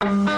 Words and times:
This 0.00 0.37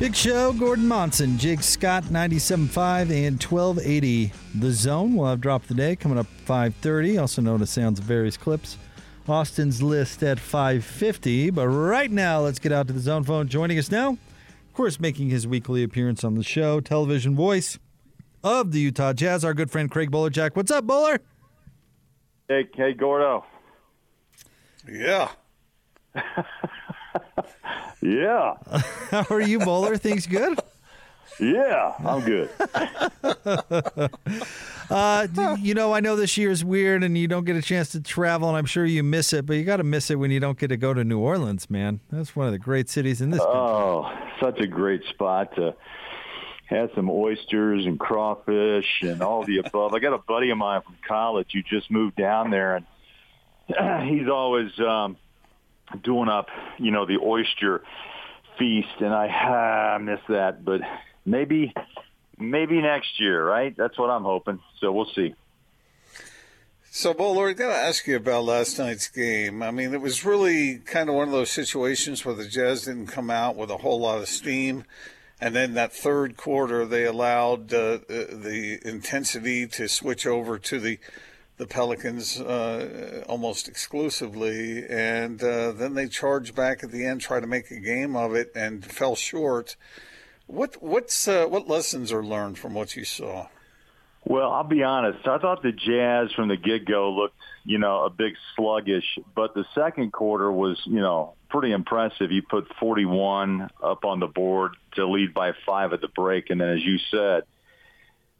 Big 0.00 0.16
Show, 0.16 0.54
Gordon 0.54 0.88
Monson, 0.88 1.36
Jake 1.36 1.62
Scott, 1.62 2.04
97.5 2.04 3.10
and 3.10 3.42
1280 3.42 4.32
The 4.54 4.72
Zone. 4.72 5.14
We'll 5.14 5.28
have 5.28 5.42
Drop 5.42 5.64
the 5.64 5.74
Day 5.74 5.94
coming 5.94 6.16
up 6.16 6.26
5.30, 6.46 7.20
also 7.20 7.42
known 7.42 7.60
as 7.60 7.68
Sounds 7.68 7.98
of 7.98 8.06
Various 8.06 8.38
Clips. 8.38 8.78
Austin's 9.28 9.82
list 9.82 10.22
at 10.22 10.38
5.50. 10.38 11.54
But 11.54 11.68
right 11.68 12.10
now, 12.10 12.40
let's 12.40 12.58
get 12.58 12.72
out 12.72 12.86
to 12.86 12.94
the 12.94 13.00
Zone 13.00 13.24
phone. 13.24 13.46
Joining 13.46 13.78
us 13.78 13.90
now, 13.90 14.12
of 14.12 14.72
course, 14.72 14.98
making 14.98 15.28
his 15.28 15.46
weekly 15.46 15.82
appearance 15.82 16.24
on 16.24 16.34
the 16.34 16.42
show, 16.42 16.80
television 16.80 17.36
voice 17.36 17.78
of 18.42 18.72
the 18.72 18.80
Utah 18.80 19.12
Jazz, 19.12 19.44
our 19.44 19.52
good 19.52 19.70
friend 19.70 19.90
Craig 19.90 20.10
Bolerjack, 20.10 20.56
What's 20.56 20.70
up, 20.70 20.86
Bowler? 20.86 21.20
Hey, 22.48 22.66
hey, 22.74 22.94
Gordo. 22.94 23.44
Yeah. 24.90 25.32
Yeah, 28.02 28.54
How 29.10 29.26
are 29.30 29.40
you, 29.40 29.58
Bowler? 29.58 29.96
Things 29.96 30.26
good? 30.26 30.58
yeah, 31.38 31.94
I'm 32.04 32.20
good. 32.22 32.50
Uh, 34.90 35.28
you 35.60 35.72
know, 35.72 35.92
I 35.94 36.00
know 36.00 36.16
this 36.16 36.36
year 36.36 36.50
is 36.50 36.64
weird 36.64 37.04
and 37.04 37.16
you 37.16 37.28
don't 37.28 37.44
get 37.44 37.54
a 37.54 37.62
chance 37.62 37.90
to 37.92 38.00
travel, 38.00 38.48
and 38.48 38.58
I'm 38.58 38.66
sure 38.66 38.84
you 38.84 39.04
miss 39.04 39.32
it, 39.32 39.46
but 39.46 39.54
you 39.54 39.62
got 39.62 39.76
to 39.76 39.84
miss 39.84 40.10
it 40.10 40.16
when 40.16 40.32
you 40.32 40.40
don't 40.40 40.58
get 40.58 40.66
to 40.68 40.76
go 40.76 40.92
to 40.92 41.04
New 41.04 41.20
Orleans, 41.20 41.70
man. 41.70 42.00
That's 42.10 42.34
one 42.34 42.46
of 42.46 42.52
the 42.52 42.58
great 42.58 42.90
cities 42.90 43.20
in 43.20 43.30
this 43.30 43.38
country. 43.38 43.56
Oh, 43.56 44.12
such 44.40 44.58
a 44.58 44.66
great 44.66 45.04
spot 45.04 45.54
to 45.54 45.76
have 46.66 46.90
some 46.96 47.08
oysters 47.08 47.86
and 47.86 48.00
crawfish 48.00 49.02
and 49.02 49.22
all 49.22 49.44
the 49.44 49.58
above. 49.58 49.94
I 49.94 50.00
got 50.00 50.12
a 50.12 50.18
buddy 50.18 50.50
of 50.50 50.58
mine 50.58 50.82
from 50.82 50.96
college 51.06 51.50
who 51.52 51.62
just 51.62 51.88
moved 51.88 52.16
down 52.16 52.50
there, 52.50 52.74
and 52.74 54.08
he's 54.10 54.28
always 54.28 54.72
um, 54.80 55.16
doing 56.02 56.28
up, 56.28 56.48
you 56.78 56.90
know, 56.90 57.06
the 57.06 57.18
oyster 57.18 57.82
feast, 58.58 59.00
and 59.00 59.12
I 59.14 59.28
ah, 59.28 59.98
miss 59.98 60.20
that. 60.28 60.64
But 60.64 60.80
maybe, 61.24 61.72
maybe 62.38 62.80
next 62.80 63.18
year, 63.18 63.44
right? 63.44 63.76
That's 63.76 63.98
what 63.98 64.10
I'm 64.10 64.24
hoping. 64.24 64.60
So 64.80 64.92
we'll 64.92 65.10
see. 65.14 65.34
So, 66.92 67.14
Bowler, 67.14 67.50
I 67.50 67.52
got 67.52 67.68
to 67.68 67.76
ask 67.76 68.08
you 68.08 68.16
about 68.16 68.44
last 68.44 68.76
night's 68.76 69.06
game. 69.06 69.62
I 69.62 69.70
mean, 69.70 69.94
it 69.94 70.00
was 70.00 70.24
really 70.24 70.78
kind 70.78 71.08
of 71.08 71.14
one 71.14 71.28
of 71.28 71.32
those 71.32 71.50
situations 71.50 72.24
where 72.24 72.34
the 72.34 72.48
Jazz 72.48 72.86
didn't 72.86 73.06
come 73.06 73.30
out 73.30 73.54
with 73.54 73.70
a 73.70 73.76
whole 73.76 74.00
lot 74.00 74.18
of 74.18 74.28
steam. 74.28 74.84
And 75.40 75.54
then 75.54 75.74
that 75.74 75.92
third 75.92 76.36
quarter, 76.36 76.84
they 76.84 77.04
allowed 77.04 77.72
uh, 77.72 78.00
the 78.08 78.80
intensity 78.84 79.68
to 79.68 79.88
switch 79.88 80.26
over 80.26 80.58
to 80.58 80.80
the 80.80 80.98
the 81.60 81.66
Pelicans 81.66 82.40
uh, 82.40 83.22
almost 83.28 83.68
exclusively, 83.68 84.82
and 84.88 85.42
uh, 85.44 85.72
then 85.72 85.92
they 85.92 86.08
charged 86.08 86.54
back 86.54 86.82
at 86.82 86.90
the 86.90 87.04
end, 87.04 87.20
tried 87.20 87.40
to 87.40 87.46
make 87.46 87.70
a 87.70 87.78
game 87.78 88.16
of 88.16 88.34
it, 88.34 88.50
and 88.54 88.82
fell 88.82 89.14
short. 89.14 89.76
What 90.46 90.82
what's 90.82 91.28
uh, 91.28 91.44
what 91.46 91.68
lessons 91.68 92.12
are 92.12 92.24
learned 92.24 92.58
from 92.58 92.72
what 92.72 92.96
you 92.96 93.04
saw? 93.04 93.48
Well, 94.24 94.50
I'll 94.50 94.64
be 94.64 94.82
honest. 94.82 95.28
I 95.28 95.36
thought 95.36 95.62
the 95.62 95.72
Jazz 95.72 96.32
from 96.32 96.48
the 96.48 96.56
get-go 96.56 97.10
looked, 97.12 97.36
you 97.64 97.78
know, 97.78 98.04
a 98.04 98.10
bit 98.10 98.32
sluggish, 98.56 99.18
but 99.34 99.54
the 99.54 99.64
second 99.74 100.12
quarter 100.12 100.50
was, 100.50 100.80
you 100.86 101.00
know, 101.00 101.34
pretty 101.48 101.72
impressive. 101.72 102.30
You 102.30 102.42
put 102.42 102.68
41 102.80 103.68
up 103.82 104.04
on 104.04 104.20
the 104.20 104.26
board 104.26 104.76
to 104.94 105.06
lead 105.06 105.34
by 105.34 105.52
five 105.66 105.92
at 105.92 106.00
the 106.00 106.08
break, 106.08 106.48
and 106.48 106.60
then, 106.60 106.68
as 106.70 106.82
you 106.82 106.98
said, 107.10 107.42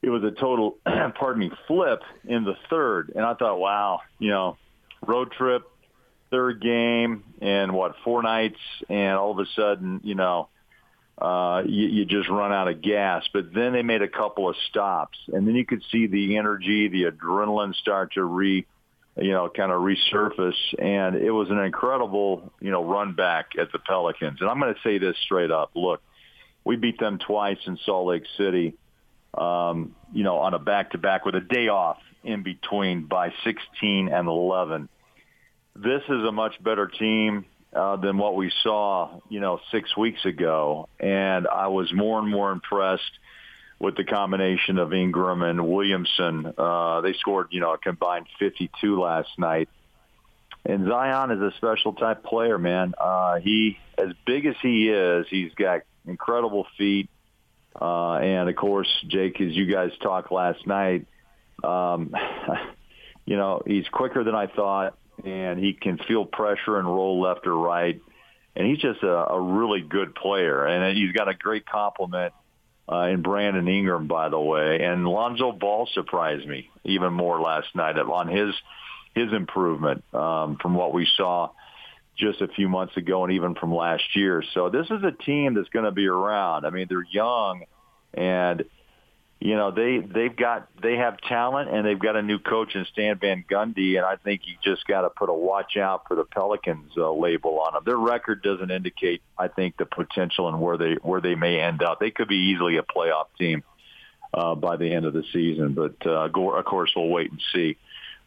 it 0.03 0.11
was 0.11 0.25
a 0.25 0.31
total, 0.31 0.79
pardon 0.85 1.41
me, 1.41 1.51
flip 1.67 2.03
in 2.25 2.45
the 2.45 2.57
third. 2.69 3.13
And 3.15 3.25
I 3.25 3.35
thought, 3.35 3.59
wow, 3.59 4.01
you 4.19 4.31
know, 4.31 4.57
road 5.07 5.33
trip, 5.33 5.63
third 6.31 6.61
game, 6.61 7.25
and 7.41 7.73
what 7.73 7.97
four 8.05 8.23
nights, 8.23 8.61
and 8.89 9.17
all 9.17 9.33
of 9.33 9.39
a 9.39 9.47
sudden, 9.57 10.01
you 10.05 10.15
know, 10.15 10.49
uh, 11.21 11.63
you, 11.67 11.87
you 11.89 12.05
just 12.07 12.31
run 12.31 12.53
out 12.53 12.69
of 12.69 12.81
gas. 12.81 13.25
But 13.33 13.53
then 13.53 13.73
they 13.73 13.83
made 13.83 14.03
a 14.03 14.09
couple 14.09 14.49
of 14.49 14.57
stops, 14.71 15.19
and 15.33 15.47
then 15.47 15.55
you 15.55 15.67
could 15.67 15.83
see 15.93 16.07
the 16.07 16.39
energy, 16.39 16.89
the 16.89 17.05
adrenaline 17.05 17.75
start 17.75 18.15
to 18.15 18.25
re, 18.25 18.67
you 19.17 19.33
know, 19.33 19.51
kind 19.51 19.71
of 19.71 19.83
resurface, 19.83 20.55
and 20.79 21.17
it 21.17 21.31
was 21.31 21.51
an 21.51 21.59
incredible, 21.59 22.53
you 22.61 22.71
know, 22.71 22.85
run 22.85 23.13
back 23.13 23.51
at 23.61 23.71
the 23.73 23.79
Pelicans. 23.79 24.41
And 24.41 24.49
I'm 24.49 24.61
going 24.61 24.73
to 24.73 24.81
say 24.83 24.99
this 24.99 25.17
straight 25.25 25.51
up: 25.51 25.73
look, 25.75 26.01
we 26.65 26.77
beat 26.77 26.99
them 26.99 27.19
twice 27.19 27.59
in 27.67 27.77
Salt 27.85 28.07
Lake 28.07 28.25
City. 28.39 28.75
Um, 29.35 29.95
you 30.13 30.25
know, 30.25 30.39
on 30.39 30.55
a 30.55 30.59
back-to-back 30.59 31.25
with 31.25 31.37
a 31.37 31.41
day 31.41 31.69
off 31.69 31.99
in 32.25 32.43
between 32.43 33.05
by 33.05 33.33
16 33.45 34.09
and 34.09 34.29
11. 34.29 34.89
This 35.77 36.03
is 36.09 36.25
a 36.25 36.33
much 36.33 36.63
better 36.63 36.89
team 36.89 37.47
uh, 37.73 37.97
than 37.97 38.19
what 38.19 38.35
we 38.35 38.53
saw, 38.63 39.21
you 39.29 39.41
know, 39.41 39.61
six 39.71 39.97
weeks 39.97 40.25
ago. 40.25 40.89
And 40.99 41.47
I 41.47 41.69
was 41.69 41.93
more 41.93 42.19
and 42.19 42.29
more 42.29 42.51
impressed 42.51 43.13
with 43.79 43.97
the 43.97 44.05
combination 44.05 44.79
of 44.79 44.93
Ingram 44.93 45.43
and 45.43 45.67
Williamson. 45.67 46.53
Uh, 46.59 47.01
they 47.01 47.15
scored, 47.15 47.49
you 47.51 47.61
know, 47.61 47.73
a 47.73 47.79
combined 47.79 48.27
52 48.39 49.01
last 49.01 49.31
night. 49.39 49.69
And 50.67 50.87
Zion 50.87 51.31
is 51.31 51.41
a 51.41 51.53
special 51.57 51.95
type 51.95 52.23
player, 52.23 52.59
man. 52.59 52.93
Uh, 52.99 53.39
he, 53.41 53.79
as 53.97 54.09
big 54.27 54.45
as 54.45 54.57
he 54.61 54.91
is, 54.91 55.27
he's 55.31 55.55
got 55.55 55.83
incredible 56.07 56.67
feet. 56.77 57.09
Uh, 57.81 58.15
and 58.15 58.49
of 58.49 58.57
course, 58.57 58.89
Jake, 59.09 59.41
as 59.41 59.53
you 59.53 59.67
guys 59.67 59.91
talked 60.03 60.31
last 60.31 60.67
night, 60.67 61.07
um, 61.65 62.15
you 63.25 63.37
know, 63.37 63.63
he's 63.67 63.89
quicker 63.89 64.23
than 64.25 64.35
I 64.35 64.47
thought 64.47 64.97
and 65.25 65.59
he 65.59 65.73
can 65.73 65.99
feel 65.99 66.25
pressure 66.25 66.79
and 66.79 66.87
roll 66.87 67.21
left 67.21 67.47
or 67.47 67.55
right. 67.55 68.01
And 68.57 68.67
he's 68.67 68.79
just 68.79 69.03
a, 69.03 69.33
a 69.33 69.41
really 69.41 69.81
good 69.81 70.15
player, 70.15 70.67
and 70.67 70.97
he's 70.97 71.13
got 71.13 71.29
a 71.29 71.35
great 71.35 71.67
compliment 71.67 72.35
uh, 72.91 73.03
in 73.03 73.23
Brandon 73.23 73.67
Ingram, 73.69 74.09
by 74.09 74.29
the 74.29 74.41
way. 74.41 74.81
And 74.83 75.07
Lonzo 75.07 75.53
Ball 75.53 75.89
surprised 75.95 76.47
me 76.47 76.69
even 76.85 77.13
more 77.13 77.41
last 77.41 77.69
night 77.75 77.99
on 77.99 78.29
his 78.29 78.55
his 79.15 79.33
improvement 79.33 80.05
um, 80.15 80.57
from 80.61 80.75
what 80.75 80.93
we 80.93 81.07
saw 81.17 81.51
just 82.21 82.41
a 82.41 82.49
few 82.49 82.69
months 82.69 82.97
ago, 82.97 83.25
and 83.25 83.33
even 83.33 83.55
from 83.55 83.75
last 83.75 84.15
year. 84.15 84.45
So 84.55 84.69
this 84.69 84.87
is 84.87 85.03
a 85.03 85.11
team 85.11 85.55
that's 85.55 85.69
going 85.71 85.87
to 85.87 85.91
be 85.91 86.07
around. 86.07 86.67
I 86.67 86.71
mean, 86.71 86.87
they're 86.89 87.07
young, 87.11 87.65
and 88.15 88.65
you 89.41 89.57
know 89.57 89.71
they 89.71 89.99
they've 89.99 90.37
got 90.37 90.69
they 90.83 90.97
have 90.97 91.17
talent 91.23 91.71
and 91.71 91.87
they've 91.87 91.99
got 91.99 92.15
a 92.15 92.23
new 92.23 92.39
coach 92.39 92.75
in 92.75 92.85
Stan 92.93 93.19
Van 93.19 93.43
Gundy 93.51 93.97
and 93.97 94.05
I 94.05 94.17
think 94.17 94.43
you 94.45 94.55
just 94.63 94.87
got 94.87 95.01
to 95.01 95.11
put 95.11 95.31
a 95.31 95.35
watch 95.35 95.79
out 95.79 96.07
for 96.07 96.15
the 96.15 96.25
Pelicans 96.25 96.93
uh, 96.97 97.11
label 97.11 97.59
on 97.61 97.73
them. 97.73 97.83
Their 97.87 97.97
record 97.97 98.43
doesn't 98.43 98.71
indicate 98.71 99.23
I 99.39 99.49
think 99.49 99.79
the 99.79 99.87
potential 99.87 100.49
and 100.49 100.61
where 100.61 100.77
they 100.77 100.97
where 101.03 101.23
they 101.23 101.35
may 101.35 101.59
end 101.59 101.83
up. 101.83 102.01
They 102.01 102.11
could 102.11 102.29
be 102.29 102.53
easily 102.53 102.77
a 102.77 102.83
playoff 102.83 103.29
team 103.39 103.65
uh, 104.35 104.55
by 104.55 104.77
the 104.77 104.93
end 104.93 105.07
of 105.07 105.15
the 105.15 105.25
season, 105.33 105.73
but 105.73 105.97
uh, 106.05 106.29
of 106.29 106.65
course 106.67 106.93
we'll 106.95 107.09
wait 107.09 107.31
and 107.31 107.41
see. 107.55 107.79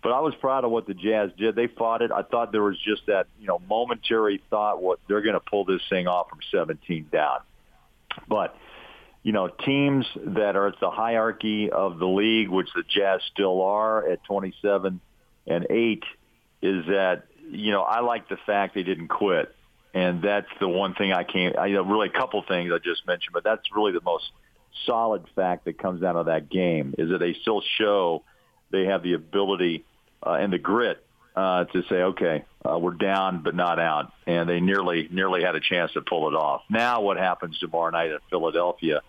But 0.03 0.11
I 0.11 0.19
was 0.19 0.35
proud 0.35 0.65
of 0.65 0.71
what 0.71 0.85
the 0.85 0.93
Jazz 0.93 1.31
did. 1.37 1.55
They 1.55 1.67
fought 1.67 2.01
it. 2.01 2.11
I 2.11 2.23
thought 2.23 2.51
there 2.51 2.63
was 2.63 2.77
just 2.77 3.05
that 3.07 3.27
you 3.39 3.47
know 3.47 3.59
momentary 3.69 4.43
thought 4.49 4.81
what 4.81 4.99
they're 5.07 5.21
going 5.21 5.33
to 5.33 5.39
pull 5.39 5.65
this 5.65 5.81
thing 5.89 6.07
off 6.07 6.29
from 6.29 6.39
17 6.51 7.07
down, 7.11 7.39
but 8.27 8.55
you 9.23 9.31
know, 9.31 9.47
teams 9.47 10.05
that 10.17 10.57
are 10.57 10.67
at 10.67 10.79
the 10.81 10.91
hierarchy 10.91 11.71
of 11.71 11.97
the 11.97 12.05
league, 12.05 12.49
which 12.49 12.67
the 12.75 12.83
Jazz 12.83 13.21
still 13.31 13.61
are 13.61 14.07
at 14.07 14.23
27 14.25 14.99
and 15.47 15.67
8, 15.69 16.03
is 16.61 16.85
that, 16.87 17.23
you 17.49 17.71
know, 17.71 17.81
I 17.81 18.01
like 18.01 18.27
the 18.27 18.37
fact 18.45 18.75
they 18.75 18.83
didn't 18.83 19.07
quit. 19.07 19.55
And 19.93 20.21
that's 20.21 20.47
the 20.59 20.67
one 20.67 20.93
thing 20.95 21.13
I 21.13 21.23
can't, 21.23 21.57
I, 21.57 21.67
you 21.67 21.75
know, 21.75 21.83
really 21.83 22.09
a 22.09 22.11
couple 22.11 22.43
things 22.47 22.71
I 22.73 22.79
just 22.79 23.07
mentioned, 23.07 23.31
but 23.31 23.43
that's 23.43 23.61
really 23.73 23.93
the 23.93 24.01
most 24.01 24.25
solid 24.85 25.23
fact 25.35 25.65
that 25.65 25.77
comes 25.77 26.03
out 26.03 26.15
of 26.15 26.25
that 26.25 26.49
game 26.49 26.93
is 26.97 27.09
that 27.11 27.19
they 27.19 27.33
still 27.41 27.61
show 27.77 28.23
they 28.71 28.85
have 28.85 29.03
the 29.03 29.13
ability 29.13 29.85
uh, 30.25 30.33
and 30.33 30.51
the 30.53 30.57
grit 30.57 31.03
uh, 31.35 31.65
to 31.65 31.83
say, 31.89 31.95
okay, 31.95 32.45
uh, 32.63 32.77
we're 32.77 32.93
down 32.93 33.43
but 33.43 33.55
not 33.55 33.79
out, 33.79 34.11
and 34.25 34.47
they 34.47 34.59
nearly 34.59 35.07
nearly 35.11 35.43
had 35.43 35.55
a 35.55 35.59
chance 35.59 35.91
to 35.93 36.01
pull 36.01 36.27
it 36.29 36.35
off. 36.35 36.61
Now, 36.69 37.01
what 37.01 37.17
happens 37.17 37.59
tomorrow 37.59 37.91
night 37.91 38.11
in 38.11 38.19
Philadelphia? 38.29 39.01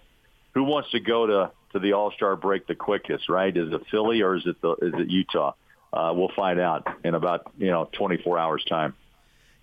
who 0.54 0.62
wants 0.64 0.90
to 0.92 1.00
go 1.00 1.26
to 1.26 1.50
to 1.72 1.78
the 1.78 1.92
All 1.92 2.12
Star 2.12 2.36
break 2.36 2.66
the 2.66 2.74
quickest? 2.74 3.28
Right? 3.28 3.54
Is 3.54 3.72
it 3.72 3.82
Philly 3.90 4.22
or 4.22 4.36
is 4.36 4.46
it 4.46 4.60
the 4.62 4.72
is 4.76 4.94
it 4.94 5.10
Utah? 5.10 5.52
Uh, 5.92 6.12
we'll 6.14 6.32
find 6.34 6.58
out 6.58 6.88
in 7.04 7.14
about 7.14 7.52
you 7.58 7.70
know 7.70 7.88
24 7.92 8.38
hours 8.38 8.64
time. 8.64 8.94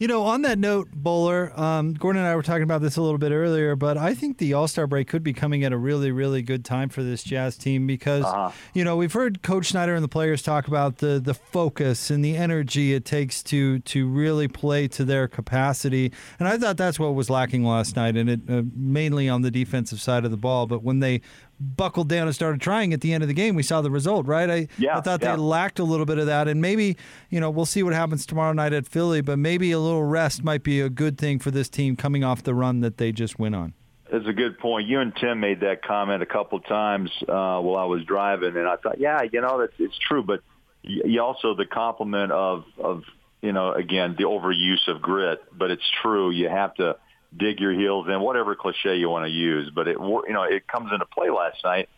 You 0.01 0.07
know, 0.07 0.24
on 0.24 0.42
that 0.42 0.57
note, 0.57 0.89
Bowler, 0.92 1.53
um, 1.56 1.94
Gordon 1.94 2.24
and 2.24 2.27
I 2.27 2.36
were 2.36 2.42
talking 2.42 2.63
about 2.63 2.81
this 2.81 2.98
a 2.98 3.03
little 3.03 3.19
bit 3.19 3.31
earlier, 3.31 3.75
but 3.75 3.98
I 3.98 4.15
think 4.15 4.39
the 4.39 4.51
All 4.53 4.68
Star 4.68 4.88
break 4.88 5.07
could 5.07 5.21
be 5.21 5.31
coming 5.31 5.63
at 5.63 5.71
a 5.71 5.77
really, 5.77 6.09
really 6.09 6.42
good 6.42 6.65
time 6.65 6.89
for 6.89 7.03
this 7.03 7.24
Jazz 7.24 7.56
team 7.56 7.86
because, 7.86 8.25
uh-huh. 8.25 8.50
you 8.74 8.83
know, 8.83 8.95
we've 8.98 9.13
heard 9.13 9.44
Coach 9.44 9.68
Snyder 9.68 9.94
and 9.94 10.03
the 10.03 10.07
players 10.07 10.42
talk 10.42 10.68
about 10.68 10.98
the 10.98 11.19
the 11.19 11.36
focus 11.36 12.09
and 12.09 12.25
the 12.25 12.36
energy 12.36 12.95
it 12.95 13.06
takes 13.06 13.44
to 13.44 13.77
to 13.77 14.07
really 14.07 14.48
play 14.48 14.88
to 14.88 15.06
their 15.06 15.27
capacity, 15.27 16.12
and 16.39 16.48
I 16.48 16.57
thought 16.57 16.77
that's 16.77 16.98
what 16.98 17.13
was 17.13 17.30
lacking 17.30 17.63
last 17.63 17.95
night, 17.95 18.18
and 18.18 18.27
it 18.27 18.39
uh, 18.50 18.63
mainly 18.75 19.30
on 19.30 19.44
the 19.44 19.51
defensive 19.51 20.01
side 20.01 20.25
of 20.25 20.31
the 20.31 20.36
ball. 20.36 20.65
But 20.65 20.81
when 20.81 21.00
they 21.00 21.21
buckled 21.62 22.10
down 22.10 22.28
and 22.28 22.36
started 22.36 22.60
trying 22.60 22.94
at 22.94 23.02
the 23.02 23.13
end 23.13 23.24
of 23.24 23.28
the 23.28 23.34
game, 23.34 23.56
we 23.56 23.63
saw 23.63 23.81
the 23.81 23.92
result, 23.92 24.25
right? 24.25 24.50
I, 24.50 24.68
yeah, 24.78 24.98
I 24.98 25.02
thought 25.02 25.22
yeah. 25.22 25.36
they 25.36 25.42
lacked 25.42 25.80
a 25.80 25.84
little 25.84 26.06
bit 26.06 26.18
of 26.18 26.25
that. 26.25 26.48
And 26.48 26.62
maybe, 26.62 26.98
you 27.30 27.40
know, 27.40 27.50
we'll 27.50 27.66
see 27.66 27.84
what 27.84 27.94
happens 27.94 28.25
tomorrow 28.25 28.54
night 28.54 28.74
at 28.74 28.88
Philly, 28.88 29.22
but 29.22 29.40
maybe 29.40 29.72
a 29.72 29.80
little 29.80 30.04
rest 30.04 30.44
might 30.44 30.63
be 30.63 30.81
a 30.81 30.90
good 30.90 31.18
thing 31.18 31.40
for 31.40 31.52
this 31.52 31.69
team 31.69 31.96
coming 31.96 32.24
off 32.24 32.44
the 32.44 32.56
run 32.56 32.81
that 32.81 32.98
they 32.98 33.12
just 33.12 33.40
went 33.40 33.56
on. 33.56 33.74
It's 34.13 34.28
a 34.28 34.34
good 34.34 34.60
point. 34.60 34.88
You 34.88 35.00
and 35.00 35.16
Tim 35.16 35.40
made 35.40 35.62
that 35.62 35.84
comment 35.84 36.22
a 36.22 36.25
couple 36.25 36.58
of 36.58 36.66
times 36.66 37.10
uh, 37.22 37.62
while 37.62 37.78
I 37.78 37.86
was 37.86 38.04
driving, 38.04 38.58
and 38.58 38.68
I 38.68 38.75
thought, 38.75 39.00
yeah, 39.00 39.22
you 39.31 39.40
know, 39.40 39.60
that's 39.62 39.74
it's 39.80 39.98
true. 39.98 40.22
But 40.22 40.42
you 40.84 41.22
also 41.22 41.56
the 41.56 41.66
compliment 41.66 42.31
of 42.34 42.66
of 42.78 43.04
you 43.42 43.54
know 43.54 43.72
again 43.72 44.16
the 44.18 44.25
overuse 44.25 44.86
of 44.90 45.02
grit, 45.02 45.42
but 45.58 45.72
it's 45.72 45.90
true. 46.02 46.30
You 46.30 46.50
have 46.50 46.74
to 46.75 46.98
dig 47.36 47.60
your 47.60 47.74
heels 47.74 48.07
in, 48.07 48.19
whatever 48.22 48.56
cliche 48.56 48.98
you 48.98 49.10
want 49.10 49.25
to 49.25 49.31
use. 49.31 49.72
But 49.74 49.88
it, 49.88 49.98
you 50.00 50.33
know, 50.33 50.44
it 50.44 50.68
comes 50.68 50.92
into 50.92 51.06
play 51.06 51.30
last 51.30 51.63
night 51.63 51.89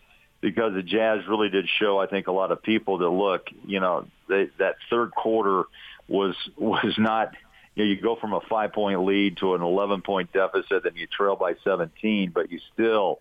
because 0.42 0.74
the 0.74 0.84
Jazz 0.84 1.22
really 1.28 1.50
did 1.50 1.68
show, 1.80 2.00
I 2.00 2.08
think, 2.08 2.28
a 2.28 2.32
lot 2.32 2.52
of 2.52 2.62
people 2.62 3.00
that 3.00 3.10
look, 3.10 3.48
you 3.66 3.80
know, 3.80 4.06
they, 4.28 4.50
that 4.60 4.76
third 4.90 5.12
quarter 5.12 5.64
was 6.08 6.36
was 6.58 6.94
not. 6.98 7.34
You 7.76 7.86
know, 7.86 7.90
you 7.90 8.00
go 8.00 8.16
from 8.16 8.34
a 8.34 8.42
five 8.42 8.72
point 8.72 9.04
lead 9.04 9.38
to 9.38 9.56
an 9.56 9.64
11 9.64 10.04
point 10.04 10.32
deficit, 10.32 10.84
then 10.84 10.96
you 10.96 11.08
trail 11.08 11.36
by 11.36 11.56
17, 11.64 12.30
but 12.32 12.52
you 12.52 12.60
still 12.72 13.20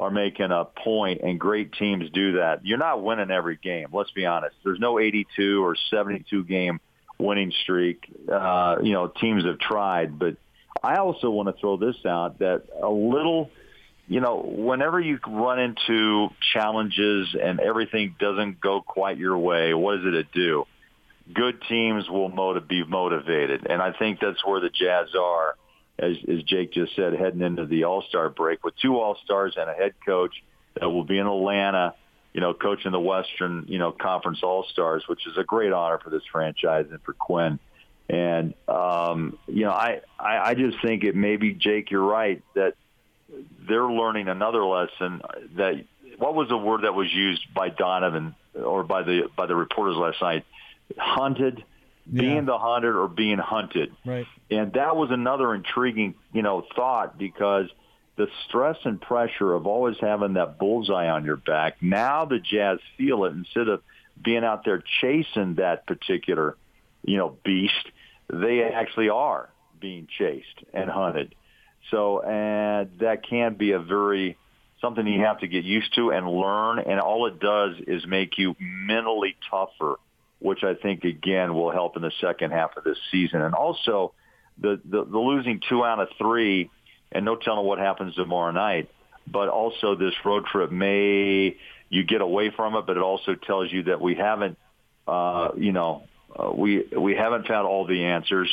are 0.00 0.10
making 0.10 0.50
a 0.50 0.64
point, 0.64 1.20
and 1.22 1.38
great 1.38 1.74
teams 1.74 2.08
do 2.10 2.32
that. 2.32 2.64
You're 2.64 2.78
not 2.78 3.02
winning 3.02 3.30
every 3.30 3.56
game. 3.56 3.88
Let's 3.92 4.10
be 4.10 4.24
honest. 4.24 4.56
There's 4.64 4.78
no 4.78 4.98
82 4.98 5.62
or 5.62 5.76
72 5.90 6.44
game 6.44 6.80
winning 7.18 7.52
streak. 7.62 8.10
Uh, 8.30 8.76
you 8.82 8.92
know, 8.92 9.08
teams 9.08 9.44
have 9.44 9.58
tried, 9.58 10.18
but 10.18 10.36
I 10.82 10.96
also 10.96 11.30
want 11.30 11.54
to 11.54 11.60
throw 11.60 11.76
this 11.76 11.96
out 12.06 12.38
that 12.40 12.64
a 12.82 12.90
little, 12.90 13.50
you 14.08 14.20
know, 14.20 14.40
whenever 14.40 15.00
you 15.00 15.18
run 15.26 15.60
into 15.60 16.28
challenges 16.52 17.36
and 17.40 17.60
everything 17.60 18.16
doesn't 18.18 18.60
go 18.60 18.80
quite 18.80 19.18
your 19.18 19.38
way, 19.38 19.74
what 19.74 20.02
does 20.02 20.14
it 20.14 20.32
do? 20.32 20.64
Good 21.32 21.62
teams 21.68 22.08
will 22.08 22.28
motiv- 22.28 22.66
be 22.66 22.84
motivated, 22.84 23.66
and 23.70 23.80
I 23.80 23.92
think 23.92 24.18
that's 24.20 24.44
where 24.44 24.60
the 24.60 24.70
Jazz 24.70 25.08
are, 25.14 25.54
as, 25.98 26.16
as 26.28 26.42
Jake 26.42 26.72
just 26.72 26.96
said, 26.96 27.12
heading 27.12 27.42
into 27.42 27.66
the 27.66 27.84
All 27.84 28.02
Star 28.08 28.28
break 28.28 28.64
with 28.64 28.74
two 28.82 28.98
All 28.98 29.16
Stars 29.24 29.54
and 29.56 29.70
a 29.70 29.74
head 29.74 29.94
coach 30.04 30.34
that 30.80 30.88
will 30.88 31.04
be 31.04 31.18
in 31.18 31.26
Atlanta 31.26 31.94
you 32.32 32.40
know, 32.40 32.54
coaching 32.54 32.92
the 32.92 33.00
Western, 33.00 33.64
you 33.68 33.78
know, 33.78 33.92
Conference 33.92 34.40
All 34.42 34.64
Stars, 34.70 35.04
which 35.06 35.26
is 35.26 35.36
a 35.36 35.44
great 35.44 35.72
honor 35.72 35.98
for 36.02 36.10
this 36.10 36.22
franchise 36.30 36.86
and 36.90 37.00
for 37.02 37.12
Quin. 37.12 37.58
And 38.12 38.52
um, 38.68 39.38
you 39.48 39.64
know, 39.64 39.70
I, 39.70 40.02
I 40.20 40.50
I 40.50 40.54
just 40.54 40.76
think 40.82 41.02
it 41.02 41.16
maybe 41.16 41.54
Jake, 41.54 41.90
you're 41.90 42.04
right 42.04 42.42
that 42.54 42.74
they're 43.66 43.90
learning 43.90 44.28
another 44.28 44.62
lesson 44.62 45.22
that 45.56 45.82
what 46.18 46.34
was 46.34 46.50
the 46.50 46.58
word 46.58 46.82
that 46.82 46.94
was 46.94 47.10
used 47.10 47.42
by 47.54 47.70
Donovan 47.70 48.34
or 48.54 48.84
by 48.84 49.02
the 49.02 49.30
by 49.34 49.46
the 49.46 49.56
reporters 49.56 49.96
last 49.96 50.20
night? 50.20 50.44
Hunted, 50.98 51.64
yeah. 52.12 52.20
being 52.20 52.44
the 52.44 52.58
hunted 52.58 52.94
or 52.94 53.08
being 53.08 53.38
hunted. 53.38 53.90
Right. 54.04 54.26
And 54.50 54.74
that 54.74 54.94
was 54.94 55.10
another 55.10 55.54
intriguing, 55.54 56.14
you 56.34 56.42
know, 56.42 56.66
thought 56.76 57.16
because 57.16 57.70
the 58.16 58.28
stress 58.46 58.76
and 58.84 59.00
pressure 59.00 59.54
of 59.54 59.66
always 59.66 59.96
having 60.02 60.34
that 60.34 60.58
bullseye 60.58 61.08
on 61.08 61.24
your 61.24 61.36
back. 61.36 61.82
Now 61.82 62.26
the 62.26 62.40
Jazz 62.40 62.78
feel 62.98 63.24
it 63.24 63.32
instead 63.32 63.68
of 63.68 63.82
being 64.22 64.44
out 64.44 64.66
there 64.66 64.84
chasing 65.00 65.54
that 65.54 65.86
particular, 65.86 66.58
you 67.02 67.16
know, 67.16 67.38
beast 67.42 67.90
they 68.32 68.62
actually 68.62 69.10
are 69.10 69.50
being 69.80 70.08
chased 70.18 70.64
and 70.72 70.90
hunted. 70.90 71.34
So, 71.90 72.22
and 72.22 72.90
that 73.00 73.28
can 73.28 73.54
be 73.54 73.72
a 73.72 73.78
very 73.78 74.38
something 74.80 75.06
you 75.06 75.20
have 75.20 75.40
to 75.40 75.48
get 75.48 75.64
used 75.64 75.94
to 75.94 76.10
and 76.10 76.26
learn. 76.26 76.78
And 76.78 76.98
all 76.98 77.26
it 77.26 77.38
does 77.38 77.76
is 77.86 78.06
make 78.06 78.38
you 78.38 78.56
mentally 78.58 79.36
tougher, 79.50 79.96
which 80.38 80.64
I 80.64 80.74
think 80.74 81.04
again 81.04 81.54
will 81.54 81.70
help 81.70 81.96
in 81.96 82.02
the 82.02 82.12
second 82.20 82.52
half 82.52 82.76
of 82.76 82.84
this 82.84 82.98
season. 83.10 83.42
And 83.42 83.54
also, 83.54 84.14
the 84.58 84.80
the, 84.84 85.04
the 85.04 85.18
losing 85.18 85.60
two 85.68 85.84
out 85.84 86.00
of 86.00 86.08
three, 86.18 86.70
and 87.12 87.24
no 87.24 87.36
telling 87.36 87.66
what 87.66 87.78
happens 87.78 88.14
tomorrow 88.14 88.52
night. 88.52 88.88
But 89.26 89.48
also, 89.48 89.94
this 89.94 90.14
road 90.24 90.46
trip 90.46 90.72
may 90.72 91.56
you 91.90 92.04
get 92.04 92.22
away 92.22 92.50
from 92.50 92.74
it, 92.76 92.86
but 92.86 92.96
it 92.96 93.02
also 93.02 93.34
tells 93.34 93.70
you 93.70 93.84
that 93.84 94.00
we 94.00 94.14
haven't, 94.14 94.56
uh, 95.06 95.50
you 95.56 95.72
know, 95.72 96.04
uh, 96.36 96.50
we 96.54 96.84
we 96.96 97.14
haven't 97.14 97.46
found 97.46 97.66
all 97.66 97.86
the 97.86 98.04
answers, 98.04 98.50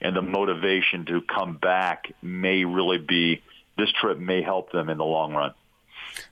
and 0.00 0.16
the 0.16 0.22
motivation 0.22 1.04
to 1.06 1.20
come 1.22 1.56
back 1.56 2.12
may 2.22 2.64
really 2.64 2.98
be 2.98 3.42
this 3.76 3.90
trip 4.00 4.18
may 4.18 4.42
help 4.42 4.72
them 4.72 4.88
in 4.88 4.98
the 4.98 5.04
long 5.04 5.34
run. 5.34 5.54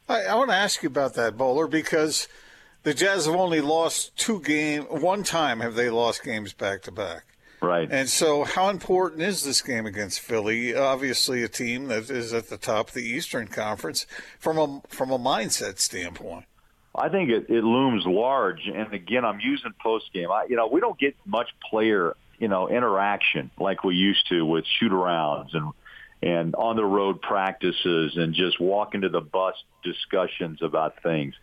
I, 0.09 0.25
I 0.25 0.35
want 0.35 0.51
to 0.51 0.57
ask 0.57 0.83
you 0.83 0.89
about 0.89 1.15
that, 1.15 1.37
Bowler, 1.37 1.67
because 1.67 2.29
the 2.83 2.95
Jazz 2.95 3.27
have 3.27 3.35
only 3.35 3.61
lost 3.61 4.17
two 4.17 4.41
game. 4.41 4.85
One 4.85 5.23
time 5.23 5.61
have 5.61 5.75
they 5.75 5.91
lost 5.91 6.25
games 6.25 6.53
back 6.53 6.83
to 6.83 6.93
back. 6.93 7.25
Right. 7.61 7.89
And 7.91 8.09
so, 8.09 8.45
how 8.45 8.69
important 8.69 9.23
is 9.23 9.43
this 9.43 9.63
game 9.63 9.85
against 9.85 10.21
Philly? 10.21 10.75
Obviously, 10.77 11.43
a 11.43 11.49
team 11.49 11.89
that 11.89 12.09
is 12.09 12.33
at 12.33 12.49
the 12.49 12.57
top 12.57 12.89
of 12.89 12.95
the 12.95 13.03
Eastern 13.03 13.49
Conference 13.49 14.07
from 14.39 14.59
a 14.59 14.81
from 14.89 15.11
a 15.11 15.19
mindset 15.19 15.79
standpoint. 15.81 16.45
I 16.99 17.09
think 17.09 17.31
it, 17.31 17.47
it 17.49 17.65
looms 17.65 18.05
large. 18.07 18.67
And 18.67 18.93
again, 18.93 19.25
I'm 19.25 19.41
using 19.41 19.73
post 19.83 20.13
game. 20.13 20.31
I, 20.31 20.47
you 20.49 20.57
know, 20.57 20.67
we 20.67 20.81
don't 20.81 20.99
get 20.99 21.17
much 21.25 21.49
player, 21.71 22.17
you 22.39 22.49
know, 22.49 22.69
interaction 22.69 23.51
like 23.59 23.85
we 23.85 23.95
used 23.95 24.27
to 24.29 24.45
with 24.45 24.65
shoot 24.79 24.93
arounds 24.93 25.55
and 25.55 25.73
and 26.21 26.57
on 26.57 26.75
the 26.75 26.85
road 26.85 27.23
practices 27.23 28.17
and 28.17 28.35
just 28.35 28.61
walking 28.61 29.03
to 29.03 29.09
the 29.09 29.21
bus 29.21 29.55
discussions 29.85 30.61
about 30.63 31.01
things. 31.03 31.35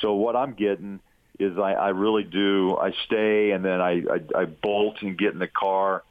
So 0.00 0.14
what 0.14 0.34
I'm 0.34 0.54
getting 0.54 0.98
is 1.38 1.56
I, 1.58 1.74
I 1.74 1.88
really 1.90 2.24
do. 2.24 2.76
I 2.76 2.92
stay 3.04 3.52
and 3.52 3.64
then 3.64 3.80
I, 3.80 4.02
I, 4.02 4.40
I 4.40 4.44
bolt 4.46 4.96
and 5.02 5.16
get 5.16 5.32
in 5.32 5.38
the 5.38 5.46
car 5.46 6.02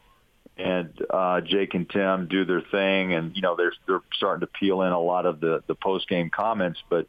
and 0.57 0.89
uh, 1.09 1.41
Jake 1.41 1.73
and 1.73 1.89
Tim 1.89 2.27
do 2.27 2.45
their 2.45 2.61
thing, 2.61 3.13
and 3.13 3.35
you 3.35 3.41
know 3.41 3.55
they're 3.55 3.73
they're 3.87 4.01
starting 4.13 4.41
to 4.41 4.47
peel 4.47 4.81
in 4.83 4.91
a 4.91 4.99
lot 4.99 5.25
of 5.25 5.39
the 5.39 5.63
the 5.67 5.75
post 5.75 6.07
game 6.07 6.29
comments, 6.29 6.79
but 6.89 7.07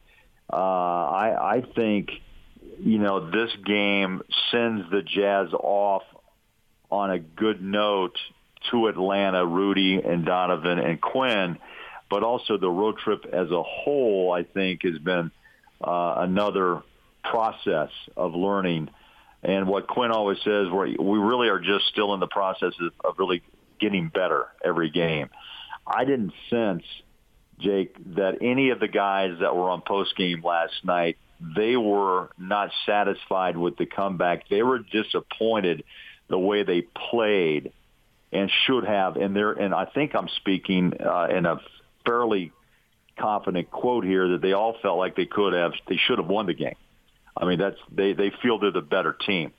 uh, 0.52 0.56
I, 0.56 1.56
I 1.56 1.60
think, 1.74 2.10
you 2.78 2.98
know, 2.98 3.30
this 3.30 3.50
game 3.64 4.22
sends 4.50 4.90
the 4.90 5.02
Jazz 5.02 5.48
off 5.52 6.02
on 6.90 7.10
a 7.10 7.18
good 7.18 7.62
note 7.62 8.16
to 8.70 8.86
Atlanta, 8.86 9.44
Rudy 9.46 9.96
and 9.96 10.24
Donovan 10.24 10.78
and 10.78 11.00
Quin, 11.00 11.58
but 12.08 12.22
also 12.22 12.58
the 12.58 12.70
road 12.70 12.98
trip 12.98 13.26
as 13.32 13.50
a 13.50 13.62
whole, 13.62 14.32
I 14.32 14.44
think, 14.44 14.82
has 14.82 14.98
been 14.98 15.30
uh, 15.80 16.14
another 16.18 16.82
process 17.24 17.90
of 18.16 18.34
learning. 18.34 18.88
And 19.42 19.66
what 19.66 19.86
Quin 19.88 20.10
always 20.10 20.38
says, 20.44 20.68
we 20.68 20.96
we 20.98 21.18
really 21.18 21.48
are 21.48 21.60
just 21.60 21.86
still 21.86 22.14
in 22.14 22.20
the 22.20 22.26
process 22.28 22.72
of, 22.80 22.92
of 23.04 23.18
really 23.18 23.42
getting 23.78 24.08
better 24.08 24.46
every 24.64 24.90
game. 24.90 25.28
I 25.86 26.04
didn't 26.04 26.32
sense– 26.50 26.84
Jake, 27.58 27.96
that 28.14 28.38
any 28.40 28.70
of 28.70 28.80
the 28.80 28.88
guys 28.88 29.38
that 29.40 29.54
were 29.54 29.70
on 29.70 29.82
post 29.82 30.16
game 30.16 30.42
last 30.42 30.84
night, 30.84 31.16
they 31.40 31.76
were 31.76 32.30
not 32.38 32.70
satisfied 32.84 33.56
with 33.56 33.76
the 33.76 33.86
comeback. 33.86 34.48
They 34.48 34.62
were 34.62 34.78
disappointed 34.78 35.84
the 36.28 36.38
way 36.38 36.62
they 36.62 36.82
played 36.82 37.72
and 38.32 38.50
should 38.66 38.84
have. 38.84 39.16
And 39.16 39.34
there, 39.34 39.52
and 39.52 39.74
I 39.74 39.86
think 39.86 40.14
I'm 40.14 40.28
speaking 40.36 40.92
uh, 41.00 41.28
in 41.30 41.46
a 41.46 41.60
fairly 42.04 42.52
confident 43.18 43.70
quote 43.70 44.04
here 44.04 44.28
that 44.30 44.42
they 44.42 44.52
all 44.52 44.76
felt 44.82 44.98
like 44.98 45.16
they 45.16 45.26
could 45.26 45.52
have, 45.52 45.72
they 45.88 45.96
should 45.96 46.18
have 46.18 46.28
won 46.28 46.46
the 46.46 46.54
game. 46.54 46.76
I 47.36 47.44
mean, 47.44 47.58
that's 47.58 47.76
they 47.92 48.14
they 48.14 48.32
feel 48.42 48.58
they're 48.58 48.70
the 48.70 48.80
better 48.80 49.12
team, 49.12 49.52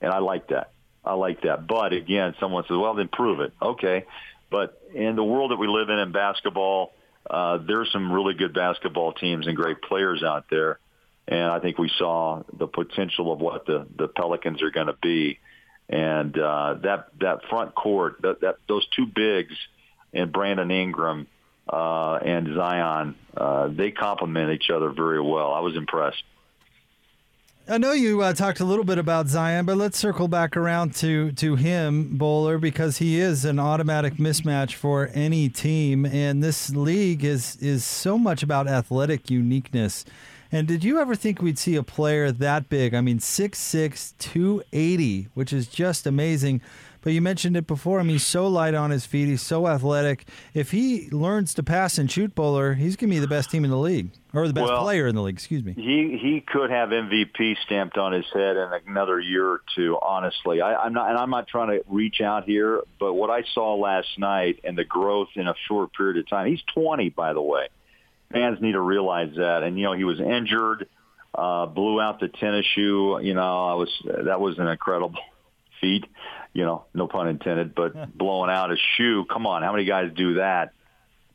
and 0.00 0.12
I 0.12 0.18
like 0.18 0.48
that. 0.48 0.70
I 1.04 1.14
like 1.14 1.42
that. 1.42 1.66
But 1.66 1.92
again, 1.92 2.36
someone 2.38 2.62
says, 2.64 2.76
"Well, 2.76 2.94
then 2.94 3.08
prove 3.08 3.40
it." 3.40 3.52
Okay, 3.60 4.04
but 4.48 4.80
in 4.94 5.16
the 5.16 5.24
world 5.24 5.50
that 5.50 5.56
we 5.56 5.66
live 5.66 5.88
in 5.90 5.98
in 5.98 6.12
basketball 6.12 6.92
uh, 7.28 7.58
there's 7.58 7.90
some 7.92 8.12
really 8.12 8.34
good 8.34 8.54
basketball 8.54 9.12
teams 9.12 9.46
and 9.46 9.56
great 9.56 9.82
players 9.82 10.22
out 10.22 10.46
there. 10.50 10.78
And 11.28 11.44
I 11.44 11.58
think 11.58 11.78
we 11.78 11.90
saw 11.98 12.42
the 12.52 12.68
potential 12.68 13.32
of 13.32 13.40
what 13.40 13.66
the, 13.66 13.86
the 13.96 14.08
Pelicans 14.08 14.62
are 14.62 14.70
going 14.70 14.86
to 14.86 14.96
be. 15.00 15.38
And 15.88 16.36
uh, 16.38 16.74
that 16.82 17.08
that 17.20 17.44
front 17.48 17.74
court, 17.74 18.22
that, 18.22 18.40
that 18.40 18.56
those 18.68 18.86
two 18.96 19.06
bigs, 19.06 19.54
and 20.12 20.32
Brandon 20.32 20.70
Ingram 20.70 21.26
uh, 21.68 22.14
and 22.14 22.54
Zion, 22.54 23.14
uh, 23.36 23.68
they 23.68 23.90
complement 23.90 24.52
each 24.52 24.70
other 24.70 24.90
very 24.90 25.20
well. 25.20 25.52
I 25.52 25.60
was 25.60 25.76
impressed. 25.76 26.22
I 27.68 27.78
know 27.78 27.90
you 27.90 28.22
uh, 28.22 28.32
talked 28.32 28.60
a 28.60 28.64
little 28.64 28.84
bit 28.84 28.96
about 28.96 29.26
Zion, 29.26 29.66
but 29.66 29.76
let's 29.76 29.98
circle 29.98 30.28
back 30.28 30.56
around 30.56 30.94
to 30.96 31.32
to 31.32 31.56
him, 31.56 32.16
Bowler, 32.16 32.58
because 32.58 32.98
he 32.98 33.18
is 33.18 33.44
an 33.44 33.58
automatic 33.58 34.18
mismatch 34.18 34.74
for 34.74 35.10
any 35.14 35.48
team, 35.48 36.06
and 36.06 36.44
this 36.44 36.70
league 36.70 37.24
is 37.24 37.56
is 37.56 37.84
so 37.84 38.18
much 38.18 38.44
about 38.44 38.68
athletic 38.68 39.30
uniqueness. 39.30 40.04
And 40.52 40.68
did 40.68 40.84
you 40.84 41.00
ever 41.00 41.16
think 41.16 41.42
we'd 41.42 41.58
see 41.58 41.74
a 41.74 41.82
player 41.82 42.30
that 42.30 42.68
big? 42.68 42.94
I 42.94 43.00
mean, 43.00 43.18
6'6", 43.18 44.14
280, 44.16 45.28
which 45.34 45.52
is 45.52 45.66
just 45.66 46.06
amazing. 46.06 46.60
But 47.06 47.12
you 47.12 47.22
mentioned 47.22 47.56
it 47.56 47.68
before. 47.68 48.00
I 48.00 48.02
mean, 48.02 48.14
he's 48.16 48.26
so 48.26 48.48
light 48.48 48.74
on 48.74 48.90
his 48.90 49.06
feet. 49.06 49.28
He's 49.28 49.40
so 49.40 49.68
athletic. 49.68 50.26
If 50.54 50.72
he 50.72 51.08
learns 51.10 51.54
to 51.54 51.62
pass 51.62 51.98
and 51.98 52.10
shoot 52.10 52.34
bowler, 52.34 52.74
he's 52.74 52.96
going 52.96 53.10
to 53.10 53.14
be 53.14 53.20
the 53.20 53.28
best 53.28 53.48
team 53.48 53.64
in 53.64 53.70
the 53.70 53.78
league, 53.78 54.08
or 54.34 54.48
the 54.48 54.52
best 54.52 54.72
well, 54.72 54.82
player 54.82 55.06
in 55.06 55.14
the 55.14 55.22
league. 55.22 55.36
Excuse 55.36 55.62
me. 55.62 55.72
He 55.74 56.18
he 56.20 56.40
could 56.44 56.68
have 56.70 56.88
MVP 56.88 57.58
stamped 57.64 57.96
on 57.96 58.12
his 58.12 58.24
head 58.34 58.56
in 58.56 58.70
another 58.88 59.20
year 59.20 59.46
or 59.48 59.60
two. 59.76 59.96
Honestly, 60.02 60.60
I, 60.60 60.74
I'm 60.74 60.94
not, 60.94 61.10
and 61.10 61.16
I'm 61.16 61.30
not 61.30 61.46
trying 61.46 61.78
to 61.78 61.84
reach 61.86 62.20
out 62.20 62.42
here, 62.42 62.82
but 62.98 63.14
what 63.14 63.30
I 63.30 63.44
saw 63.54 63.76
last 63.76 64.08
night 64.18 64.58
and 64.64 64.76
the 64.76 64.82
growth 64.82 65.28
in 65.36 65.46
a 65.46 65.54
short 65.68 65.92
period 65.92 66.16
of 66.16 66.28
time. 66.28 66.48
He's 66.48 66.62
20, 66.74 67.10
by 67.10 67.34
the 67.34 67.40
way. 67.40 67.68
Fans 68.32 68.60
need 68.60 68.72
to 68.72 68.80
realize 68.80 69.30
that. 69.36 69.62
And 69.62 69.78
you 69.78 69.84
know, 69.84 69.92
he 69.92 70.02
was 70.02 70.18
injured, 70.18 70.88
uh, 71.32 71.66
blew 71.66 72.00
out 72.00 72.18
the 72.18 72.26
tennis 72.26 72.66
shoe. 72.74 73.20
You 73.22 73.34
know, 73.34 73.68
I 73.68 73.74
was 73.74 73.90
that 74.24 74.40
was 74.40 74.58
an 74.58 74.66
incredible 74.66 75.14
feat 75.80 76.04
you 76.56 76.64
know, 76.64 76.86
no 76.94 77.06
pun 77.06 77.28
intended, 77.28 77.74
but 77.74 78.16
blowing 78.18 78.50
out 78.50 78.72
a 78.72 78.76
shoe. 78.96 79.26
Come 79.30 79.46
on, 79.46 79.62
how 79.62 79.72
many 79.72 79.84
guys 79.84 80.10
do 80.16 80.34
that? 80.34 80.72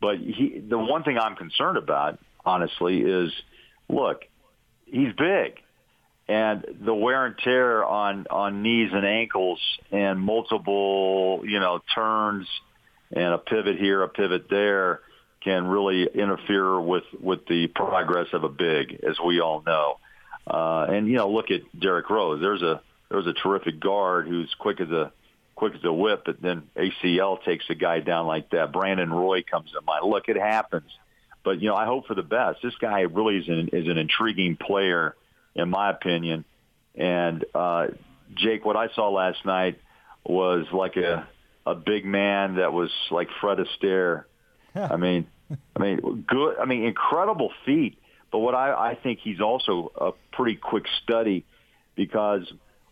But 0.02 0.18
he, 0.18 0.60
the 0.68 0.80
one 0.80 1.04
thing 1.04 1.20
I'm 1.20 1.36
concerned 1.36 1.78
about, 1.78 2.18
honestly, 2.44 3.02
is 3.02 3.32
look, 3.88 4.24
he's 4.86 5.14
big, 5.16 5.62
and 6.28 6.66
the 6.84 6.96
wear 6.96 7.28
and 7.28 7.38
tear 7.38 7.86
on 7.86 8.26
on 8.32 8.64
knees 8.64 8.90
and 8.92 9.06
ankles, 9.06 9.60
and 9.92 10.20
multiple, 10.20 11.44
you 11.46 11.60
know, 11.60 11.82
turns, 11.94 12.48
and 13.12 13.36
a 13.36 13.38
pivot 13.38 13.78
here, 13.78 14.02
a 14.02 14.10
pivot 14.10 14.48
there, 14.50 15.02
can 15.44 15.68
really 15.68 16.08
interfere 16.12 16.82
with 16.82 17.04
with 17.20 17.46
the 17.46 17.68
progress 17.68 18.30
of 18.34 18.44
a 18.44 18.50
big, 18.50 19.04
as 19.08 19.18
we 19.24 19.40
all 19.40 19.62
know. 19.64 20.00
Uh, 20.48 20.88
and 20.90 21.08
you 21.08 21.18
know, 21.18 21.30
look 21.30 21.52
at 21.52 21.62
Derrick 21.80 22.10
Rose. 22.10 22.42
There's 22.42 22.64
a 22.64 22.82
there 23.12 23.18
was 23.18 23.28
a 23.28 23.34
terrific 23.34 23.78
guard 23.82 24.26
who's 24.26 24.50
quick 24.58 24.80
as 24.80 24.90
a 24.90 25.12
quick 25.54 25.76
as 25.76 25.84
a 25.84 25.92
whip, 25.92 26.24
but 26.26 26.42
then 26.42 26.64
ACL 26.78 27.44
takes 27.44 27.66
a 27.70 27.76
guy 27.76 28.00
down 28.00 28.26
like 28.26 28.52
that. 28.52 28.72
Brandon 28.72 29.12
Roy 29.12 29.44
comes 29.44 29.70
to 29.72 29.82
mind. 29.82 30.10
Look, 30.10 30.30
it 30.30 30.38
happens. 30.38 30.90
But 31.44 31.62
you 31.62 31.68
know, 31.68 31.76
I 31.76 31.86
hope 31.86 32.08
for 32.08 32.16
the 32.16 32.24
best. 32.24 32.60
This 32.64 32.74
guy 32.80 33.02
really 33.02 33.36
is 33.40 33.50
an 33.50 33.70
is 33.74 33.90
an 33.90 33.98
intriguing 33.98 34.56
player, 34.56 35.18
in 35.56 35.70
my 35.70 35.90
opinion. 35.90 36.46
And 36.96 37.44
uh, 37.54 37.88
Jake, 38.34 38.64
what 38.64 38.78
I 38.78 38.88
saw 38.96 39.10
last 39.10 39.46
night 39.46 39.78
was 40.24 40.68
like 40.72 40.96
a 40.96 41.28
a 41.66 41.76
big 41.76 42.06
man 42.06 42.56
that 42.56 42.72
was 42.72 42.92
like 43.12 43.28
Fred 43.42 43.58
Astaire. 43.58 44.24
I 44.74 44.96
mean, 44.96 45.28
I 45.76 45.80
mean, 45.82 46.24
good. 46.26 46.60
I 46.60 46.64
mean, 46.64 46.86
incredible 46.86 47.52
feat. 47.66 47.98
But 48.32 48.40
what 48.40 48.56
I, 48.56 48.92
I 48.92 48.96
think 48.96 49.20
he's 49.22 49.42
also 49.42 49.92
a 50.00 50.12
pretty 50.34 50.56
quick 50.56 50.86
study 51.04 51.44
because 51.94 52.50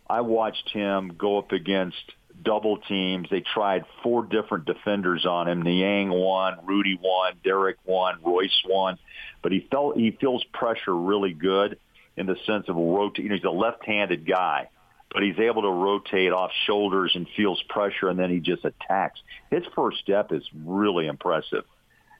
I 0.09 0.21
watched 0.21 0.69
him 0.69 1.13
go 1.17 1.37
up 1.37 1.51
against 1.51 1.97
double 2.43 2.77
teams. 2.77 3.27
They 3.29 3.41
tried 3.41 3.85
four 4.01 4.23
different 4.23 4.65
defenders 4.65 5.25
on 5.25 5.47
him. 5.47 5.61
Niang 5.61 6.09
won, 6.09 6.57
Rudy 6.63 6.97
won, 7.01 7.33
Derrick 7.43 7.77
won, 7.85 8.19
Royce 8.23 8.63
won. 8.67 8.97
But 9.41 9.51
he 9.51 9.67
felt 9.69 9.97
he 9.97 10.11
feels 10.11 10.43
pressure 10.53 10.95
really 10.95 11.33
good 11.33 11.77
in 12.17 12.25
the 12.25 12.37
sense 12.45 12.67
of 12.67 12.75
rotate. 12.75 13.23
You 13.23 13.29
know, 13.29 13.35
he's 13.35 13.43
a 13.43 13.49
left-handed 13.49 14.25
guy, 14.25 14.69
but 15.13 15.23
he's 15.23 15.39
able 15.39 15.61
to 15.61 15.69
rotate 15.69 16.31
off 16.31 16.51
shoulders 16.65 17.11
and 17.15 17.27
feels 17.35 17.61
pressure, 17.69 18.09
and 18.09 18.17
then 18.17 18.29
he 18.29 18.39
just 18.39 18.65
attacks. 18.65 19.19
His 19.51 19.63
first 19.75 19.99
step 19.99 20.31
is 20.31 20.43
really 20.65 21.07
impressive, 21.07 21.65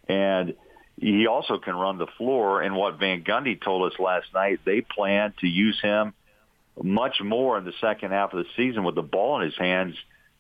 and 0.08 0.54
he 0.98 1.28
also 1.28 1.58
can 1.58 1.76
run 1.76 1.98
the 1.98 2.08
floor. 2.18 2.62
And 2.62 2.76
what 2.76 3.00
Van 3.00 3.24
Gundy 3.24 3.62
told 3.62 3.92
us 3.92 4.00
last 4.00 4.28
night, 4.34 4.60
they 4.66 4.82
plan 4.82 5.34
to 5.42 5.48
use 5.48 5.80
him 5.82 6.14
much 6.82 7.22
more 7.22 7.58
in 7.58 7.66
the 7.66 7.74
second 7.82 8.12
half 8.12 8.34
of 8.34 8.44
the 8.44 8.50
season 8.56 8.84
with 8.84 8.96
the 8.96 9.02
ball 9.02 9.40
in 9.40 9.46
his 9.46 9.58
hands 9.58 9.96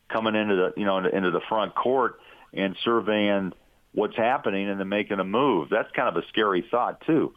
coming 0.10 0.36
into 0.36 0.56
the 0.56 0.74
you 0.78 0.86
know 0.86 0.98
into 0.98 1.32
the 1.32 1.42
front 1.48 1.76
court 1.76 2.20
and 2.54 2.76
surveying 2.84 3.54
what's 3.94 4.16
happening 4.16 4.70
and 4.70 4.80
then 4.80 4.90
making 4.90 5.20
a 5.20 5.24
move. 5.24 5.70
That's 5.70 5.92
kind 5.92 6.10
of 6.10 6.22
a 6.24 6.28
scary 6.28 6.66
thought 6.70 7.02
too. 7.06 7.34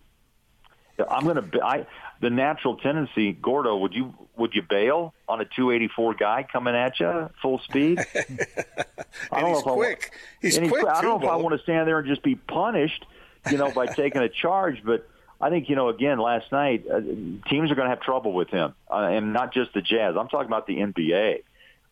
I'm 1.08 1.24
going 1.24 1.50
to 1.50 1.64
I 1.64 1.86
the 2.20 2.30
natural 2.30 2.76
tendency, 2.76 3.32
Gordo, 3.32 3.76
would 3.78 3.94
you 3.94 4.14
would 4.36 4.54
you 4.54 4.62
bail 4.62 5.14
on 5.28 5.40
a 5.40 5.44
284 5.44 6.14
guy 6.14 6.46
coming 6.50 6.74
at 6.74 7.00
you 7.00 7.30
full 7.40 7.58
speed? 7.60 7.98
I 9.32 9.40
don't 9.40 9.52
know 9.52 9.58
if 9.58 9.64
quick. 9.64 10.10
I, 10.12 10.46
he's 10.46 10.58
quick. 10.58 10.86
I 10.86 11.02
don't 11.02 11.20
know 11.20 11.26
if 11.26 11.32
I 11.32 11.36
want 11.36 11.56
to 11.56 11.62
stand 11.62 11.88
there 11.88 11.98
and 11.98 12.08
just 12.08 12.22
be 12.22 12.34
punished, 12.34 13.04
you 13.50 13.58
know, 13.58 13.70
by 13.72 13.86
taking 13.94 14.22
a 14.22 14.28
charge, 14.28 14.82
but 14.84 15.08
I 15.42 15.50
think 15.50 15.68
you 15.68 15.74
know. 15.74 15.88
Again, 15.88 16.18
last 16.18 16.52
night, 16.52 16.84
uh, 16.88 17.00
teams 17.00 17.70
are 17.72 17.74
going 17.74 17.86
to 17.86 17.90
have 17.90 18.00
trouble 18.00 18.32
with 18.32 18.48
him, 18.48 18.74
uh, 18.88 19.08
and 19.10 19.32
not 19.32 19.52
just 19.52 19.74
the 19.74 19.82
Jazz. 19.82 20.14
I'm 20.16 20.28
talking 20.28 20.46
about 20.46 20.68
the 20.68 20.76
NBA. 20.76 21.42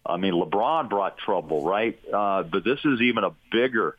I 0.07 0.17
mean, 0.17 0.35
LeBron 0.35 0.89
brought 0.89 1.19
trouble, 1.19 1.65
right? 1.65 1.99
Uh, 2.11 2.45
but 2.45 2.63
this 2.63 2.79
is 2.85 3.01
even 3.01 3.25
a 3.25 3.33
bigger, 3.51 3.97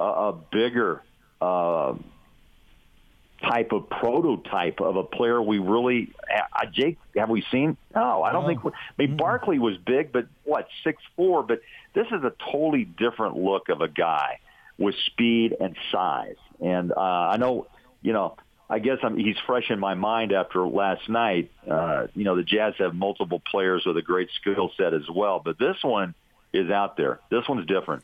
uh, 0.00 0.04
a 0.04 0.32
bigger 0.32 1.02
uh, 1.40 1.94
type 3.42 3.72
of 3.72 3.90
prototype 3.90 4.80
of 4.80 4.94
a 4.94 5.02
player 5.02 5.42
we 5.42 5.58
really. 5.58 6.12
Uh, 6.32 6.66
Jake, 6.72 6.96
have 7.16 7.28
we 7.28 7.44
seen? 7.50 7.76
No, 7.96 8.22
I 8.22 8.30
don't 8.30 8.46
think. 8.46 8.60
I 8.64 8.70
mean. 8.98 9.16
Barkley 9.16 9.58
was 9.58 9.76
big, 9.78 10.12
but 10.12 10.28
what 10.44 10.68
six 10.84 11.02
four? 11.16 11.42
But 11.42 11.60
this 11.92 12.06
is 12.06 12.22
a 12.22 12.32
totally 12.52 12.84
different 12.84 13.36
look 13.36 13.68
of 13.68 13.80
a 13.80 13.88
guy 13.88 14.38
with 14.78 14.94
speed 15.06 15.56
and 15.60 15.76
size. 15.90 16.36
And 16.60 16.92
uh, 16.92 17.00
I 17.00 17.36
know, 17.36 17.66
you 18.00 18.12
know, 18.12 18.36
I 18.72 18.78
guess 18.78 18.96
I'm, 19.02 19.18
he's 19.18 19.36
fresh 19.46 19.70
in 19.70 19.78
my 19.78 19.92
mind 19.92 20.32
after 20.32 20.66
last 20.66 21.06
night. 21.06 21.50
Uh, 21.70 22.06
you 22.16 22.24
know, 22.24 22.36
the 22.36 22.42
Jazz 22.42 22.72
have 22.78 22.94
multiple 22.94 23.38
players 23.38 23.84
with 23.84 23.98
a 23.98 24.02
great 24.02 24.30
skill 24.40 24.70
set 24.78 24.94
as 24.94 25.10
well, 25.14 25.42
but 25.44 25.58
this 25.58 25.76
one 25.82 26.14
is 26.54 26.70
out 26.70 26.96
there. 26.96 27.20
This 27.30 27.46
one's 27.46 27.66
different. 27.66 28.02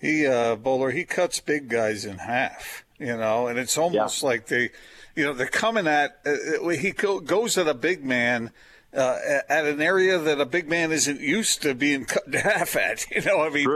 He 0.00 0.24
uh, 0.24 0.54
Bowler, 0.54 0.92
he 0.92 1.02
cuts 1.02 1.40
big 1.40 1.68
guys 1.68 2.04
in 2.04 2.18
half. 2.18 2.84
You 3.00 3.16
know, 3.16 3.48
and 3.48 3.58
it's 3.58 3.76
almost 3.76 4.22
yeah. 4.22 4.28
like 4.28 4.46
they, 4.46 4.70
you 5.16 5.24
know, 5.24 5.32
they're 5.32 5.48
coming 5.48 5.88
at. 5.88 6.20
Uh, 6.24 6.68
he 6.68 6.92
goes 6.92 7.58
at 7.58 7.66
a 7.66 7.74
big 7.74 8.04
man. 8.04 8.52
Uh, 8.96 9.40
at 9.50 9.66
an 9.66 9.82
area 9.82 10.18
that 10.18 10.40
a 10.40 10.46
big 10.46 10.70
man 10.70 10.90
isn't 10.90 11.20
used 11.20 11.60
to 11.60 11.74
being 11.74 12.06
cut 12.06 12.26
in 12.26 12.32
half 12.40 12.74
at. 12.76 13.04
You 13.10 13.20
know, 13.20 13.42
I 13.42 13.50
mean, 13.50 13.68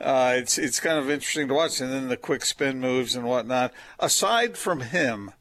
uh, 0.00 0.34
it's 0.36 0.58
it's 0.58 0.78
kind 0.78 0.98
of 0.98 1.08
interesting 1.08 1.48
to 1.48 1.54
watch, 1.54 1.80
and 1.80 1.90
then 1.90 2.08
the 2.08 2.18
quick 2.18 2.44
spin 2.44 2.78
moves 2.78 3.16
and 3.16 3.24
whatnot. 3.24 3.72
Aside 3.98 4.58
from 4.58 4.80
him, 4.80 5.32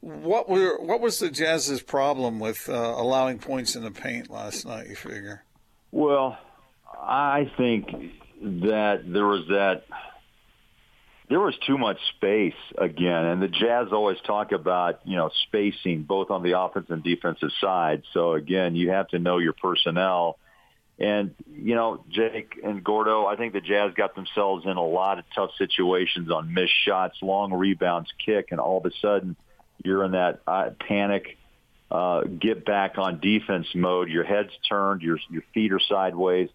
what 0.00 0.50
were 0.50 0.78
what 0.80 1.00
was 1.00 1.18
the 1.18 1.30
Jazz's 1.30 1.80
problem 1.80 2.40
with 2.40 2.68
uh, 2.68 2.72
allowing 2.72 3.38
points 3.38 3.74
in 3.74 3.84
the 3.84 3.90
paint 3.90 4.30
last 4.30 4.66
night? 4.66 4.88
You 4.88 4.96
figure? 4.96 5.44
Well, 5.90 6.36
I 7.00 7.50
think 7.56 7.86
that 8.42 9.04
there 9.06 9.26
was 9.26 9.46
that 9.48 9.84
there 11.32 11.40
was 11.40 11.54
too 11.66 11.78
much 11.78 11.96
space 12.14 12.52
again, 12.76 13.24
and 13.24 13.42
the 13.42 13.48
Jazz 13.48 13.88
always 13.90 14.18
talk 14.26 14.52
about 14.52 15.00
you 15.06 15.16
know 15.16 15.30
spacing 15.46 16.02
both 16.02 16.30
on 16.30 16.42
the 16.42 16.60
offensive 16.60 16.90
and 16.90 17.02
defensive 17.02 17.48
side. 17.58 18.02
So 18.12 18.34
again, 18.34 18.76
you 18.76 18.90
have 18.90 19.08
to 19.08 19.18
know 19.18 19.38
your 19.38 19.54
personnel. 19.54 20.38
And 20.98 21.34
you 21.50 21.74
know, 21.74 22.04
Jake 22.10 22.60
and 22.62 22.84
Gordo, 22.84 23.24
I 23.24 23.36
think 23.36 23.54
the 23.54 23.62
Jazz 23.62 23.94
got 23.94 24.14
themselves 24.14 24.66
in 24.66 24.76
a 24.76 24.84
lot 24.84 25.18
of 25.18 25.24
tough 25.34 25.52
situations 25.56 26.30
on 26.30 26.52
missed 26.52 26.74
shots, 26.84 27.16
long 27.22 27.54
rebounds, 27.54 28.10
kick, 28.22 28.48
and 28.50 28.60
all 28.60 28.76
of 28.76 28.84
a 28.84 28.94
sudden 29.00 29.34
you're 29.82 30.04
in 30.04 30.12
that 30.12 30.42
uh, 30.46 30.68
panic, 30.86 31.38
uh, 31.90 32.24
get 32.24 32.66
back 32.66 32.98
on 32.98 33.20
defense 33.20 33.68
mode. 33.74 34.10
Your 34.10 34.24
head's 34.24 34.52
turned, 34.68 35.00
your 35.00 35.16
your 35.30 35.44
feet 35.54 35.72
are 35.72 35.80
sideways, 35.80 36.50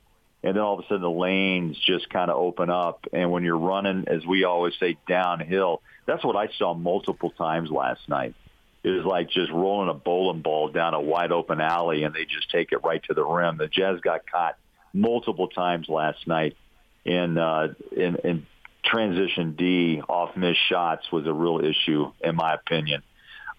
and 0.48 0.56
then 0.56 0.64
all 0.64 0.80
of 0.80 0.86
a 0.86 0.88
sudden 0.88 1.02
the 1.02 1.12
lanes 1.12 1.78
just 1.78 2.10
kind 2.10 2.32
of 2.32 2.38
open 2.38 2.70
up. 2.70 3.06
And 3.12 3.32
when 3.32 3.44
you're 3.44 3.58
running, 3.58 4.06
as 4.08 4.26
we 4.26 4.46
always 4.46 4.74
say, 4.80 4.98
downhill, 5.06 5.82
that's 6.06 6.24
what 6.24 6.38
I 6.38 6.48
saw 6.58 6.74
multiple 6.74 7.32
times 7.32 7.70
last 7.70 8.08
night. 8.08 8.34
It 8.82 8.92
was 8.92 9.04
like 9.04 9.30
just 9.30 9.52
rolling 9.52 9.90
a 9.90 9.94
bowling 9.94 10.42
ball 10.42 10.70
down 10.70 10.94
a 10.94 11.02
wide 11.02 11.34
open 11.34 11.60
alley, 11.60 12.04
and 12.04 12.16
they 12.16 12.24
just 12.24 12.50
take 12.50 12.72
it 12.72 12.78
right 12.86 13.04
to 13.10 13.14
the 13.14 13.26
rim. 13.26 13.58
The 13.58 13.68
Jazz 13.68 14.00
got 14.00 14.22
caught 14.26 14.58
multiple 14.94 15.50
times 15.50 15.90
last 15.90 16.26
night 16.28 16.56
in 17.04 17.38
uh, 17.38 17.74
in, 17.92 18.16
in 18.24 18.48
transition 18.86 19.54
D 19.58 20.02
off 20.08 20.38
missed 20.38 20.62
shots 20.70 21.12
was 21.12 21.28
a 21.28 21.34
real 21.34 21.60
issue 21.60 22.14
in 22.22 22.38
my 22.38 22.54
opinion 22.54 23.04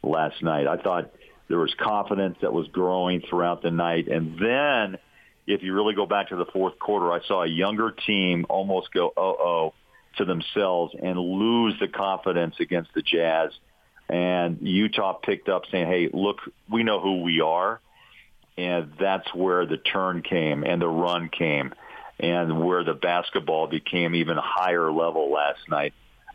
last 0.03 0.43
night. 0.43 0.67
I 0.67 0.79
thought 0.79 1.11
there 1.49 1.59
was 1.59 1.75
confidence 1.79 2.39
that 2.41 2.53
was 2.53 2.69
growing 2.69 3.21
throughout 3.29 3.61
the 3.61 3.71
night. 3.71 4.09
And 4.09 4.39
then 4.39 4.99
if 5.49 5.63
you 5.63 5.75
really 5.75 5.95
go 5.95 6.05
back 6.05 6.29
to 6.29 6.37
the 6.37 6.45
fourth 6.45 6.79
quarter, 6.79 7.11
I 7.11 7.21
saw 7.27 7.43
a 7.43 7.49
younger 7.49 7.91
team 7.91 8.45
almost 8.51 8.93
go, 8.93 9.09
uh-oh, 9.09 9.73
to 10.19 10.25
themselves 10.25 10.95
and 11.01 11.19
lose 11.19 11.75
the 11.81 11.89
confidence 11.89 12.57
against 12.61 12.93
the 12.95 13.03
Jazz. 13.03 13.51
And 14.11 14.59
Utah 14.61 15.15
picked 15.15 15.49
up 15.49 15.63
saying, 15.71 15.87
hey, 15.87 16.11
look, 16.13 16.41
we 16.71 16.83
know 16.83 17.01
who 17.01 17.23
we 17.23 17.41
are. 17.41 17.81
And 18.59 18.93
that's 19.01 19.33
where 19.35 19.65
the 19.65 19.79
turn 19.79 20.23
came 20.23 20.65
and 20.65 20.83
the 20.83 20.89
run 20.89 21.31
came 21.31 21.73
and 22.19 22.61
where 22.61 22.85
the 22.85 22.95
basketball 22.95 23.69
became 23.69 24.15
even 24.17 24.37
higher 24.37 24.91
level 24.93 25.31
last 25.31 25.61
night. 25.69 25.95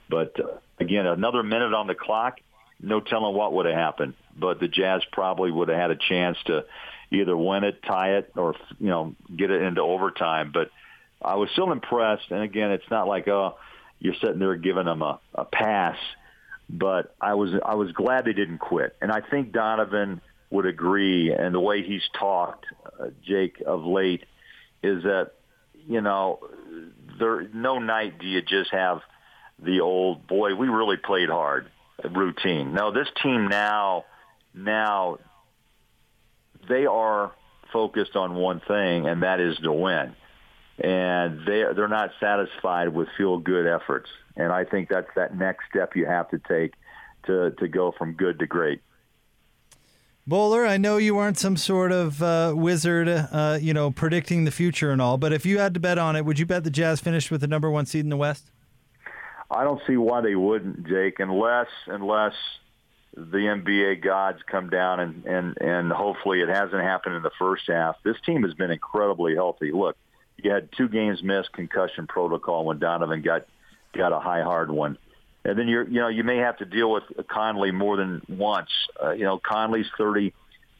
But 0.09 0.39
uh, 0.39 0.57
again, 0.79 1.05
another 1.05 1.43
minute 1.43 1.73
on 1.73 1.87
the 1.87 1.95
clock, 1.95 2.39
no 2.79 2.99
telling 2.99 3.35
what 3.35 3.53
would 3.53 3.65
have 3.65 3.75
happened. 3.75 4.13
But 4.35 4.59
the 4.59 4.67
Jazz 4.67 5.03
probably 5.11 5.51
would 5.51 5.67
have 5.67 5.77
had 5.77 5.91
a 5.91 5.97
chance 5.97 6.37
to 6.45 6.65
either 7.13 7.35
win 7.35 7.63
it, 7.63 7.81
tie 7.83 8.17
it, 8.17 8.31
or 8.35 8.55
you 8.79 8.89
know 8.89 9.15
get 9.35 9.51
it 9.51 9.61
into 9.61 9.81
overtime. 9.81 10.51
But 10.53 10.71
I 11.21 11.35
was 11.35 11.49
still 11.51 11.71
impressed. 11.71 12.31
And 12.31 12.41
again, 12.41 12.71
it's 12.71 12.89
not 12.89 13.07
like 13.07 13.27
oh 13.27 13.57
you're 13.99 14.15
sitting 14.15 14.39
there 14.39 14.55
giving 14.55 14.85
them 14.85 15.01
a, 15.01 15.19
a 15.33 15.45
pass, 15.45 15.97
but 16.69 17.15
I 17.21 17.35
was 17.35 17.51
I 17.65 17.75
was 17.75 17.91
glad 17.91 18.25
they 18.25 18.33
didn't 18.33 18.59
quit. 18.59 18.95
And 19.01 19.11
I 19.11 19.21
think 19.21 19.51
Donovan 19.51 20.21
would 20.49 20.65
agree. 20.65 21.33
And 21.33 21.55
the 21.55 21.59
way 21.59 21.83
he's 21.83 22.03
talked, 22.17 22.65
uh, 22.99 23.07
Jake, 23.25 23.61
of 23.65 23.83
late, 23.85 24.25
is 24.81 25.03
that 25.03 25.31
you 25.87 26.01
know 26.01 26.39
there 27.19 27.47
no 27.53 27.79
night 27.79 28.19
do 28.19 28.27
you 28.27 28.41
just 28.41 28.71
have 28.71 29.01
the 29.59 29.81
old 29.81 30.27
boy. 30.27 30.55
We 30.55 30.67
really 30.67 30.97
played 30.97 31.29
hard 31.29 31.69
routine. 32.03 32.73
No, 32.73 32.91
this 32.91 33.07
team 33.21 33.47
now 33.47 34.05
now 34.53 35.17
they 36.67 36.85
are 36.85 37.31
focused 37.71 38.15
on 38.15 38.35
one 38.35 38.61
thing, 38.67 39.07
and 39.07 39.23
that 39.23 39.39
is 39.39 39.57
to 39.57 39.71
win. 39.71 40.15
And 40.79 41.45
they 41.45 41.63
they're 41.75 41.87
not 41.87 42.11
satisfied 42.19 42.89
with 42.89 43.07
feel 43.17 43.37
good 43.37 43.67
efforts. 43.67 44.09
And 44.35 44.51
I 44.51 44.63
think 44.63 44.89
that's 44.89 45.09
that 45.15 45.37
next 45.37 45.65
step 45.69 45.95
you 45.95 46.05
have 46.05 46.29
to 46.29 46.39
take 46.39 46.73
to 47.25 47.51
to 47.51 47.67
go 47.67 47.91
from 47.91 48.13
good 48.13 48.39
to 48.39 48.47
great. 48.47 48.81
Bowler, 50.25 50.65
I 50.65 50.77
know 50.77 50.95
you 50.97 51.17
aren't 51.17 51.37
some 51.37 51.57
sort 51.57 51.91
of 51.91 52.23
uh, 52.23 52.53
wizard, 52.55 53.09
uh, 53.09 53.57
you 53.59 53.73
know, 53.73 53.91
predicting 53.91 54.45
the 54.45 54.51
future 54.51 54.91
and 54.91 55.01
all, 55.01 55.17
but 55.17 55.33
if 55.33 55.45
you 55.45 55.59
had 55.59 55.73
to 55.73 55.81
bet 55.81 55.97
on 55.97 56.15
it, 56.15 56.23
would 56.23 56.39
you 56.39 56.45
bet 56.45 56.63
the 56.63 56.69
Jazz 56.69 57.01
finished 57.01 57.29
with 57.29 57.41
the 57.41 57.47
number 57.47 57.69
one 57.69 57.85
seed 57.85 58.05
in 58.05 58.09
the 58.09 58.15
West? 58.15 58.49
I 59.51 59.65
don't 59.65 59.81
see 59.85 59.97
why 59.97 60.21
they 60.21 60.35
wouldn't, 60.35 60.87
Jake, 60.87 61.19
unless 61.19 61.67
unless 61.87 62.33
the 63.15 63.37
NBA 63.37 64.03
gods 64.03 64.39
come 64.47 64.69
down 64.69 64.99
and 64.99 65.25
and 65.25 65.57
and 65.61 65.91
hopefully 65.91 66.41
it 66.41 66.49
hasn't 66.49 66.81
happened 66.81 67.15
in 67.15 67.21
the 67.21 67.31
first 67.37 67.63
half. 67.67 67.95
This 68.03 68.17
team 68.25 68.43
has 68.43 68.53
been 68.53 68.71
incredibly 68.71 69.35
healthy. 69.35 69.71
Look, 69.71 69.97
you 70.37 70.51
had 70.51 70.69
two 70.75 70.87
games 70.87 71.21
missed, 71.21 71.51
concussion 71.53 72.07
protocol 72.07 72.65
when 72.65 72.79
Donovan 72.79 73.21
got 73.21 73.45
got 73.93 74.11
a 74.11 74.19
high 74.19 74.41
hard 74.41 74.71
one, 74.71 74.97
and 75.45 75.57
then 75.57 75.67
you're 75.67 75.87
you 75.87 75.99
know 75.99 76.07
you 76.07 76.23
may 76.23 76.37
have 76.37 76.57
to 76.57 76.65
deal 76.65 76.91
with 76.91 77.03
Conley 77.27 77.71
more 77.71 77.97
than 77.97 78.23
once. 78.27 78.69
Uh, 79.01 79.11
you 79.11 79.25
know 79.25 79.37
Conley's 79.37 79.87
30, 79.95 80.33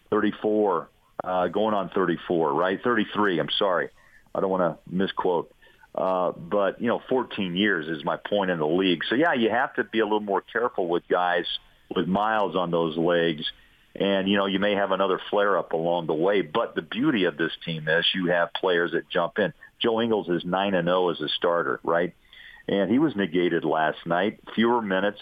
34, 0.10 0.90
uh, 1.24 1.48
going 1.50 1.76
on 1.76 1.90
34, 1.90 2.54
right? 2.54 2.82
33. 2.84 3.40
I'm 3.40 3.50
sorry, 3.60 3.90
I 4.34 4.42
don't 4.42 4.50
want 4.50 4.62
to 4.64 4.96
misquote. 4.96 5.54
Uh, 5.94 6.32
but 6.32 6.82
you 6.82 6.88
know, 6.88 7.00
14 7.08 7.56
years 7.56 7.88
is 7.88 8.04
my 8.04 8.18
point 8.18 8.50
in 8.50 8.58
the 8.58 8.66
league. 8.66 9.04
So 9.08 9.14
yeah, 9.14 9.34
you 9.34 9.52
have 9.52 9.76
to 9.76 9.84
be 9.84 10.00
a 10.00 10.04
little 10.04 10.20
more 10.20 10.42
careful 10.42 10.88
with 10.88 11.08
guys 11.08 11.46
with 11.96 12.08
miles 12.08 12.56
on 12.56 12.72
those 12.72 12.98
legs. 12.98 13.44
And, 13.96 14.28
you 14.28 14.38
know, 14.38 14.48
you 14.48 14.60
may 14.60 14.74
have 14.74 14.92
another 14.92 15.20
flare 15.30 15.58
up 15.58 15.74
along 15.74 16.08
the 16.08 16.14
way. 16.14 16.42
But 16.42 16.76
the 16.76 16.82
beauty 16.82 17.26
of 17.26 17.38
this 17.38 17.52
team 17.66 17.88
is 17.88 18.06
you 18.16 18.28
have 18.28 18.54
players 18.54 18.92
that 18.92 19.10
jump 19.10 19.38
in. 19.38 19.54
Joe 19.80 20.02
Ingles 20.02 20.30
is 20.30 20.44
9 20.44 20.74
and 20.74 20.88
0 20.88 21.10
as 21.10 21.22
a 21.22 21.30
starter, 21.30 21.80
right? 21.84 22.14
And 22.68 22.90
he 22.90 22.98
was 22.98 23.16
negated 23.16 23.66
last 23.66 24.00
night, 24.06 24.40
fewer 24.56 24.82
minutes. 24.82 25.20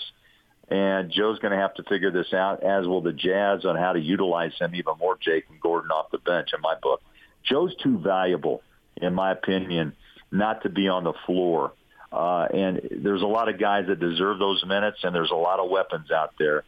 And 0.69 1.11
Joe's 1.11 1.39
going 1.39 1.51
to 1.51 1.57
have 1.57 1.73
to 1.75 1.83
figure 1.83 2.11
this 2.11 2.31
out, 2.33 2.63
as 2.63 2.87
will 2.87 3.01
the 3.01 3.11
Jazz, 3.11 3.65
on 3.65 3.75
how 3.75 3.91
to 3.91 3.99
utilize 3.99 4.53
him 4.57 4.73
even 4.73 4.93
more, 4.99 5.17
Jake 5.19 5.45
and 5.49 5.59
Gordon 5.59 5.91
off 5.91 6.11
the 6.11 6.17
bench, 6.17 6.51
in 6.55 6.61
my 6.61 6.75
book. 6.81 7.01
Joe's 7.43 7.75
too 7.83 7.97
valuable, 7.97 8.61
in 8.95 9.13
my 9.13 9.33
opinion, 9.33 9.93
not 10.31 10.63
to 10.63 10.69
be 10.69 10.87
on 10.87 11.03
the 11.03 11.13
floor 11.25 11.73
uh, 12.11 12.47
and 12.53 12.81
there's 12.91 13.21
a 13.21 13.27
lot 13.27 13.47
of 13.47 13.59
guys 13.59 13.87
that 13.87 13.99
deserve 13.99 14.37
those 14.39 14.63
minutes, 14.65 14.99
and 15.03 15.15
there's 15.15 15.31
a 15.31 15.35
lot 15.35 15.59
of 15.59 15.69
weapons 15.69 16.11
out 16.11 16.33
there. 16.37 16.63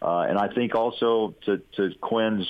Uh, 0.00 0.20
and 0.20 0.38
I 0.38 0.48
think 0.48 0.74
also 0.74 1.34
to, 1.46 1.60
to 1.76 1.94
Quin's 2.00 2.46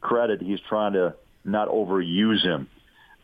credit, 0.00 0.40
he's 0.40 0.60
trying 0.68 0.92
to 0.92 1.14
not 1.44 1.68
overuse 1.68 2.42
him 2.42 2.68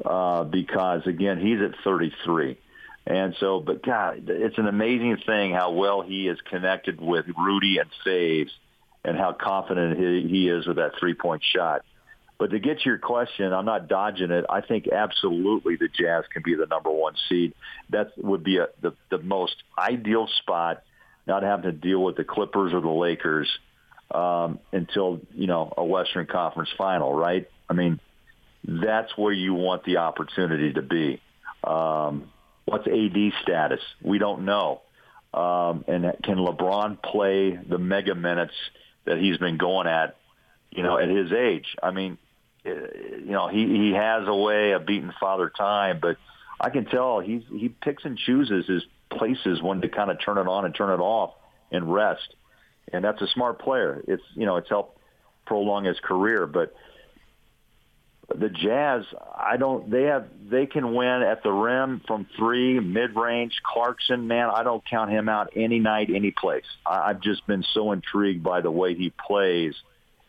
uh, 0.05 0.44
because, 0.44 1.07
again, 1.07 1.38
he's 1.38 1.61
at 1.61 1.75
33. 1.85 2.59
And 3.07 3.37
so, 3.38 3.61
but 3.61 3.83
God, 3.83 4.29
it's 4.29 4.59
an 4.59 4.66
amazing 4.66 5.18
thing 5.27 5.53
how 5.53 5.72
well 5.72 6.01
he 6.03 6.27
is 6.27 6.38
connected 6.48 7.01
with 7.01 7.27
Rudy 7.37 7.79
and 7.79 7.90
Faves 8.05 8.51
and 9.05 9.16
how 9.16 9.33
confident 9.33 9.98
he, 9.98 10.29
he 10.29 10.48
is 10.48 10.66
with 10.66 10.77
that 10.77 10.92
three-point 10.98 11.42
shot. 11.44 11.85
But 12.38 12.51
to 12.51 12.59
get 12.59 12.81
to 12.81 12.85
your 12.87 12.99
question, 12.99 13.53
I'm 13.53 13.64
not 13.64 13.88
dodging 13.88 14.31
it. 14.31 14.44
I 14.49 14.61
think 14.61 14.88
absolutely 14.88 15.77
the 15.77 15.88
Jazz 15.88 16.25
can 16.33 16.42
be 16.44 16.55
the 16.55 16.66
number 16.66 16.90
one 16.90 17.14
seed. 17.29 17.55
That 17.90 18.12
would 18.16 18.42
be 18.42 18.59
a, 18.59 18.68
the 18.81 18.94
the 19.11 19.18
most 19.18 19.55
ideal 19.79 20.27
spot, 20.40 20.83
not 21.27 21.42
having 21.42 21.64
to 21.64 21.73
deal 21.73 22.03
with 22.03 22.16
the 22.16 22.25
Clippers 22.25 22.73
or 22.75 22.81
the 22.81 22.88
Lakers 22.88 23.49
um, 24.11 24.59
until 24.73 25.20
you 25.33 25.47
know 25.47 25.73
a 25.77 25.85
Western 25.85 26.27
Conference 26.27 26.70
final, 26.77 27.14
right? 27.14 27.49
I 27.68 27.73
mean, 27.75 28.01
that's 28.64 29.16
where 29.16 29.33
you 29.33 29.55
want 29.55 29.85
the 29.85 29.99
opportunity 29.99 30.73
to 30.73 30.83
be. 30.83 31.20
Um, 31.62 32.33
what's 32.64 32.87
AD 32.88 33.33
status? 33.42 33.81
We 34.03 34.18
don't 34.18 34.44
know. 34.44 34.83
Um, 35.33 35.85
and 35.88 36.05
can 36.23 36.37
LeBron 36.37 37.03
play 37.03 37.57
the 37.57 37.79
mega 37.79 38.14
minutes 38.14 38.55
that 39.05 39.18
he's 39.18 39.37
been 39.38 39.57
going 39.57 39.88
at 39.88 40.16
you 40.75 40.83
know, 40.83 40.99
at 40.99 41.09
his 41.09 41.33
age. 41.33 41.77
I 41.83 41.92
mean, 41.92 42.18
Uh, 42.66 42.70
you 42.70 43.33
know, 43.33 43.48
he 43.48 43.66
he 43.66 43.92
has 43.92 44.27
a 44.27 44.35
way 44.35 44.72
of 44.72 44.87
beating 44.87 45.12
Father 45.20 45.50
Time, 45.50 45.98
but 46.00 46.16
I 46.61 46.70
can 46.70 46.87
tell 46.87 47.20
he's 47.20 47.42
he 47.50 47.68
picks 47.68 48.05
and 48.05 48.18
chooses 48.18 48.66
his 48.66 48.85
places 49.11 49.62
when 49.62 49.81
to 49.83 49.88
kind 49.88 50.11
of 50.11 50.18
turn 50.20 50.38
it 50.38 50.46
on 50.48 50.64
and 50.64 50.74
turn 50.74 50.90
it 50.90 51.03
off 51.03 51.35
and 51.70 51.92
rest, 51.92 52.35
and 52.92 53.05
that's 53.05 53.20
a 53.20 53.27
smart 53.29 53.59
player. 53.59 54.03
It's 54.09 54.22
you 54.35 54.46
know 54.46 54.57
it's 54.57 54.68
helped 54.68 54.98
prolong 55.46 55.85
his 55.85 55.98
career, 56.00 56.46
but 56.46 56.74
the 58.35 58.48
Jazz, 58.48 59.05
I 59.35 59.57
don't. 59.57 59.90
They 59.90 60.05
have. 60.05 60.27
They 60.48 60.66
can 60.66 60.94
win 60.94 61.22
at 61.22 61.42
the 61.42 61.53
rim 61.53 62.00
from 62.07 62.27
three, 62.37 62.81
mid 62.81 63.14
range. 63.14 63.53
Clarkson, 63.62 64.27
man, 64.27 64.50
I 64.50 64.62
don't 64.62 64.85
count 64.88 65.11
him 65.11 65.29
out 65.29 65.50
any 65.55 65.79
night, 65.79 66.09
any 66.12 66.31
place. 66.31 66.64
I, 66.87 67.11
I've 67.11 67.20
just 67.20 67.46
been 67.46 67.64
so 67.74 67.92
intrigued 67.92 68.42
by 68.42 68.61
the 68.61 68.70
way 68.70 68.94
he 68.94 69.11
plays 69.11 69.74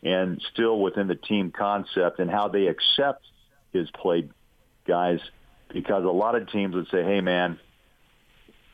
and 0.03 0.41
still 0.53 0.79
within 0.79 1.07
the 1.07 1.15
team 1.15 1.51
concept 1.51 2.19
and 2.19 2.29
how 2.29 2.47
they 2.47 2.67
accept 2.67 3.25
his 3.73 3.89
play, 3.91 4.27
guys, 4.87 5.19
because 5.73 6.03
a 6.03 6.07
lot 6.07 6.35
of 6.35 6.49
teams 6.51 6.75
would 6.75 6.87
say, 6.91 7.03
hey, 7.03 7.21
man, 7.21 7.59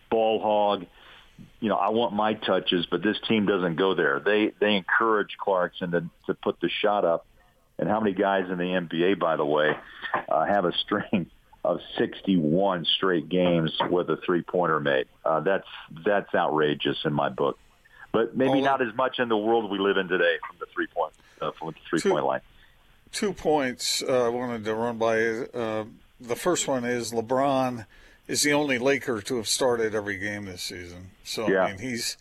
ball 0.10 0.42
hog, 0.42 0.86
you 1.60 1.70
know, 1.70 1.76
I 1.76 1.90
want 1.90 2.14
my 2.14 2.34
touches, 2.34 2.86
but 2.90 3.02
this 3.02 3.18
team 3.28 3.46
doesn't 3.46 3.76
go 3.78 3.96
there. 3.96 4.22
They 4.24 4.52
they 4.60 4.76
encourage 4.76 5.38
Clarkson 5.40 5.92
to, 5.92 6.10
to 6.28 6.34
put 6.36 6.60
the 6.60 6.70
shot 6.70 7.06
up. 7.06 7.26
And 7.80 7.90
how 7.90 8.00
many 8.00 8.14
guys 8.14 8.46
in 8.52 8.60
the 8.60 8.64
NBA, 8.64 9.20
by 9.20 9.38
the 9.38 9.46
way, 9.46 9.72
uh, 10.30 10.46
have 10.46 10.66
a 10.66 10.74
string 10.86 11.32
of 11.64 11.80
61 11.98 12.86
straight 12.98 13.28
games 13.28 13.72
with 13.90 14.10
a 14.10 14.18
three-pointer 14.24 14.80
made? 14.80 15.08
Uh, 15.26 15.40
that's 15.40 15.68
that's 16.06 16.36
outrageous 16.36 16.98
in 17.06 17.14
my 17.14 17.30
book 17.30 17.58
but 18.12 18.36
maybe 18.36 18.52
All 18.52 18.62
not 18.62 18.82
as 18.82 18.94
much 18.96 19.20
in 19.20 19.30
the 19.30 19.38
world 19.38 19.70
we 19.70 19.80
live 19.80 19.98
in 19.98 20.08
today 20.08 20.38
from 20.48 20.58
the 20.60 20.66
three 20.68 20.88
point 20.88 21.14
uh, 21.42 21.52
from 21.52 21.70
the 21.70 21.76
three 21.90 22.00
two, 22.00 22.10
point 22.12 22.26
line. 22.26 22.42
Two 23.12 23.34
points 23.34 24.04
uh, 24.08 24.26
I 24.26 24.30
wanted 24.30 24.66
to 24.66 24.76
run 24.76 24.98
by. 24.98 25.20
Uh, 25.20 25.86
the 26.20 26.36
first 26.36 26.68
one 26.68 26.84
is 26.86 27.12
LeBron 27.12 27.86
is 28.28 28.44
the 28.44 28.54
only 28.54 28.78
Laker 28.78 29.22
to 29.22 29.38
have 29.38 29.48
started 29.48 29.96
every 29.96 30.18
game 30.18 30.46
this 30.46 30.62
season. 30.62 31.12
So 31.24 31.50
yeah. 31.50 31.66
I 31.66 31.72
mean, 31.72 31.80
he's 31.80 32.18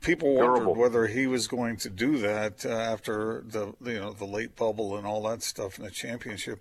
people 0.00 0.34
wondered 0.34 0.64
Durable. 0.64 0.74
whether 0.74 1.06
he 1.06 1.26
was 1.26 1.48
going 1.48 1.76
to 1.78 1.90
do 1.90 2.18
that 2.18 2.64
uh, 2.64 2.70
after 2.70 3.42
the 3.46 3.74
you 3.84 4.00
know 4.00 4.12
the 4.12 4.24
late 4.24 4.56
bubble 4.56 4.96
and 4.96 5.06
all 5.06 5.22
that 5.28 5.42
stuff 5.42 5.78
in 5.78 5.84
the 5.84 5.90
championship. 5.90 6.60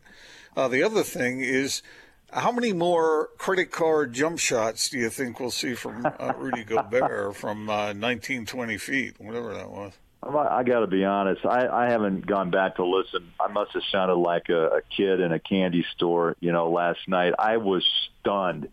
Uh, 0.58 0.68
the 0.68 0.84
other 0.84 1.04
thing 1.04 1.42
is 1.42 1.82
how 2.32 2.52
many 2.52 2.74
more 2.74 3.30
credit 3.38 3.72
card 3.72 4.14
jump 4.14 4.40
shots 4.40 4.90
do 4.90 4.98
you 4.98 5.10
think 5.10 5.40
we'll 5.40 5.52
see 5.52 5.74
from 5.74 6.06
uh, 6.06 6.34
Rudy 6.38 6.64
Gobert 6.64 7.36
from 7.36 7.70
uh, 7.70 7.94
19, 7.94 8.46
20 8.46 8.78
feet, 8.78 9.16
whatever 9.20 9.54
that 9.54 9.70
was? 9.70 9.94
I 10.24 10.64
got 10.64 10.80
to 10.80 10.88
be 10.88 11.06
honest. 11.06 11.46
I, 11.46 11.68
I 11.68 11.90
haven't 11.92 12.26
gone 12.26 12.50
back 12.50 12.78
to 12.78 12.86
listen. 12.86 13.32
I 13.40 13.48
must 13.52 13.72
have 13.74 13.84
sounded 13.92 14.16
like 14.16 14.50
a, 14.50 14.68
a 14.78 14.82
kid 14.96 15.20
in 15.20 15.32
a 15.32 15.40
candy 15.40 15.86
store, 15.94 16.36
you 16.40 16.52
know, 16.52 16.72
last 16.72 17.08
night. 17.08 17.34
I 17.38 17.58
was 17.58 17.86
stunned 18.20 18.70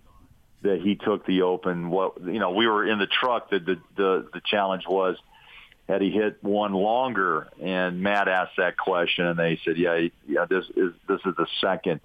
that 0.63 0.81
he 0.81 0.95
took 0.95 1.27
the 1.27 1.43
open. 1.43 1.91
What 1.91 2.23
you 2.23 2.39
know, 2.39 2.53
we 2.53 2.67
were 2.67 2.87
in 2.87 2.99
the 2.99 3.07
truck. 3.07 3.51
The 3.51 3.59
the 3.59 3.81
the, 3.97 4.29
the 4.33 4.41
challenge 4.47 4.85
was 4.89 5.17
had 5.89 6.01
he 6.01 6.11
hit 6.11 6.43
one 6.43 6.73
longer. 6.73 7.49
And 7.61 8.01
Matt 8.01 8.29
asked 8.29 8.57
that 8.57 8.79
question, 8.79 9.27
and 9.27 9.39
they 9.39 9.61
said, 9.65 9.77
yeah, 9.77 10.09
yeah. 10.27 10.47
This 10.47 10.65
is 10.75 10.95
this 11.07 11.21
is 11.27 11.35
the 11.37 11.47
second 11.61 12.01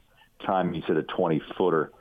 time 0.46 0.74
he 0.74 0.84
said 0.88 0.98
a 0.98 1.04
20 1.04 1.42
footer. 1.58 1.92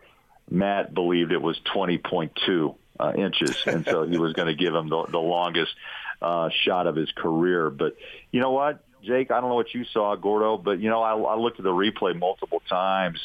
Matt 0.50 0.94
believed 0.94 1.32
it 1.32 1.42
was 1.42 1.58
20.2 1.74 2.74
uh, 2.98 3.12
inches, 3.16 3.56
and 3.66 3.84
so 3.84 4.04
he 4.04 4.18
was 4.18 4.32
going 4.32 4.48
to 4.48 4.54
give 4.54 4.74
him 4.74 4.88
the, 4.88 5.04
the 5.06 5.18
longest. 5.18 5.74
uh, 6.20 6.48
shot 6.64 6.86
of 6.86 6.96
his 6.96 7.10
career. 7.12 7.70
But 7.70 7.96
you 8.30 8.40
know 8.40 8.52
what, 8.52 8.82
Jake? 9.02 9.30
I 9.30 9.40
don't 9.40 9.50
know 9.50 9.56
what 9.56 9.74
you 9.74 9.84
saw, 9.84 10.16
Gordo, 10.16 10.56
but 10.56 10.80
you 10.80 10.88
know 10.88 11.02
I, 11.02 11.14
I 11.14 11.36
looked 11.36 11.58
at 11.58 11.64
the 11.64 11.70
replay 11.70 12.18
multiple 12.18 12.62
times, 12.68 13.20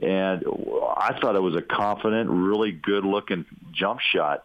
and 0.00 0.44
I 0.46 1.18
thought 1.20 1.36
it 1.36 1.42
was 1.42 1.56
a 1.56 1.62
confident, 1.62 2.30
really 2.30 2.72
good-looking 2.72 3.46
jump 3.72 4.00
shot. 4.00 4.44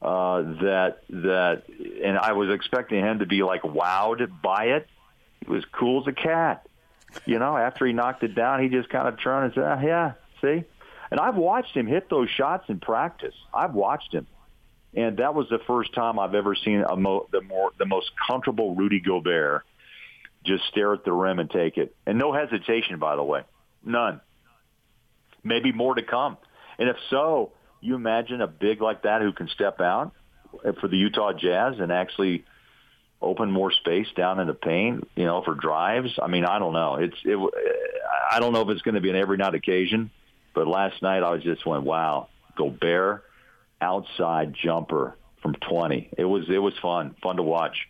Uh, 0.00 0.42
that 0.62 0.98
that, 1.10 1.62
and 2.04 2.16
I 2.16 2.32
was 2.32 2.50
expecting 2.50 3.00
him 3.00 3.18
to 3.18 3.26
be 3.26 3.42
like 3.42 3.62
wowed 3.62 4.30
by 4.40 4.66
it. 4.66 4.86
He 5.44 5.50
was 5.50 5.64
cool 5.72 6.02
as 6.02 6.06
a 6.06 6.12
cat. 6.12 6.67
You 7.24 7.38
know, 7.38 7.56
after 7.56 7.86
he 7.86 7.92
knocked 7.92 8.22
it 8.22 8.34
down, 8.34 8.62
he 8.62 8.68
just 8.68 8.88
kind 8.88 9.08
of 9.08 9.20
turned 9.20 9.46
and 9.46 9.54
said, 9.54 9.64
ah, 9.64 9.80
"Yeah, 9.80 10.12
see." 10.40 10.64
And 11.10 11.18
I've 11.18 11.36
watched 11.36 11.74
him 11.74 11.86
hit 11.86 12.10
those 12.10 12.28
shots 12.28 12.68
in 12.68 12.80
practice. 12.80 13.34
I've 13.52 13.74
watched 13.74 14.12
him, 14.12 14.26
and 14.94 15.16
that 15.18 15.34
was 15.34 15.48
the 15.48 15.58
first 15.66 15.94
time 15.94 16.18
I've 16.18 16.34
ever 16.34 16.54
seen 16.54 16.84
a 16.86 16.96
mo- 16.96 17.26
the 17.32 17.40
more 17.40 17.70
the 17.78 17.86
most 17.86 18.10
comfortable 18.26 18.74
Rudy 18.74 19.00
Gobert 19.00 19.64
just 20.44 20.64
stare 20.66 20.92
at 20.92 21.04
the 21.04 21.12
rim 21.12 21.38
and 21.38 21.50
take 21.50 21.78
it, 21.78 21.94
and 22.06 22.18
no 22.18 22.32
hesitation, 22.32 22.98
by 22.98 23.16
the 23.16 23.24
way, 23.24 23.42
none. 23.84 24.20
Maybe 25.42 25.72
more 25.72 25.94
to 25.94 26.02
come, 26.02 26.36
and 26.78 26.88
if 26.88 26.96
so, 27.10 27.52
you 27.80 27.94
imagine 27.94 28.40
a 28.40 28.46
big 28.46 28.82
like 28.82 29.02
that 29.02 29.22
who 29.22 29.32
can 29.32 29.48
step 29.48 29.80
out 29.80 30.12
for 30.80 30.88
the 30.88 30.96
Utah 30.96 31.32
Jazz 31.32 31.78
and 31.78 31.92
actually 31.92 32.44
open 33.20 33.50
more 33.50 33.72
space 33.72 34.06
down 34.16 34.40
in 34.40 34.46
the 34.46 34.54
paint, 34.54 35.08
you 35.16 35.24
know, 35.24 35.42
for 35.42 35.54
drives. 35.54 36.18
I 36.22 36.28
mean, 36.28 36.44
I 36.44 36.58
don't 36.58 36.72
know. 36.72 36.96
It's 36.96 37.16
it. 37.24 37.38
I 38.30 38.40
don't 38.40 38.52
know 38.52 38.62
if 38.62 38.68
it's 38.68 38.82
going 38.82 38.94
to 38.94 39.00
be 39.00 39.10
an 39.10 39.16
every 39.16 39.36
night 39.36 39.54
occasion, 39.54 40.10
but 40.54 40.66
last 40.66 41.02
night 41.02 41.22
I 41.22 41.30
was 41.30 41.42
just 41.42 41.66
went, 41.66 41.84
wow, 41.84 42.28
Gobert 42.56 43.24
outside 43.80 44.54
jumper 44.54 45.16
from 45.42 45.54
20. 45.54 46.10
It 46.16 46.24
was 46.24 46.48
it 46.48 46.58
was 46.58 46.74
fun, 46.80 47.14
fun 47.22 47.36
to 47.36 47.42
watch. 47.42 47.88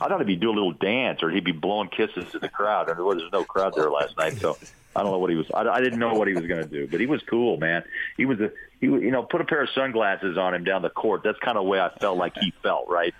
I 0.00 0.08
thought 0.08 0.26
he'd 0.26 0.40
do 0.40 0.50
a 0.50 0.52
little 0.52 0.72
dance 0.72 1.22
or 1.22 1.30
he'd 1.30 1.44
be 1.44 1.52
blowing 1.52 1.88
kisses 1.88 2.30
to 2.32 2.38
the 2.38 2.50
crowd. 2.50 2.88
And 2.88 2.98
there 2.98 3.04
was 3.04 3.22
no 3.32 3.44
crowd 3.44 3.74
there 3.74 3.90
last 3.90 4.16
night, 4.18 4.34
so 4.38 4.58
I 4.94 5.02
don't 5.02 5.12
know 5.12 5.18
what 5.18 5.30
he 5.30 5.36
was. 5.36 5.46
I, 5.54 5.60
I 5.62 5.80
didn't 5.80 5.98
know 5.98 6.12
what 6.14 6.28
he 6.28 6.34
was 6.34 6.46
going 6.46 6.62
to 6.62 6.68
do, 6.68 6.86
but 6.86 7.00
he 7.00 7.06
was 7.06 7.22
cool, 7.28 7.56
man. 7.56 7.82
He 8.16 8.26
was 8.26 8.40
a 8.40 8.50
he, 8.80 8.86
you 8.86 9.10
know, 9.10 9.22
put 9.22 9.40
a 9.40 9.44
pair 9.44 9.62
of 9.62 9.70
sunglasses 9.74 10.36
on 10.36 10.54
him 10.54 10.64
down 10.64 10.82
the 10.82 10.90
court. 10.90 11.22
That's 11.24 11.38
kind 11.38 11.56
of 11.56 11.64
the 11.64 11.70
way 11.70 11.80
I 11.80 11.90
felt 11.98 12.18
like 12.18 12.34
he 12.38 12.52
felt, 12.62 12.88
right? 12.88 13.14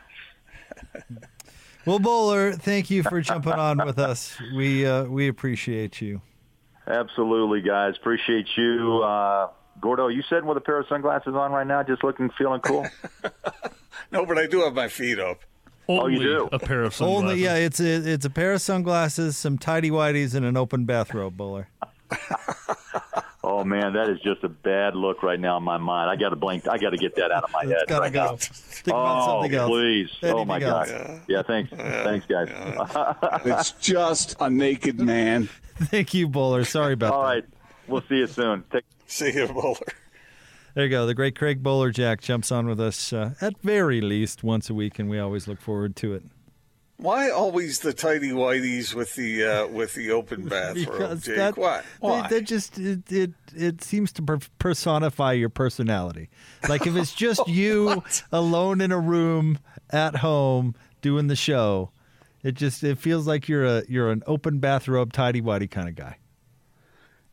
Well, 1.86 2.00
Bowler, 2.00 2.52
thank 2.52 2.90
you 2.90 3.04
for 3.04 3.20
jumping 3.20 3.52
on 3.52 3.78
with 3.86 4.00
us. 4.00 4.36
We 4.56 4.84
uh, 4.84 5.04
we 5.04 5.28
appreciate 5.28 6.00
you. 6.00 6.20
Absolutely, 6.88 7.62
guys. 7.62 7.94
Appreciate 7.96 8.48
you. 8.56 9.02
Uh, 9.04 9.50
Gordo, 9.80 10.08
you 10.08 10.22
sitting 10.22 10.46
with 10.46 10.56
a 10.56 10.60
pair 10.60 10.80
of 10.80 10.86
sunglasses 10.88 11.34
on 11.34 11.52
right 11.52 11.66
now, 11.66 11.82
just 11.82 12.02
looking, 12.02 12.30
feeling 12.30 12.60
cool? 12.60 12.86
no, 14.10 14.26
but 14.26 14.38
I 14.38 14.46
do 14.46 14.62
have 14.62 14.74
my 14.74 14.88
feet 14.88 15.20
up. 15.20 15.40
Oh, 15.88 16.08
you 16.08 16.18
do? 16.18 16.48
a 16.50 16.58
pair 16.58 16.82
of 16.82 16.92
sunglasses. 16.94 17.30
Only 17.30 17.44
yeah, 17.44 17.54
it's 17.54 17.78
a 17.78 18.12
it's 18.12 18.24
a 18.24 18.30
pair 18.30 18.52
of 18.52 18.60
sunglasses, 18.60 19.36
some 19.36 19.56
tidy 19.56 19.90
whities, 19.90 20.34
and 20.34 20.44
an 20.44 20.56
open 20.56 20.84
bathrobe, 20.86 21.36
Bowler. 21.36 21.68
Oh 23.48 23.62
man, 23.62 23.92
that 23.92 24.08
is 24.08 24.18
just 24.22 24.42
a 24.42 24.48
bad 24.48 24.96
look 24.96 25.22
right 25.22 25.38
now 25.38 25.56
in 25.56 25.62
my 25.62 25.76
mind. 25.76 26.10
I 26.10 26.16
got 26.16 26.30
to 26.30 26.36
blink. 26.36 26.66
I 26.66 26.78
got 26.78 26.90
to 26.90 26.96
get 26.96 27.14
that 27.14 27.30
out 27.30 27.44
of 27.44 27.52
my 27.52 27.64
head. 27.64 27.76
It's 27.82 27.84
gotta 27.84 28.00
right 28.00 28.12
go. 28.12 28.24
now. 28.24 28.36
Think 28.36 28.88
about 28.88 29.22
oh, 29.22 29.42
something 29.42 29.54
else. 29.54 29.70
please! 29.70 30.10
oh 30.24 30.44
my 30.44 30.60
else. 30.60 30.90
God! 30.90 31.20
Yeah, 31.28 31.42
thanks, 31.42 31.70
thanks, 31.70 32.26
guys. 32.26 32.50
It's 33.44 33.70
just 33.70 34.34
a 34.40 34.50
naked 34.50 34.98
man. 34.98 35.48
Thank 35.76 36.12
you, 36.12 36.26
Bowler. 36.26 36.64
Sorry 36.64 36.94
about 36.94 37.12
All 37.12 37.20
that. 37.20 37.26
All 37.26 37.34
right. 37.34 37.44
we'll 37.86 38.02
see 38.08 38.16
you 38.16 38.26
soon. 38.26 38.64
Take 38.72 38.84
See 39.06 39.32
you, 39.32 39.46
Bowler. 39.46 39.76
There 40.74 40.84
you 40.84 40.90
go. 40.90 41.06
The 41.06 41.14
great 41.14 41.38
Craig 41.38 41.62
Bolerjack 41.62 42.20
jumps 42.20 42.50
on 42.50 42.66
with 42.66 42.80
us 42.80 43.12
uh, 43.12 43.34
at 43.40 43.56
very 43.62 44.00
least 44.00 44.42
once 44.42 44.68
a 44.68 44.74
week, 44.74 44.98
and 44.98 45.08
we 45.08 45.20
always 45.20 45.46
look 45.46 45.60
forward 45.60 45.94
to 45.96 46.14
it. 46.14 46.24
Why 46.98 47.28
always 47.30 47.80
the 47.80 47.92
tidy 47.92 48.30
whities 48.30 48.94
with 48.94 49.14
the 49.16 49.44
uh, 49.44 49.66
with 49.68 49.94
the 49.94 50.10
open 50.12 50.44
bathrobe, 50.48 50.86
Because 50.92 51.22
Jake? 51.24 51.36
that, 51.36 51.58
Why? 51.58 51.82
Why? 52.00 52.26
They 52.28 52.40
just 52.40 52.78
it, 52.78 53.12
it 53.12 53.32
it 53.54 53.82
seems 53.84 54.12
to 54.12 54.22
per- 54.22 54.38
personify 54.58 55.32
your 55.34 55.50
personality. 55.50 56.30
Like 56.68 56.86
if 56.86 56.96
it's 56.96 57.14
just 57.26 57.46
you 57.48 58.02
alone 58.32 58.80
in 58.80 58.92
a 58.92 58.98
room 58.98 59.58
at 59.90 60.16
home 60.16 60.74
doing 61.02 61.26
the 61.26 61.36
show, 61.36 61.90
it 62.42 62.54
just 62.54 62.82
it 62.82 62.96
feels 62.98 63.26
like 63.26 63.46
you're 63.46 63.64
a 63.66 63.82
you're 63.88 64.10
an 64.10 64.22
open 64.26 64.58
bathrobe 64.58 65.12
tidy 65.12 65.42
whitey 65.42 65.70
kind 65.70 65.88
of 65.90 65.94
guy. 65.96 66.16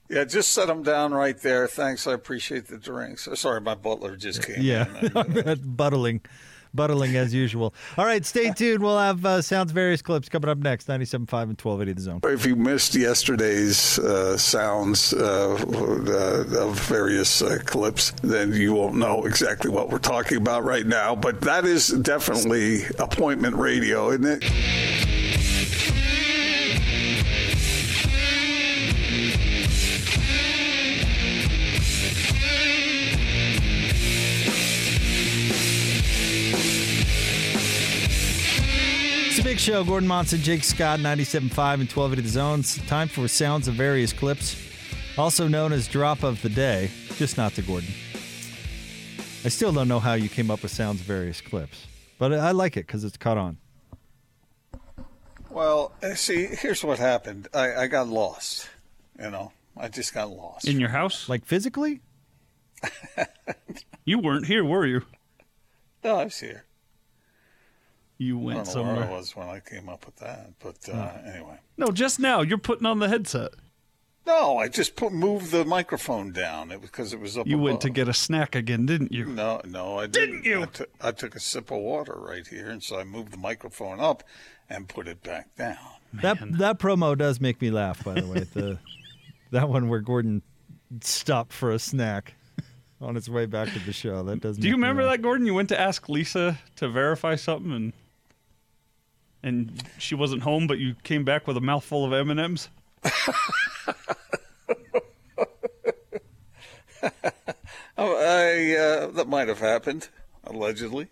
yeah, 0.10 0.26
just 0.26 0.49
set 0.52 0.67
them 0.67 0.84
down 0.84 1.13
right 1.13 1.38
there. 1.41 1.67
Thanks, 1.67 2.06
I 2.06 2.12
appreciate 2.13 2.67
the 2.67 2.78
drinks. 2.78 3.28
Oh, 3.30 3.36
Sorry, 3.36 3.62
my 3.62 3.76
butler 3.76 4.17
just 4.17 4.45
came 4.45 4.58
Yeah, 4.62 4.88
in. 5.15 5.60
buttling, 5.76 6.19
buttling 6.74 7.16
as 7.16 7.34
usual. 7.34 7.74
All 7.98 8.06
right, 8.06 8.26
stay 8.26 8.52
tuned. 8.52 8.82
We'll 8.82 9.00
have 9.00 9.26
uh, 9.26 9.42
sounds 9.42 9.72
various 9.72 10.02
clips 10.02 10.30
coming 10.30 10.50
up 10.50 10.58
next. 10.58 10.88
97.5 10.88 11.04
and 11.14 11.62
1280 11.62 11.94
the 11.94 12.02
zone. 12.02 12.20
If 12.24 12.46
you 12.46 12.56
missed 12.56 12.96
yesterday's 12.96 14.00
uh, 14.00 14.38
sounds 14.38 15.14
uh, 15.14 15.54
uh, 15.54 16.60
of 16.60 16.80
various 16.80 17.42
uh, 17.42 17.60
clips, 17.66 18.12
then 18.22 18.54
you 18.54 18.74
won't 18.74 18.96
know 18.96 19.26
exactly 19.26 19.70
what 19.70 19.90
we're 19.90 20.00
talking 20.00 20.38
about 20.38 20.64
right 20.64 20.86
now. 20.86 21.16
But 21.16 21.42
that 21.42 21.66
is 21.66 21.88
definitely 21.88 22.84
appointment 23.00 23.56
radio, 23.56 24.10
isn't 24.10 24.26
it? 24.26 25.12
Big 39.54 39.60
show. 39.60 39.84
Gordon 39.84 40.08
Monson, 40.08 40.39
Jake 40.39 40.63
Scott, 40.63 40.98
97.5 40.98 41.38
and 41.44 41.52
1280 41.88 42.22
the 42.24 42.28
zones. 42.28 42.78
Time 42.88 43.08
for 43.08 43.28
sounds 43.28 43.68
of 43.68 43.76
various 43.76 44.12
clips, 44.12 44.60
also 45.16 45.48
known 45.48 45.72
as 45.72 45.88
drop 45.88 46.24
of 46.24 46.42
the 46.42 46.50
day, 46.50 46.89
just 47.18 47.38
not 47.38 47.54
to 47.54 47.62
Gordon. 47.62 47.89
I 49.46 49.50
still 49.50 49.72
don't 49.72 49.88
know 49.88 50.00
how 50.00 50.13
you 50.13 50.28
came 50.28 50.50
up 50.50 50.63
with 50.63 50.72
sounds 50.72 51.02
of 51.02 51.06
various 51.06 51.39
clips, 51.39 51.86
but 52.18 52.34
I 52.34 52.50
like 52.50 52.78
it 52.78 52.88
because 52.88 53.04
it's 53.04 53.16
caught 53.16 53.38
on. 53.38 53.58
Well, 55.52 55.92
uh, 56.02 56.16
see, 56.16 56.48
here's 56.48 56.84
what 56.84 56.98
happened. 56.98 57.48
I, 57.54 57.76
I 57.76 57.88
got 57.88 58.08
lost. 58.08 58.68
You 59.20 59.30
know, 59.30 59.52
I 59.78 59.88
just 59.88 60.16
got 60.16 60.32
lost. 60.32 60.68
In 60.68 60.80
your 60.80 60.89
house? 60.89 61.30
Like 61.30 61.46
physically? 61.46 62.02
you 64.04 64.18
weren't 64.18 64.48
here, 64.48 64.66
were 64.66 64.88
you? 64.88 65.04
no, 66.04 66.16
I 66.18 66.24
was 66.24 66.39
here. 66.39 66.66
You 68.17 68.39
I 68.39 68.43
went 68.43 68.65
don't 68.65 68.76
know 68.76 68.93
where 68.93 69.04
I 69.04 69.10
was 69.10 69.36
when 69.36 69.47
I 69.47 69.60
came 69.60 69.89
up 69.89 70.06
with 70.06 70.15
that, 70.17 70.52
but 70.60 70.78
uh, 70.88 71.12
anyway. 71.26 71.60
No, 71.78 71.88
just 71.88 72.19
now. 72.19 72.41
You're 72.41 72.58
putting 72.58 72.86
on 72.86 72.99
the 72.99 73.10
headset. 73.10 73.52
No, 74.26 74.58
I 74.58 74.69
just 74.69 74.95
put 74.95 75.12
moved 75.12 75.52
the 75.52 75.65
microphone 75.65 76.32
down. 76.32 76.71
It 76.71 76.80
was 76.80 76.89
because 76.89 77.12
it 77.12 77.19
was 77.19 77.38
up. 77.38 77.45
You 77.45 77.58
went 77.58 77.82
to 77.82 77.89
get 77.89 78.08
a 78.08 78.13
snack 78.13 78.56
again, 78.56 78.86
didn't 78.86 79.12
you? 79.12 79.26
No, 79.26 79.60
no, 79.65 79.99
I 79.99 80.08
didn't. 80.08 80.43
Didn't 80.43 80.45
you? 80.45 80.62
I, 81.02 81.12
took- 81.12 81.36
a 81.36 81.39
sip 81.39 81.71
of 81.71 81.80
water 81.80 82.15
right 82.17 82.47
here, 82.47 82.69
and 82.69 82.82
so 82.82 82.97
I 82.97 83.04
moved 83.04 83.34
the 83.34 83.38
microphone 83.38 83.99
up 83.99 84.23
and 84.69 84.88
put 84.88 85.08
it 85.08 85.21
back 85.23 85.56
down. 85.56 85.78
That 86.13 86.38
that 86.60 86.80
promo 86.80 87.17
does 87.17 87.41
make 87.41 87.62
me 87.62 87.69
laugh, 87.69 88.04
by 88.04 88.13
the 88.13 88.28
way. 88.28 88.39
The 88.54 88.78
that 89.52 89.67
one 89.67 89.89
where 89.89 89.99
Gordon 89.99 90.41
stopped 91.02 91.52
for 91.52 91.71
a 91.71 91.80
snack 91.80 92.36
on 93.02 93.15
his 93.15 93.30
way 93.30 93.45
back 93.45 93.73
to 93.73 93.80
the 93.80 93.91
show. 93.91 94.23
That 94.23 94.39
does. 94.39 94.58
Do 94.58 94.67
you 94.67 94.76
remember 94.76 95.04
that, 95.04 95.21
Gordon? 95.21 95.45
You 95.45 95.54
went 95.54 95.69
to 95.69 95.80
ask 95.80 96.08
Lisa 96.08 96.60
to 96.78 96.88
verify 96.88 97.36
something, 97.36 97.73
and 97.73 97.93
and 99.43 99.84
she 99.99 100.15
wasn't 100.15 100.41
home, 100.43 100.65
but 100.67 100.79
you 100.79 100.95
came 101.03 101.23
back 101.25 101.45
with 101.47 101.58
a 101.58 101.62
mouthful 101.62 102.06
of 102.06 102.13
M 102.13 102.29
and 102.32 102.39
M's. 102.39 102.69
Oh, 107.95 108.15
I 108.17 108.75
uh, 108.75 109.08
that 109.12 109.27
might 109.27 109.47
have 109.47 109.60
happened 109.60 110.10
allegedly. 110.45 111.10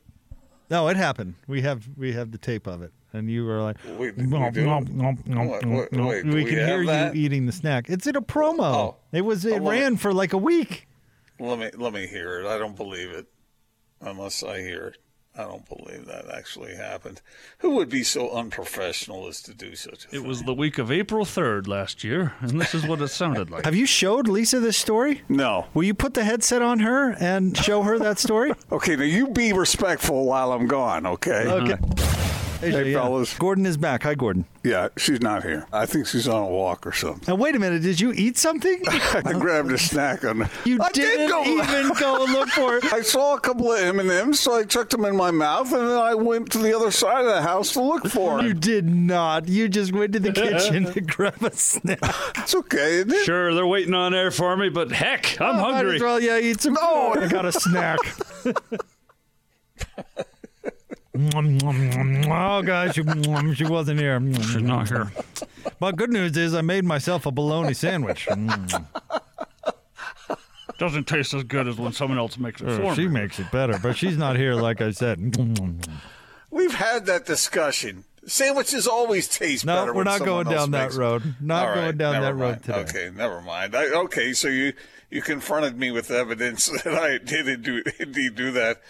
No, 0.69 0.87
it 0.87 0.97
happened. 0.97 1.35
We 1.47 1.61
have 1.61 1.87
we 1.95 2.13
have 2.13 2.31
the 2.31 2.37
tape 2.37 2.65
of 2.65 2.81
it, 2.81 2.91
and 3.13 3.29
you 3.29 3.45
were 3.45 3.61
like, 3.61 3.77
We- 3.99 4.11
we 4.11 4.23
"Nom, 4.23 4.51
nom, 4.53 4.87
nom, 4.95 5.23
nom, 5.25 5.47
Wait, 5.49 5.65
wait, 5.65 5.91
nom." 5.91 6.05
wait, 6.07 6.23
do 6.25 6.29
we 6.29 6.43
we 6.43 6.49
can 6.49 6.57
have 6.59 6.67
hear 6.67 6.85
that? 6.87 7.15
you 7.15 7.21
eating 7.23 7.45
the 7.45 7.51
snack. 7.51 7.89
It's 7.89 8.07
in 8.07 8.15
a 8.15 8.21
promo. 8.21 8.63
Oh. 8.63 8.95
It 9.11 9.21
was 9.21 9.45
it 9.45 9.53
Oh, 9.59 9.61
well, 9.61 9.71
ran 9.79 9.95
for 9.97 10.11
like 10.13 10.33
a 10.33 10.37
week. 10.37 10.87
Let 11.39 11.59
me 11.59 11.69
let 11.77 11.93
me 11.93 12.07
hear 12.07 12.39
it. 12.39 12.47
I 12.47 12.57
don't 12.57 12.75
believe 12.75 13.11
it 13.11 13.27
unless 14.01 14.41
I 14.43 14.59
hear 14.61 14.87
it. 14.87 14.97
I 15.37 15.43
don't 15.43 15.67
believe 15.67 16.05
that 16.07 16.25
actually 16.29 16.75
happened. 16.75 17.21
Who 17.59 17.71
would 17.75 17.87
be 17.89 18.03
so 18.03 18.31
unprofessional 18.31 19.27
as 19.27 19.41
to 19.43 19.53
do 19.53 19.75
such 19.75 20.03
a 20.05 20.07
It 20.07 20.11
thing? 20.11 20.27
was 20.27 20.43
the 20.43 20.53
week 20.53 20.77
of 20.77 20.91
April 20.91 21.23
third 21.23 21.67
last 21.69 22.03
year, 22.03 22.33
and 22.41 22.59
this 22.59 22.75
is 22.75 22.85
what 22.85 23.01
it 23.01 23.07
sounded 23.07 23.49
like. 23.49 23.63
Have 23.63 23.73
you 23.75 23.85
showed 23.85 24.27
Lisa 24.27 24.59
this 24.59 24.75
story? 24.77 25.21
No. 25.29 25.67
Will 25.73 25.83
you 25.83 25.93
put 25.93 26.15
the 26.15 26.25
headset 26.25 26.61
on 26.61 26.79
her 26.79 27.11
and 27.19 27.55
show 27.57 27.83
her 27.83 27.97
that 27.99 28.19
story? 28.19 28.51
Okay, 28.71 28.95
now 28.95 29.03
you 29.03 29.27
be 29.27 29.53
respectful 29.53 30.25
while 30.25 30.51
I'm 30.53 30.65
gone, 30.67 31.05
okay? 31.05 31.45
okay. 31.47 31.77
Hey, 32.62 32.91
yeah. 32.91 33.02
fellas. 33.02 33.36
Gordon 33.39 33.65
is 33.65 33.76
back. 33.76 34.04
Hi, 34.04 34.13
Gordon. 34.13 34.45
Yeah, 34.63 34.89
she's 34.95 35.19
not 35.19 35.41
here. 35.43 35.65
I 35.74 35.88
think 35.88 36.06
she's 36.06 36.28
on 36.28 36.43
a 36.43 36.47
walk 36.47 36.86
or 36.86 36.91
something. 36.91 37.24
Now, 37.28 37.34
wait 37.34 37.56
a 37.56 37.60
minute. 37.60 37.82
Did 37.82 38.00
you 38.00 38.12
eat 38.13 38.38
something? 38.38 38.84
I 38.88 39.34
grabbed 39.39 39.71
a 39.71 39.80
snack 39.80 40.24
on. 40.24 40.47
You 40.65 40.78
I 40.80 40.89
didn't 40.91 41.17
did 41.17 41.30
go. 41.32 41.43
even 41.43 41.93
go 42.00 42.24
look 42.32 42.50
for 42.50 42.78
it. 42.78 42.86
I 42.93 43.02
saw 43.02 43.36
a 43.36 43.39
couple 43.39 43.71
of 43.71 43.80
M 43.80 44.00
and 44.00 44.12
M's, 44.12 44.39
so 44.39 44.54
I 44.54 44.63
chucked 44.65 44.91
them 44.91 45.06
in 45.06 45.15
my 45.15 45.32
mouth, 45.32 45.71
and 45.74 45.88
then 45.89 45.97
I 45.97 46.13
went 46.13 46.52
to 46.52 46.60
the 46.60 46.76
other 46.76 46.91
side 46.91 47.26
of 47.26 47.34
the 47.34 47.41
house 47.41 47.74
to 47.74 47.82
look 47.82 48.08
for 48.08 48.38
them. 48.38 48.45
You 48.45 48.54
did 48.54 48.88
not. 48.88 49.47
You 49.50 49.67
just 49.67 49.91
went 49.91 50.13
to 50.13 50.19
the 50.19 50.32
kitchen 50.32 50.86
to 50.93 51.02
grab 51.02 51.41
a 51.41 51.52
snack. 51.56 51.97
It's 52.38 52.54
okay, 52.54 52.97
isn't 52.97 53.12
it? 53.12 53.26
Sure, 53.26 53.56
they're 53.56 53.65
waiting 53.65 53.95
on 53.95 54.13
air 54.13 54.30
for 54.30 54.56
me, 54.56 54.69
but 54.69 54.91
heck, 54.91 55.41
I'm 55.41 55.56
Oh, 55.56 55.62
Might 55.62 55.74
hungry. 55.74 55.95
as 55.95 56.02
well, 56.04 56.19
yeah, 56.19 56.38
eat 56.38 56.62
some. 56.62 56.74
No. 56.74 57.15
I 57.19 57.28
got 57.28 57.45
a 57.45 57.52
snack. 57.52 57.97
Oh 61.36 62.62
gosh, 62.63 62.95
she, 62.95 63.03
she 63.55 63.65
wasn't 63.65 63.99
here. 63.99 64.21
She's 64.34 64.55
not 64.62 64.88
here. 64.88 65.12
But 65.79 65.95
good 65.95 66.12
news 66.12 66.36
is 66.38 66.53
I 66.53 66.62
made 66.62 66.86
myself 66.86 67.25
a 67.25 67.31
bologna 67.31 67.73
sandwich. 67.73 68.27
Mm. 68.27 68.86
Doesn't 70.77 71.07
taste 71.07 71.34
as 71.34 71.43
good 71.43 71.67
as 71.67 71.77
when 71.77 71.93
someone 71.93 72.17
else 72.17 72.38
makes 72.38 72.62
it 72.62 72.67
Uh, 72.67 72.77
for 72.77 72.95
she 72.95 73.07
makes 73.07 73.39
it 73.39 73.51
better, 73.51 73.77
but 73.77 73.95
she's 73.95 74.17
not 74.17 74.36
here, 74.36 74.55
like 74.55 74.81
I 74.81 74.91
said. 74.91 75.19
We've 76.49 76.73
had 76.73 77.05
that 77.05 77.25
discussion. 77.25 78.05
Sandwiches 78.25 78.88
always 78.88 79.27
taste 79.27 79.65
No, 79.65 79.75
better. 79.75 79.93
we're 79.93 80.03
not 80.03 80.19
someone 80.19 80.45
going 80.45 80.55
down 80.55 80.71
that 80.71 80.93
road. 80.93 81.36
Not 81.39 81.69
All 81.69 81.75
going 81.75 81.97
down 81.97 82.13
never 82.13 82.25
that 82.25 82.34
road 82.36 82.63
today. 82.63 82.79
Okay, 82.79 83.12
never 83.15 83.41
mind. 83.41 83.75
I, 83.75 83.86
okay, 84.03 84.34
so 84.34 84.47
you 84.47 84.73
you 85.10 85.21
confronted 85.21 85.77
me 85.77 85.91
with 85.91 86.10
evidence 86.12 86.67
that 86.84 86.93
I 86.93 87.17
did 87.17 87.63
do, 87.63 87.84
indeed 87.99 88.36
do 88.36 88.51
that. 88.51 88.81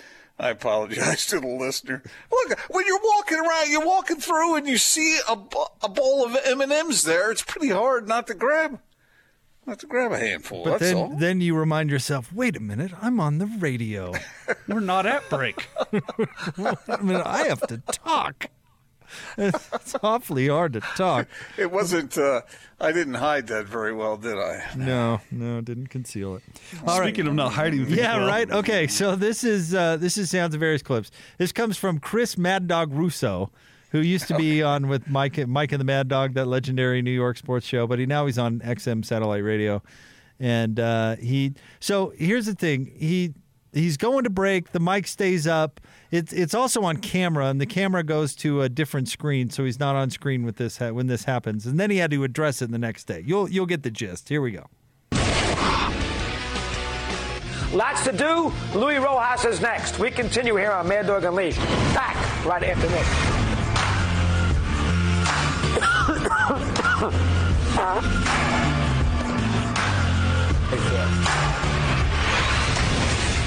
I 0.41 0.49
apologize 0.49 1.25
to 1.27 1.39
the 1.39 1.47
listener. 1.47 2.01
Look, 2.31 2.59
when 2.71 2.85
you're 2.87 2.99
walking 3.01 3.37
around, 3.37 3.69
you're 3.69 3.85
walking 3.85 4.17
through, 4.17 4.55
and 4.55 4.67
you 4.67 4.79
see 4.79 5.19
a, 5.29 5.37
a 5.83 5.89
bowl 5.89 6.25
of 6.25 6.35
M 6.43 6.61
and 6.61 6.71
M's 6.71 7.03
there. 7.03 7.29
It's 7.29 7.43
pretty 7.43 7.69
hard 7.69 8.07
not 8.07 8.25
to 8.25 8.33
grab, 8.33 8.79
not 9.67 9.79
to 9.81 9.85
grab 9.85 10.11
a 10.11 10.17
handful. 10.17 10.63
But 10.63 10.79
that's 10.79 10.83
then, 10.83 10.97
all. 10.97 11.15
then 11.15 11.41
you 11.41 11.55
remind 11.55 11.91
yourself, 11.91 12.33
wait 12.33 12.57
a 12.57 12.59
minute, 12.59 12.91
I'm 12.99 13.19
on 13.19 13.37
the 13.37 13.45
radio. 13.45 14.13
We're 14.67 14.79
not 14.79 15.05
at 15.05 15.29
break. 15.29 15.67
I 15.93 17.01
mean, 17.03 17.21
I 17.23 17.45
have 17.47 17.61
to 17.67 17.77
talk. 17.91 18.47
It's 19.37 19.95
awfully 20.03 20.47
hard 20.47 20.73
to 20.73 20.79
talk. 20.81 21.27
It 21.57 21.71
wasn't. 21.71 22.17
Uh, 22.17 22.41
I 22.79 22.91
didn't 22.91 23.15
hide 23.15 23.47
that 23.47 23.65
very 23.65 23.93
well, 23.93 24.17
did 24.17 24.37
I? 24.37 24.63
No, 24.75 25.21
no, 25.31 25.61
didn't 25.61 25.87
conceal 25.87 26.35
it. 26.35 26.43
All 26.85 26.99
right. 26.99 27.07
Speaking 27.07 27.27
of 27.27 27.33
not 27.33 27.53
hiding 27.53 27.85
things, 27.85 27.97
Yeah, 27.97 28.17
well, 28.17 28.27
right. 28.27 28.49
Okay, 28.49 28.87
so 28.87 29.15
this 29.15 29.43
is 29.43 29.73
uh, 29.75 29.97
this 29.97 30.17
is 30.17 30.29
sounds 30.31 30.53
of 30.53 30.59
various 30.59 30.81
clips. 30.81 31.11
This 31.37 31.51
comes 31.51 31.77
from 31.77 31.99
Chris 31.99 32.37
Mad 32.37 32.67
Dog 32.67 32.91
Russo, 32.93 33.51
who 33.91 33.99
used 33.99 34.27
to 34.29 34.37
be 34.37 34.63
on 34.63 34.87
with 34.87 35.07
Mike 35.07 35.37
Mike 35.47 35.71
and 35.71 35.79
the 35.79 35.85
Mad 35.85 36.07
Dog, 36.07 36.33
that 36.33 36.47
legendary 36.47 37.01
New 37.01 37.11
York 37.11 37.37
sports 37.37 37.65
show, 37.65 37.85
but 37.87 37.99
he 37.99 38.05
now 38.05 38.25
he's 38.25 38.37
on 38.37 38.59
XM 38.61 39.03
satellite 39.05 39.43
radio, 39.43 39.81
and 40.39 40.79
uh, 40.79 41.15
he. 41.17 41.53
So 41.79 42.13
here's 42.17 42.45
the 42.45 42.55
thing 42.55 42.91
he. 42.95 43.33
He's 43.73 43.95
going 43.97 44.25
to 44.25 44.29
break. 44.29 44.71
The 44.73 44.79
mic 44.79 45.07
stays 45.07 45.47
up. 45.47 45.79
It's 46.11 46.33
it's 46.33 46.53
also 46.53 46.83
on 46.83 46.97
camera, 46.97 47.47
and 47.47 47.61
the 47.61 47.65
camera 47.65 48.03
goes 48.03 48.35
to 48.37 48.61
a 48.61 48.69
different 48.69 49.07
screen, 49.07 49.49
so 49.49 49.63
he's 49.63 49.79
not 49.79 49.95
on 49.95 50.09
screen 50.09 50.43
with 50.43 50.57
this 50.57 50.77
ha- 50.77 50.91
when 50.91 51.07
this 51.07 51.23
happens. 51.23 51.65
And 51.65 51.79
then 51.79 51.89
he 51.89 51.97
had 51.97 52.11
to 52.11 52.23
address 52.25 52.61
it 52.61 52.69
the 52.71 52.77
next 52.77 53.05
day. 53.05 53.23
You'll 53.25 53.49
you'll 53.49 53.65
get 53.65 53.83
the 53.83 53.91
gist. 53.91 54.27
Here 54.27 54.41
we 54.41 54.51
go. 54.51 54.67
Lots 57.73 58.03
to 58.03 58.11
do. 58.11 58.51
Luis 58.77 58.99
Rojas 58.99 59.45
is 59.45 59.61
next. 59.61 59.97
We 59.97 60.11
continue 60.11 60.57
here 60.57 60.71
on 60.71 60.89
Mad 60.89 61.07
Dog 61.07 61.23
Unleashed. 61.23 61.59
Back 61.93 62.45
right 62.45 62.63
after 62.63 62.87
this. 62.87 63.07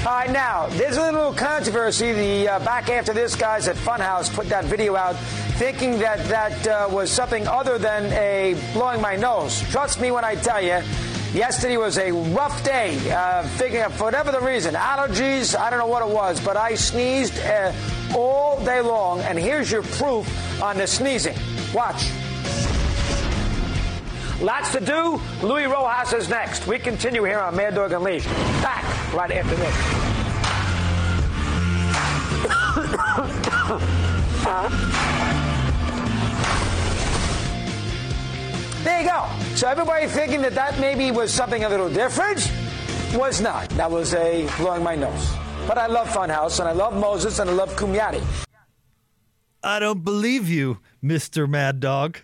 All 0.05 0.11
right, 0.11 0.29
now, 0.29 0.67
there's 0.67 0.97
a 0.97 1.01
little 1.01 1.33
controversy. 1.33 2.13
The 2.13 2.47
uh, 2.47 2.59
back 2.59 2.91
after 2.91 3.11
this 3.11 3.35
guys 3.35 3.67
at 3.67 3.75
Funhouse 3.75 4.31
put 4.31 4.47
that 4.49 4.65
video 4.65 4.95
out 4.95 5.15
thinking 5.57 5.97
that 5.97 6.23
that 6.25 6.67
uh, 6.67 6.87
was 6.91 7.09
something 7.09 7.47
other 7.47 7.79
than 7.79 8.13
a 8.13 8.53
blowing 8.73 9.01
my 9.01 9.15
nose. 9.15 9.63
Trust 9.71 9.99
me 9.99 10.11
when 10.11 10.23
I 10.23 10.35
tell 10.35 10.61
you, 10.61 10.79
yesterday 11.33 11.77
was 11.77 11.97
a 11.97 12.11
rough 12.11 12.63
day. 12.63 12.95
Uh, 13.11 13.47
figuring 13.57 13.89
for 13.93 14.03
whatever 14.03 14.31
the 14.31 14.41
reason, 14.41 14.75
allergies, 14.75 15.57
I 15.57 15.71
don't 15.71 15.79
know 15.79 15.87
what 15.87 16.07
it 16.07 16.13
was, 16.13 16.39
but 16.39 16.55
I 16.55 16.75
sneezed 16.75 17.39
uh, 17.39 17.73
all 18.15 18.63
day 18.63 18.81
long. 18.81 19.21
And 19.21 19.39
here's 19.39 19.71
your 19.71 19.81
proof 19.81 20.61
on 20.61 20.77
the 20.77 20.85
sneezing. 20.85 21.35
Watch. 21.73 22.11
Lots 24.41 24.71
to 24.73 24.79
do. 24.79 25.21
Luis 25.41 25.67
Rojas 25.67 26.13
is 26.13 26.29
next. 26.29 26.67
We 26.67 26.77
continue 26.77 27.23
here 27.23 27.39
on 27.39 27.55
Mad 27.55 27.75
Dog 27.75 27.93
Unleashed. 27.93 28.27
Back 28.61 28.83
right 29.13 29.31
after 29.31 29.55
this. 29.55 29.75
There 38.83 39.01
you 39.01 39.07
go. 39.07 39.27
So 39.55 39.67
everybody 39.67 40.07
thinking 40.07 40.41
that 40.41 40.53
that 40.53 40.79
maybe 40.79 41.11
was 41.11 41.33
something 41.33 41.63
a 41.63 41.69
little 41.69 41.89
different 41.89 42.51
was 43.13 43.39
not. 43.41 43.69
That 43.69 43.89
was 43.89 44.13
a 44.13 44.47
blowing 44.57 44.83
my 44.83 44.95
nose. 44.95 45.33
But 45.67 45.77
I 45.77 45.87
love 45.87 46.07
Funhouse 46.09 46.59
and 46.59 46.67
I 46.69 46.73
love 46.73 46.93
Moses 46.95 47.39
and 47.39 47.49
I 47.49 47.53
love 47.53 47.75
Kumyati. 47.75 48.21
I 49.63 49.79
don't 49.79 50.03
believe 50.03 50.49
you, 50.49 50.79
Mister 51.01 51.47
Mad 51.47 51.79
Dog. 51.79 52.19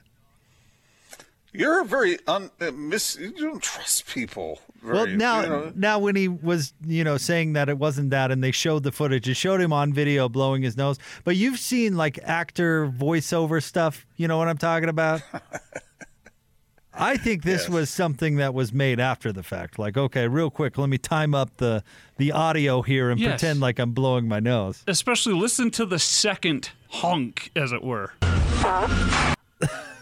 You're 1.53 1.81
a 1.81 1.85
very 1.85 2.17
un, 2.27 2.49
uh, 2.61 2.71
mis. 2.71 3.17
You 3.19 3.31
don't 3.33 3.61
trust 3.61 4.07
people. 4.07 4.59
Very, 4.81 4.93
Well, 4.95 5.07
now, 5.07 5.41
you 5.41 5.49
know. 5.49 5.73
now 5.75 5.99
when 5.99 6.15
he 6.15 6.27
was, 6.29 6.73
you 6.85 7.03
know, 7.03 7.17
saying 7.17 7.53
that 7.53 7.67
it 7.67 7.77
wasn't 7.77 8.09
that, 8.11 8.31
and 8.31 8.41
they 8.43 8.51
showed 8.51 8.83
the 8.83 8.91
footage, 8.91 9.27
it 9.27 9.35
showed 9.35 9.59
him 9.59 9.73
on 9.73 9.91
video 9.93 10.29
blowing 10.29 10.61
his 10.63 10.77
nose. 10.77 10.97
But 11.25 11.35
you've 11.35 11.59
seen 11.59 11.97
like 11.97 12.17
actor 12.23 12.87
voiceover 12.87 13.61
stuff. 13.61 14.05
You 14.15 14.27
know 14.29 14.37
what 14.37 14.47
I'm 14.47 14.57
talking 14.57 14.87
about? 14.89 15.21
I 16.93 17.15
think 17.17 17.43
this 17.43 17.63
Yes. 17.63 17.69
was 17.69 17.89
something 17.89 18.35
that 18.37 18.53
was 18.53 18.73
made 18.73 18.99
after 18.99 19.31
the 19.31 19.43
fact. 19.43 19.79
Like, 19.79 19.95
okay, 19.97 20.27
real 20.27 20.49
quick, 20.49 20.77
let 20.77 20.89
me 20.89 20.97
time 20.97 21.33
up 21.33 21.57
the 21.57 21.83
the 22.17 22.31
audio 22.33 22.81
here 22.81 23.09
and 23.09 23.19
Yes. 23.19 23.29
pretend 23.41 23.59
like 23.61 23.79
I'm 23.79 23.91
blowing 23.91 24.27
my 24.27 24.39
nose. 24.39 24.83
especially 24.87 25.33
listen 25.33 25.71
to 25.71 25.85
the 25.85 25.99
second 25.99 26.71
honk, 26.89 27.49
as 27.55 27.71
it 27.71 27.81
were. 27.83 28.11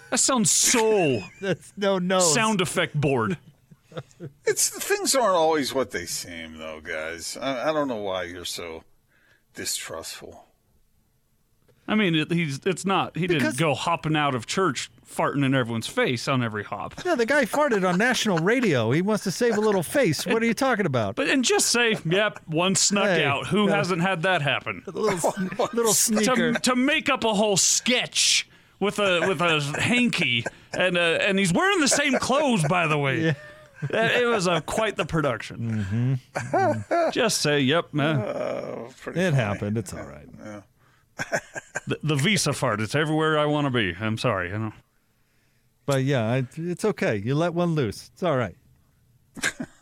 That 0.10 0.20
sounds 0.20 0.52
so 0.52 1.22
That's 1.42 1.74
no 1.78 2.00
nose. 2.00 2.34
sound 2.34 2.62
effect 2.62 3.00
board. 3.00 3.38
It's 4.46 4.70
things 4.70 5.16
aren't 5.16 5.36
always 5.36 5.74
what 5.74 5.92
they 5.92 6.06
seem, 6.06 6.58
though, 6.58 6.80
guys. 6.82 7.38
I, 7.42 7.70
I 7.70 7.74
don't 7.74 7.88
know 7.88 7.98
why 7.98 8.24
you're 8.24 8.46
so 8.46 8.84
distrustful. 9.56 10.46
I 11.88 11.96
mean, 11.96 12.14
it, 12.14 12.32
he's 12.32 12.60
it's 12.68 12.86
not. 12.86 13.18
He 13.18 13.26
Because- 13.26 13.44
didn't 13.56 13.58
go 13.58 13.74
hopping 13.74 14.16
out 14.16 14.36
of 14.36 14.46
church 14.46 14.92
farting 15.04 15.44
in 15.44 15.56
everyone's 15.56 15.88
face 15.88 16.28
on 16.28 16.44
every 16.44 16.64
hop. 16.64 16.94
Yeah, 17.04 17.16
the 17.16 17.26
guy 17.26 17.46
farted 17.46 17.88
on 17.88 17.98
national 17.98 18.38
radio. 18.38 18.92
He 18.92 19.02
wants 19.02 19.24
to 19.24 19.32
save 19.32 19.58
a 19.58 19.60
little 19.60 19.82
face. 19.82 20.24
What 20.28 20.44
are 20.44 20.46
you 20.46 20.54
talking 20.54 20.86
about? 20.86 21.16
But 21.16 21.30
and 21.30 21.44
just 21.44 21.70
say, 21.70 21.98
yep, 22.06 22.40
one 22.46 22.76
snuck 22.76 23.06
Hey, 23.08 23.26
out. 23.26 23.48
Who 23.48 23.68
yeah. 23.68 23.76
hasn't 23.78 24.04
had 24.04 24.22
that 24.22 24.44
happen? 24.44 24.84
A 24.86 24.92
little, 24.92 25.18
sn- 25.32 25.50
little 25.74 25.94
sneaker. 25.94 26.54
to, 26.54 26.60
to 26.60 26.76
make 26.76 27.10
up 27.10 27.24
a 27.24 27.34
whole 27.34 27.58
sketch 27.58 28.48
with 28.80 29.00
a 29.00 29.26
with 29.28 29.42
a 29.42 29.60
hanky 29.80 30.44
and 30.74 30.98
uh, 30.98 31.02
and 31.22 31.38
he's 31.40 31.52
wearing 31.54 31.80
the 31.80 31.88
same 31.88 32.14
clothes 32.14 32.64
by 32.68 32.88
the 32.88 32.98
way. 32.98 33.30
Uh, 33.30 33.34
It 33.82 34.26
was 34.28 34.46
uh, 34.48 34.60
quite 34.62 34.98
the 34.98 35.06
production. 35.06 36.20
Mm-hmm. 36.36 37.12
Just 37.12 37.40
say, 37.42 37.62
yep, 37.62 37.94
man. 37.94 38.20
Pretty 39.02 39.22
It 39.22 39.32
funny. 39.32 39.36
happened. 39.36 39.78
It's 39.78 39.94
all 39.94 40.04
right. 40.04 40.28
The, 41.88 41.98
the 42.04 42.16
Visa 42.16 42.52
fart. 42.54 42.82
It's 42.82 42.94
everywhere 42.94 43.40
I 43.40 43.46
want 43.46 43.68
to 43.68 43.72
be. 43.72 43.96
I'm 44.00 44.18
sorry. 44.18 44.50
You 44.50 44.60
know. 44.60 44.74
But 45.86 46.04
yeah, 46.04 46.26
I, 46.30 46.46
it's 46.58 46.84
okay. 46.86 47.16
You 47.18 47.36
let 47.36 47.54
one 47.54 47.74
loose. 47.76 48.10
It's 48.14 48.22
all 48.24 48.36
right. 48.38 48.56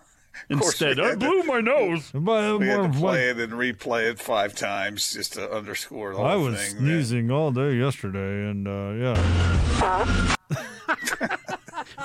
course 0.50 0.82
Instead, 0.82 1.00
I 1.00 1.10
had 1.10 1.20
to- 1.20 1.26
blew 1.28 1.44
my 1.44 1.60
nose. 1.60 2.10
But, 2.14 2.60
We 2.60 2.68
had 2.68 2.94
to 2.94 3.00
what- 3.00 3.12
play 3.14 3.30
it 3.30 3.38
and 3.40 3.52
replay 3.54 4.10
it 4.10 4.20
five 4.20 4.56
times 4.56 5.12
just 5.14 5.34
to 5.34 5.52
underscore 5.52 6.12
the 6.12 6.18
whole 6.18 6.26
I 6.26 6.36
was 6.36 6.56
thing. 6.58 6.78
sneezing 6.78 7.32
all 7.32 7.52
day 7.52 7.76
yesterday, 7.76 8.50
and 8.50 8.68
uh, 8.68 8.92
yeah. 8.96 10.36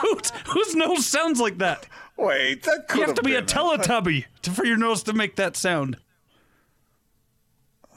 Who's, 0.01 0.31
whose 0.49 0.75
nose 0.75 1.07
sounds 1.07 1.41
like 1.41 1.59
that? 1.59 1.87
Wait, 2.17 2.63
that 2.65 2.89
could 2.89 3.01
You 3.01 3.07
have 3.07 3.15
to 3.17 3.23
be 3.23 3.35
a 3.37 3.43
Teletubby 3.43 4.25
to, 4.43 4.51
for 4.51 4.65
your 4.65 4.77
nose 4.77 5.03
to 5.05 5.13
make 5.13 5.37
that 5.37 5.57
sound. 5.57 5.97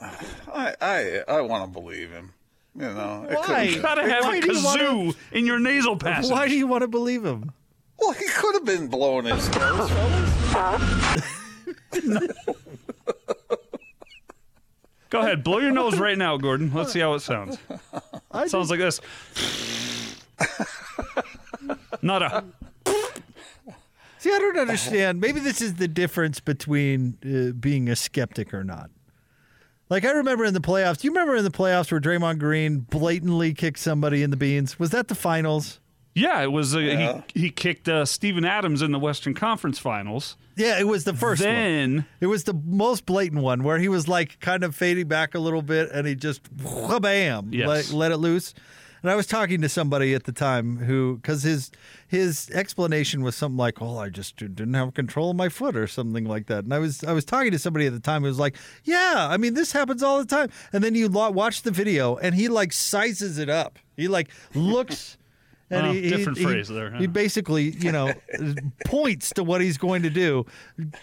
I 0.00 0.74
I, 0.80 1.22
I 1.28 1.40
want 1.42 1.64
to 1.64 1.80
believe 1.80 2.10
him. 2.10 2.32
You 2.74 2.82
know, 2.82 3.26
Why? 3.28 3.42
could've 3.42 3.74
You 3.76 3.82
gotta 3.82 4.08
have 4.08 4.24
Why 4.24 4.36
a 4.36 4.40
do 4.40 4.52
you 4.54 4.64
wanna- 4.64 4.82
kazoo 4.82 5.16
in 5.32 5.46
your 5.46 5.58
nasal 5.58 5.96
passage. 5.96 6.30
Why 6.30 6.46
do 6.48 6.54
you 6.56 6.66
want 6.66 6.82
to 6.82 6.88
believe 6.88 7.24
him? 7.24 7.52
Well, 7.98 8.12
he 8.12 8.26
could 8.26 8.54
have 8.54 8.64
been 8.66 8.88
blowing 8.88 9.24
his 9.26 9.48
nose, 9.54 9.90
fellas. 9.90 10.22
Go 15.08 15.20
ahead, 15.20 15.44
blow 15.44 15.58
your 15.58 15.70
nose 15.70 15.98
right 15.98 16.18
now, 16.18 16.36
Gordon. 16.36 16.72
Let's 16.74 16.92
see 16.92 16.98
how 17.00 17.14
it 17.14 17.20
sounds. 17.20 17.58
I 18.32 18.48
Sounds 18.48 18.70
like 18.70 18.80
this. 18.80 19.00
Not 22.02 22.22
a. 22.22 22.44
See, 24.18 24.32
I 24.34 24.38
don't 24.38 24.58
understand. 24.58 25.20
Maybe 25.20 25.38
this 25.38 25.60
is 25.62 25.74
the 25.74 25.86
difference 25.86 26.40
between 26.40 27.16
uh, 27.24 27.52
being 27.52 27.88
a 27.88 27.94
skeptic 27.94 28.52
or 28.52 28.64
not. 28.64 28.90
Like 29.88 30.04
I 30.04 30.10
remember 30.10 30.44
in 30.44 30.54
the 30.54 30.60
playoffs. 30.60 30.98
Do 30.98 31.06
you 31.06 31.12
remember 31.12 31.36
in 31.36 31.44
the 31.44 31.50
playoffs 31.50 31.92
where 31.92 32.00
Draymond 32.00 32.40
Green 32.40 32.80
blatantly 32.80 33.54
kicked 33.54 33.78
somebody 33.78 34.24
in 34.24 34.30
the 34.30 34.36
beans? 34.36 34.78
Was 34.80 34.90
that 34.90 35.06
the 35.06 35.14
finals? 35.14 35.78
Yeah, 36.14 36.42
it 36.42 36.50
was. 36.50 36.74
Uh, 36.74 37.22
He 37.34 37.40
he 37.42 37.50
kicked 37.50 37.88
uh, 37.88 38.04
Steven 38.04 38.44
Adams 38.44 38.82
in 38.82 38.90
the 38.90 38.98
Western 38.98 39.34
Conference 39.34 39.78
Finals. 39.78 40.36
Yeah, 40.56 40.78
it 40.80 40.86
was 40.86 41.04
the 41.04 41.12
first 41.14 41.42
one. 41.42 41.50
then 41.50 42.06
It 42.20 42.26
was 42.26 42.44
the 42.44 42.54
most 42.54 43.04
blatant 43.06 43.42
one 43.42 43.62
where 43.62 43.78
he 43.78 43.88
was 43.88 44.08
like 44.08 44.40
kind 44.40 44.64
of 44.64 44.74
fading 44.74 45.06
back 45.08 45.34
a 45.34 45.38
little 45.38 45.62
bit 45.62 45.90
and 45.92 46.06
he 46.06 46.14
just 46.14 46.40
bam 47.00 47.50
Yes. 47.52 47.68
let, 47.68 47.90
let 47.90 48.12
it 48.12 48.16
loose. 48.16 48.54
And 49.02 49.10
I 49.10 49.14
was 49.14 49.26
talking 49.26 49.60
to 49.60 49.68
somebody 49.68 50.14
at 50.14 50.24
the 50.24 50.32
time 50.32 50.78
who, 50.78 51.16
because 51.16 51.42
his 51.44 51.70
his 52.08 52.50
explanation 52.50 53.22
was 53.22 53.36
something 53.36 53.58
like, 53.58 53.80
"Oh, 53.80 53.98
I 53.98 54.08
just 54.08 54.36
didn't 54.36 54.74
have 54.74 54.94
control 54.94 55.30
of 55.30 55.36
my 55.36 55.48
foot" 55.48 55.76
or 55.76 55.86
something 55.86 56.24
like 56.24 56.46
that. 56.46 56.64
And 56.64 56.72
I 56.74 56.78
was 56.80 57.04
I 57.04 57.12
was 57.12 57.24
talking 57.24 57.52
to 57.52 57.58
somebody 57.58 57.86
at 57.86 57.92
the 57.92 58.00
time 58.00 58.22
who 58.22 58.28
was 58.28 58.38
like, 58.38 58.56
"Yeah, 58.82 59.28
I 59.30 59.36
mean 59.36 59.54
this 59.54 59.70
happens 59.70 60.02
all 60.02 60.18
the 60.18 60.24
time." 60.24 60.48
And 60.72 60.82
then 60.82 60.94
you 60.96 61.08
watch 61.08 61.62
the 61.62 61.70
video 61.70 62.16
and 62.16 62.34
he 62.34 62.48
like 62.48 62.72
sizes 62.72 63.38
it 63.38 63.48
up. 63.50 63.78
He 63.96 64.08
like 64.08 64.28
looks. 64.54 65.18
And 65.68 65.86
Oh, 65.88 65.92
he, 65.92 66.02
he- 66.02 66.10
different 66.10 66.38
he- 66.38 66.44
phrase 66.44 66.68
there, 66.68 66.92
huh? 66.92 66.98
He 66.98 67.08
basically, 67.08 67.70
you 67.70 67.90
know, 67.90 68.12
points 68.86 69.30
to 69.30 69.42
what 69.42 69.60
he's 69.60 69.78
going 69.78 70.02
to 70.04 70.10
do, 70.10 70.46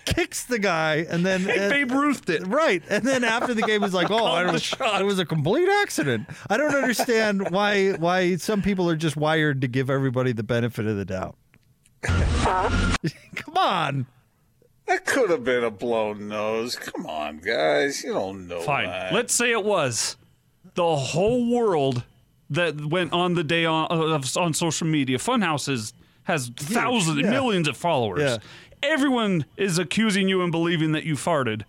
kicks 0.05 0.45
the 0.45 0.57
guy, 0.57 1.05
and 1.09 1.25
then 1.25 1.49
and- 1.49 1.59
uh, 1.63 1.69
Babe 1.69 1.91
Ruthed 1.91 2.29
it. 2.29 2.47
Right. 2.47 2.81
And 2.89 3.03
then 3.05 3.25
after 3.25 3.53
the 3.53 3.61
game, 3.63 3.81
he's 3.81 3.93
like, 3.93 4.09
"Oh, 4.11 4.25
I 4.25 4.45
the 4.45 4.53
was, 4.53 4.61
shot. 4.63 5.01
it 5.01 5.03
was 5.03 5.19
a 5.19 5.25
complete 5.25 5.67
accident." 5.81 6.27
I 6.49 6.55
don't 6.55 6.73
understand 6.73 7.51
why 7.51 7.91
why 7.93 8.37
some 8.37 8.61
people 8.61 8.89
are 8.89 8.95
just 8.95 9.17
wired 9.17 9.59
to 9.61 9.67
give 9.67 9.89
everybody 9.89 10.31
the 10.31 10.43
benefit 10.43 10.85
of 10.85 10.95
the 10.95 11.05
doubt. 11.05 11.35
Come 12.03 13.57
on. 13.57 14.05
That 14.87 15.05
could 15.05 15.29
have 15.29 15.43
been 15.43 15.63
a 15.63 15.71
blown 15.71 16.27
nose. 16.27 16.75
Come 16.75 17.05
on, 17.05 17.37
guys. 17.39 18.03
You 18.03 18.13
don't 18.13 18.47
know. 18.47 18.61
Fine. 18.61 18.87
that. 18.87 19.13
Let's 19.13 19.33
say 19.33 19.51
it 19.51 19.63
was. 19.63 20.17
The 20.75 20.95
whole 20.95 21.49
world 21.53 22.03
that 22.53 22.85
went 22.85 23.13
on 23.13 23.33
the 23.33 23.43
day 23.43 23.65
on 23.65 23.87
uh, 23.89 24.21
on 24.39 24.53
social 24.53 24.87
media. 24.87 25.17
Funhouse 25.17 25.69
is, 25.69 25.93
has 26.23 26.49
thousands, 26.49 27.21
yeah. 27.21 27.29
millions 27.29 27.67
of 27.67 27.77
followers. 27.77 28.21
Yeah. 28.21 28.37
Everyone 28.81 29.45
is 29.57 29.77
accusing 29.77 30.27
you 30.27 30.41
and 30.41 30.51
believing 30.51 30.91
that 30.91 31.03
you 31.03 31.15
farted. 31.15 31.63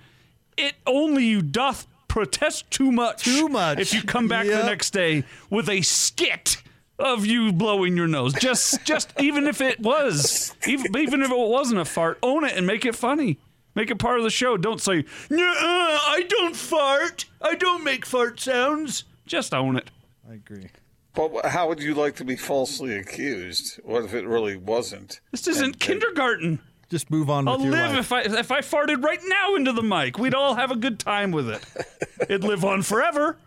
It 0.56 0.74
only 0.86 1.24
you 1.24 1.42
doth 1.42 1.86
protest 2.08 2.70
too 2.70 2.92
much. 2.92 3.24
Too 3.24 3.48
much. 3.48 3.78
If 3.78 3.94
you 3.94 4.02
come 4.02 4.28
back 4.28 4.46
the 4.46 4.64
next 4.64 4.90
day 4.90 5.24
with 5.50 5.68
a 5.68 5.82
skit 5.82 6.62
of 6.98 7.26
you 7.26 7.52
blowing 7.52 7.96
your 7.96 8.06
nose, 8.06 8.32
just 8.34 8.84
just 8.84 9.12
even 9.20 9.46
if 9.46 9.60
it 9.60 9.80
was, 9.80 10.54
even 10.66 10.96
even 10.96 11.22
if 11.22 11.30
it 11.30 11.36
wasn't 11.36 11.80
a 11.80 11.84
fart, 11.84 12.18
own 12.22 12.44
it 12.44 12.56
and 12.56 12.66
make 12.66 12.84
it 12.84 12.94
funny. 12.94 13.38
Make 13.76 13.90
it 13.90 13.98
part 13.98 14.18
of 14.18 14.24
the 14.24 14.30
show. 14.30 14.56
Don't 14.56 14.80
say, 14.80 15.04
"Nuh-uh, 15.30 15.98
I 16.06 16.24
don't 16.28 16.54
fart. 16.54 17.24
I 17.42 17.56
don't 17.56 17.82
make 17.82 18.06
fart 18.06 18.38
sounds." 18.38 19.04
Just 19.26 19.52
own 19.52 19.76
it. 19.76 19.90
I 20.28 20.34
agree. 20.34 20.68
But 21.14 21.46
how 21.46 21.68
would 21.68 21.80
you 21.80 21.94
like 21.94 22.16
to 22.16 22.24
be 22.24 22.36
falsely 22.36 22.96
accused? 22.96 23.78
What 23.84 24.04
if 24.04 24.14
it 24.14 24.26
really 24.26 24.56
wasn't? 24.56 25.20
This 25.30 25.46
isn't 25.46 25.78
kindergarten. 25.78 26.58
Just 26.90 27.10
move 27.10 27.30
on 27.30 27.46
I'll 27.48 27.60
your 27.60 27.72
live 27.72 27.92
life. 27.92 27.98
if 28.00 28.12
I 28.12 28.20
if 28.22 28.50
I 28.50 28.60
farted 28.60 29.02
right 29.02 29.20
now 29.24 29.54
into 29.54 29.72
the 29.72 29.82
mic. 29.82 30.18
We'd 30.18 30.34
all 30.34 30.54
have 30.54 30.70
a 30.70 30.76
good 30.76 30.98
time 30.98 31.30
with 31.30 31.48
it. 31.48 31.64
It'd 32.22 32.44
live 32.44 32.64
on 32.64 32.82
forever. 32.82 33.38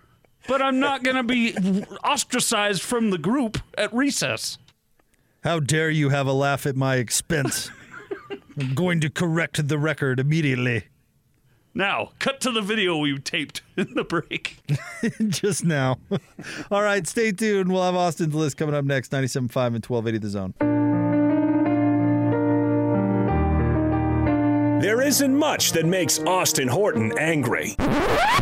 But 0.48 0.62
I'm 0.62 0.80
not 0.80 1.04
gonna 1.04 1.24
be 1.24 1.54
ostracized 2.04 2.82
from 2.82 3.10
the 3.10 3.18
group 3.18 3.58
at 3.78 3.94
recess. 3.94 4.58
How 5.44 5.60
dare 5.60 5.90
you 5.90 6.10
have 6.10 6.28
a 6.28 6.34
laugh 6.34 6.66
at 6.66 6.76
my 6.76 6.96
expense? 6.96 7.70
I'm 8.60 8.74
going 8.74 9.02
to 9.02 9.10
correct 9.10 9.68
the 9.68 9.78
record 9.78 10.20
immediately. 10.20 10.86
Now, 11.78 12.10
cut 12.18 12.42
to 12.42 12.52
the 12.52 12.64
video 12.64 12.98
we 12.98 13.20
taped 13.20 13.62
in 13.78 13.94
the 13.94 14.04
break. 14.04 14.58
Just 15.28 15.64
now. 15.64 16.00
All 16.72 16.82
right, 16.82 17.06
stay 17.06 17.32
tuned. 17.32 17.72
We'll 17.72 17.84
have 17.84 17.94
Austin's 17.94 18.34
list 18.34 18.58
coming 18.58 18.74
up 18.74 18.84
next 18.84 19.12
97.5 19.12 19.76
and 19.76 19.86
1280 19.86 20.18
The 20.18 20.30
Zone. 20.30 20.54
There 24.82 25.04
isn't 25.04 25.38
much 25.38 25.74
that 25.74 25.86
makes 25.86 26.18
Austin 26.22 26.68
Horton 26.68 27.14
angry. 27.20 27.76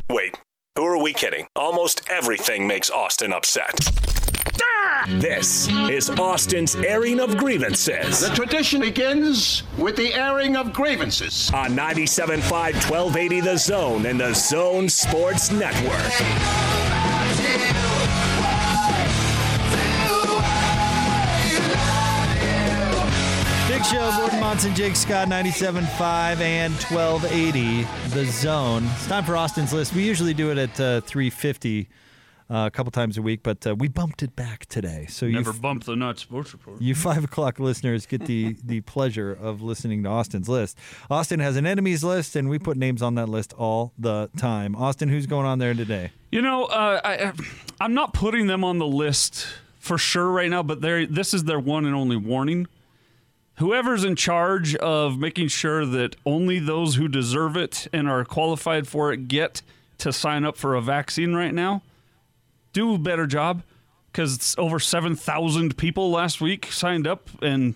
Wait, 0.10 0.40
who 0.78 0.86
are 0.86 1.02
we 1.04 1.12
kidding? 1.12 1.48
Almost 1.58 2.10
everything 2.10 2.66
makes 2.68 2.90
Austin 2.90 3.34
upset. 3.34 3.78
This 5.08 5.68
is 5.70 6.10
Austin's 6.10 6.76
airing 6.76 7.20
of 7.20 7.38
grievances 7.38 8.22
The 8.28 8.34
tradition 8.36 8.82
begins 8.82 9.62
with 9.78 9.96
the 9.96 10.14
airing 10.16 10.56
of 10.56 10.74
grievances. 10.74 11.52
on 11.54 11.72
97.5 11.76 12.42
1280 12.90 13.42
The 13.42 13.58
Zone 13.58 14.06
and 14.08 14.20
The 14.20 14.34
Zone 14.34 14.90
Sports 14.90 15.52
Network. 15.52 16.12
Big 23.68 23.84
show, 23.84 24.12
Gordon 24.18 24.40
Monson, 24.40 24.76
Jake 24.76 24.96
Scott, 24.96 25.28
97.5 25.28 26.40
and 26.40 26.72
1280, 26.74 27.84
The 28.10 28.26
Zone. 28.26 28.84
It's 28.94 29.08
time 29.08 29.24
for 29.24 29.36
Austin's 29.36 29.74
List. 29.74 29.94
We 29.96 30.04
usually 30.04 30.36
do 30.36 30.52
it 30.52 30.58
at 30.60 30.80
uh, 30.80 31.02
350 31.02 31.88
uh, 32.50 32.66
a 32.68 32.72
couple 32.72 32.92
times 32.92 33.18
a 33.18 33.22
week, 33.22 33.42
but 33.44 33.66
uh, 33.66 33.76
we 33.76 33.88
bumped 33.88 34.22
it 34.22 34.36
back 34.36 34.66
today. 34.68 35.08
So 35.10 35.26
you, 35.26 35.34
Never 35.34 35.54
bump 35.54 35.86
the 35.86 35.96
nut 35.96 36.20
sports 36.20 36.54
report. 36.54 36.82
you 36.82 36.94
5 36.94 37.24
o'clock 37.24 37.60
listeners 37.60 38.06
get 38.06 38.26
the, 38.26 38.56
the 38.64 38.82
pleasure 38.82 39.32
of 39.32 39.62
listening 39.62 40.04
to 40.04 40.10
Austin's 40.10 40.48
List. 40.48 40.78
Austin 41.10 41.40
has 41.40 41.56
an 41.56 41.66
enemies 41.66 42.04
list, 42.04 42.36
and 42.36 42.48
we 42.50 42.60
put 42.60 42.78
names 42.78 43.02
on 43.02 43.16
that 43.16 43.30
list 43.30 43.54
all 43.54 43.94
the 43.98 44.30
time. 44.38 44.76
Austin, 44.76 45.10
who's 45.10 45.26
going 45.26 45.46
on 45.46 45.58
there 45.60 45.74
today? 45.74 46.12
You 46.32 46.42
know, 46.42 46.66
uh, 46.66 47.02
I, 47.04 47.34
I'm 47.82 47.94
not 47.94 48.14
putting 48.14 48.48
them 48.48 48.64
on 48.64 48.78
the 48.78 48.88
list 48.88 49.48
for 49.80 49.98
sure 49.98 50.30
right 50.30 50.50
now, 50.50 50.62
but 50.64 50.82
they're, 50.82 51.06
this 51.06 51.34
is 51.34 51.46
their 51.46 51.60
one 51.60 51.86
and 51.86 51.96
only 51.96 52.16
warning. 52.18 52.68
Whoever's 53.58 54.04
in 54.04 54.16
charge 54.18 54.76
of 54.76 55.18
making 55.18 55.48
sure 55.48 55.86
that 55.86 56.18
only 56.26 56.60
those 56.60 56.96
who 56.96 57.08
deserve 57.08 57.56
it 57.56 57.88
and 57.94 58.10
are 58.10 58.26
qualified 58.26 58.86
for 58.88 59.14
it 59.14 59.28
get 59.30 59.62
to 60.00 60.12
sign 60.12 60.44
up 60.44 60.58
for 60.58 60.76
a 60.76 60.82
vaccine 60.82 61.34
right 61.34 61.54
now, 61.54 61.82
do 62.76 62.94
a 62.94 62.98
better 63.00 63.26
job 63.26 63.64
because 64.12 64.54
over 64.58 64.80
7,000 64.80 65.76
people 65.78 66.12
last 66.12 66.40
week 66.42 66.72
signed 66.72 67.08
up. 67.08 67.30
And 67.42 67.74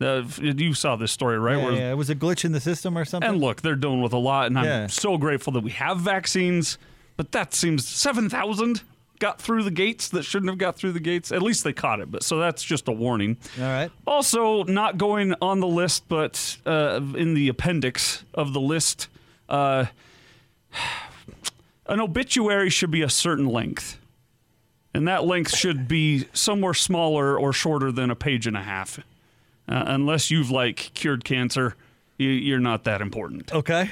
uh, 0.00 0.22
you 0.40 0.74
saw 0.74 0.94
this 0.96 1.10
story, 1.10 1.38
right? 1.38 1.58
Yeah, 1.58 1.64
Where- 1.64 1.72
yeah, 1.72 1.90
it 1.90 1.96
was 1.96 2.10
a 2.10 2.14
glitch 2.14 2.44
in 2.44 2.52
the 2.52 2.60
system 2.60 2.96
or 2.96 3.04
something. 3.04 3.28
and 3.30 3.40
look, 3.40 3.62
they're 3.62 3.74
doing 3.74 4.02
with 4.02 4.12
a 4.12 4.18
lot, 4.18 4.46
and 4.46 4.58
I'm 4.58 4.88
so 4.88 5.16
grateful 5.18 5.52
that 5.54 5.62
we 5.62 5.70
have 5.72 5.98
vaccines. 6.00 6.78
But 7.16 7.32
that 7.32 7.54
seems 7.54 7.86
seven 7.86 8.28
thousand 8.30 8.82
got 9.20 9.40
through 9.40 9.62
the 9.62 9.70
gates 9.70 10.08
that 10.08 10.24
shouldn't 10.24 10.50
have 10.50 10.58
got 10.58 10.76
through 10.76 10.90
the 10.92 10.98
gates. 11.00 11.30
At 11.30 11.40
least 11.42 11.62
they 11.62 11.72
caught 11.72 12.00
it. 12.00 12.10
But 12.10 12.24
so 12.24 12.38
that's 12.38 12.64
just 12.64 12.88
a 12.88 12.92
warning. 12.92 13.36
All 13.60 13.64
right. 13.64 13.90
Also, 14.06 14.64
not 14.64 14.98
going 14.98 15.34
on 15.40 15.60
the 15.60 15.68
list, 15.68 16.08
but 16.08 16.56
uh, 16.66 17.00
in 17.16 17.34
the 17.34 17.48
appendix 17.48 18.24
of 18.34 18.52
the 18.54 18.60
list, 18.60 19.08
uh, 19.48 19.84
an 21.86 22.00
obituary 22.00 22.70
should 22.70 22.90
be 22.90 23.02
a 23.02 23.10
certain 23.10 23.46
length. 23.46 23.98
And 24.94 25.08
that 25.08 25.24
length 25.24 25.56
should 25.56 25.88
be 25.88 26.26
somewhere 26.32 26.74
smaller 26.74 27.38
or 27.38 27.52
shorter 27.52 27.90
than 27.90 28.10
a 28.10 28.14
page 28.14 28.46
and 28.46 28.56
a 28.56 28.62
half. 28.62 28.98
Uh, 29.68 29.84
unless 29.86 30.30
you've 30.30 30.50
like 30.50 30.76
cured 30.94 31.24
cancer, 31.24 31.76
you, 32.18 32.28
you're 32.28 32.60
not 32.60 32.84
that 32.84 33.00
important. 33.00 33.52
Okay. 33.52 33.90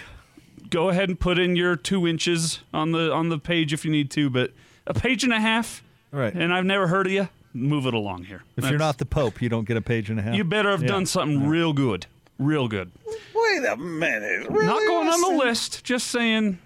Go 0.68 0.88
ahead 0.90 1.08
and 1.08 1.18
put 1.18 1.38
in 1.38 1.56
your 1.56 1.74
two 1.76 2.06
inches 2.06 2.60
on 2.74 2.92
the 2.92 3.12
on 3.12 3.28
the 3.28 3.38
page 3.38 3.72
if 3.72 3.84
you 3.84 3.90
need 3.90 4.10
to, 4.12 4.28
but 4.30 4.52
a 4.86 4.94
page 4.94 5.24
and 5.24 5.32
a 5.32 5.40
half. 5.40 5.82
All 6.12 6.20
right. 6.20 6.32
And 6.34 6.52
I've 6.52 6.64
never 6.66 6.86
heard 6.86 7.06
of 7.06 7.12
you. 7.12 7.28
Move 7.52 7.86
it 7.86 7.94
along 7.94 8.24
here. 8.24 8.42
If 8.56 8.68
you're 8.68 8.78
not 8.78 8.98
the 8.98 9.06
Pope, 9.06 9.42
you 9.42 9.48
don't 9.48 9.66
get 9.66 9.76
a 9.76 9.80
page 9.80 10.10
and 10.10 10.20
a 10.20 10.22
half. 10.22 10.34
You 10.34 10.44
better 10.44 10.70
have 10.70 10.82
Yeah. 10.82 10.88
done 10.88 11.06
something 11.06 11.48
real 11.48 11.72
good. 11.72 12.06
Real 12.38 12.68
good. 12.68 12.92
Wait 13.34 13.64
a 13.64 13.76
minute. 13.76 14.48
Really, 14.48 14.66
Not 14.66 14.80
going 14.86 15.08
on 15.08 15.20
the 15.20 15.44
list, 15.44 15.82
just 15.82 16.08
saying 16.08 16.58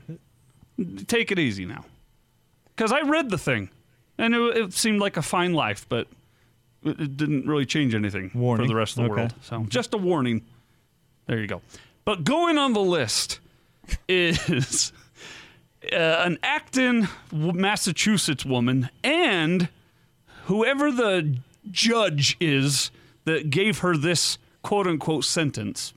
take 1.06 1.30
it 1.32 1.38
easy 1.38 1.64
now. 1.64 1.84
Because 2.76 2.92
I 2.92 3.00
read 3.02 3.30
the 3.30 3.38
thing, 3.38 3.70
and 4.18 4.34
it, 4.34 4.56
it 4.56 4.72
seemed 4.72 5.00
like 5.00 5.16
a 5.16 5.22
fine 5.22 5.52
life, 5.54 5.86
but 5.88 6.06
it, 6.84 7.00
it 7.00 7.16
didn't 7.16 7.46
really 7.46 7.66
change 7.66 7.94
anything 7.94 8.30
Warning. 8.34 8.64
for 8.66 8.68
the 8.68 8.74
rest 8.76 8.96
of 8.98 9.04
the 9.04 9.10
Okay. 9.10 9.20
world. 9.22 9.34
So 9.42 9.64
just 9.68 9.94
a 9.94 9.98
warning. 9.98 10.42
There 11.26 11.38
you 11.40 11.46
go. 11.46 11.62
But 12.04 12.24
going 12.24 12.58
on 12.58 12.72
the 12.74 12.80
list 12.80 13.40
is 14.08 14.92
uh, 15.92 15.96
an 15.96 16.38
Acton, 16.42 17.08
Massachusetts 17.32 18.44
woman, 18.44 18.90
and 19.02 19.68
whoever 20.44 20.92
the 20.92 21.36
judge 21.70 22.36
is 22.40 22.90
that 23.24 23.50
gave 23.50 23.78
her 23.78 23.96
this 23.96 24.38
quote 24.62 24.86
unquote 24.86 25.24
sentence. 25.24 25.92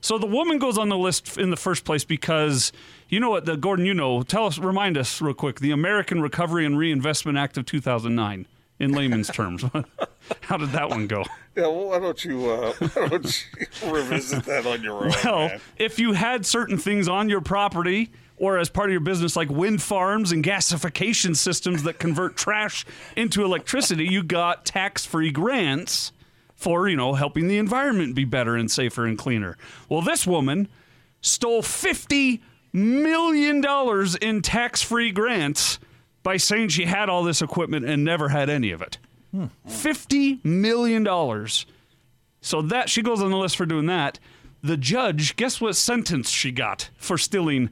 So 0.00 0.18
the 0.18 0.26
woman 0.26 0.58
goes 0.58 0.78
on 0.78 0.88
the 0.88 0.98
list 0.98 1.38
in 1.38 1.50
the 1.50 1.56
first 1.56 1.84
place 1.84 2.02
because 2.04 2.72
you 3.12 3.20
know 3.20 3.28
what, 3.28 3.44
the 3.44 3.58
Gordon, 3.58 3.84
you 3.84 3.92
know, 3.92 4.22
tell 4.22 4.46
us, 4.46 4.58
remind 4.58 4.96
us 4.96 5.20
real 5.20 5.34
quick, 5.34 5.60
the 5.60 5.70
American 5.70 6.22
Recovery 6.22 6.64
and 6.64 6.78
Reinvestment 6.78 7.36
Act 7.36 7.58
of 7.58 7.66
2009, 7.66 8.46
in 8.78 8.92
layman's 8.92 9.28
terms. 9.28 9.62
How 10.40 10.56
did 10.56 10.70
that 10.70 10.88
one 10.88 11.08
go? 11.08 11.22
Yeah, 11.54 11.64
well, 11.64 11.88
why 11.88 11.98
don't 11.98 12.24
you 12.24 12.50
uh, 12.50 12.72
why 12.94 13.08
don't 13.08 13.46
you 13.82 13.94
revisit 13.94 14.44
that 14.44 14.64
on 14.64 14.82
your 14.82 15.04
own? 15.04 15.12
Well, 15.22 15.48
man? 15.48 15.60
if 15.76 15.98
you 15.98 16.14
had 16.14 16.46
certain 16.46 16.78
things 16.78 17.06
on 17.06 17.28
your 17.28 17.42
property 17.42 18.10
or 18.38 18.56
as 18.56 18.70
part 18.70 18.88
of 18.88 18.92
your 18.92 19.00
business, 19.00 19.36
like 19.36 19.50
wind 19.50 19.82
farms 19.82 20.32
and 20.32 20.42
gasification 20.42 21.36
systems 21.36 21.82
that 21.82 21.98
convert 21.98 22.34
trash 22.34 22.86
into 23.14 23.44
electricity, 23.44 24.06
you 24.06 24.22
got 24.22 24.64
tax 24.64 25.04
free 25.04 25.30
grants 25.30 26.12
for, 26.54 26.88
you 26.88 26.96
know, 26.96 27.12
helping 27.12 27.46
the 27.46 27.58
environment 27.58 28.14
be 28.14 28.24
better 28.24 28.56
and 28.56 28.70
safer 28.70 29.04
and 29.04 29.18
cleaner. 29.18 29.58
Well, 29.90 30.00
this 30.00 30.26
woman 30.26 30.68
stole 31.20 31.60
$50 31.60 32.40
million 32.72 33.60
dollars 33.60 34.14
in 34.16 34.42
tax 34.42 34.82
free 34.82 35.10
grants 35.10 35.78
by 36.22 36.36
saying 36.36 36.68
she 36.68 36.84
had 36.84 37.08
all 37.08 37.22
this 37.22 37.42
equipment 37.42 37.84
and 37.84 38.04
never 38.04 38.28
had 38.28 38.48
any 38.48 38.70
of 38.70 38.80
it. 38.80 38.98
$50 39.68 40.44
million. 40.44 41.04
So 42.40 42.62
that 42.62 42.90
she 42.90 43.02
goes 43.02 43.22
on 43.22 43.30
the 43.30 43.36
list 43.36 43.56
for 43.56 43.66
doing 43.66 43.86
that. 43.86 44.18
The 44.62 44.76
judge, 44.76 45.36
guess 45.36 45.60
what 45.60 45.74
sentence 45.74 46.30
she 46.30 46.52
got 46.52 46.90
for 46.96 47.18
stealing 47.18 47.70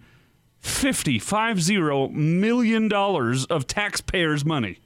50, 0.61 1.18
50 1.18 2.09
million 2.09 2.88
dollars 2.88 3.44
of 3.46 3.66
taxpayers' 3.66 4.44
money? 4.44 4.78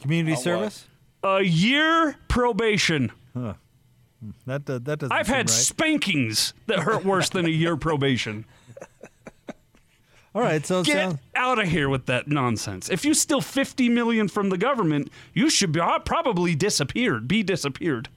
Community 0.00 0.36
service? 0.36 0.86
A 1.22 1.42
year 1.42 2.16
probation. 2.28 3.12
That 4.46 4.68
uh, 4.68 4.78
that 4.80 4.98
doesn't. 4.98 5.12
I've 5.12 5.26
seem 5.26 5.36
had 5.36 5.48
right. 5.48 5.50
spankings 5.50 6.52
that 6.66 6.80
hurt 6.80 7.04
worse 7.04 7.28
than 7.28 7.46
a 7.46 7.50
year 7.50 7.76
probation. 7.76 8.44
All 10.38 10.44
right, 10.44 10.64
so 10.64 10.84
Get 10.84 10.92
sounds, 10.92 11.18
out 11.34 11.58
of 11.58 11.66
here 11.66 11.88
with 11.88 12.06
that 12.06 12.28
nonsense. 12.28 12.88
If 12.88 13.04
you 13.04 13.12
steal 13.12 13.40
50 13.40 13.88
million 13.88 14.28
from 14.28 14.50
the 14.50 14.56
government, 14.56 15.10
you 15.34 15.50
should 15.50 15.72
be 15.72 15.80
uh, 15.80 15.98
probably 15.98 16.54
disappeared, 16.54 17.26
be 17.26 17.42
disappeared. 17.42 18.08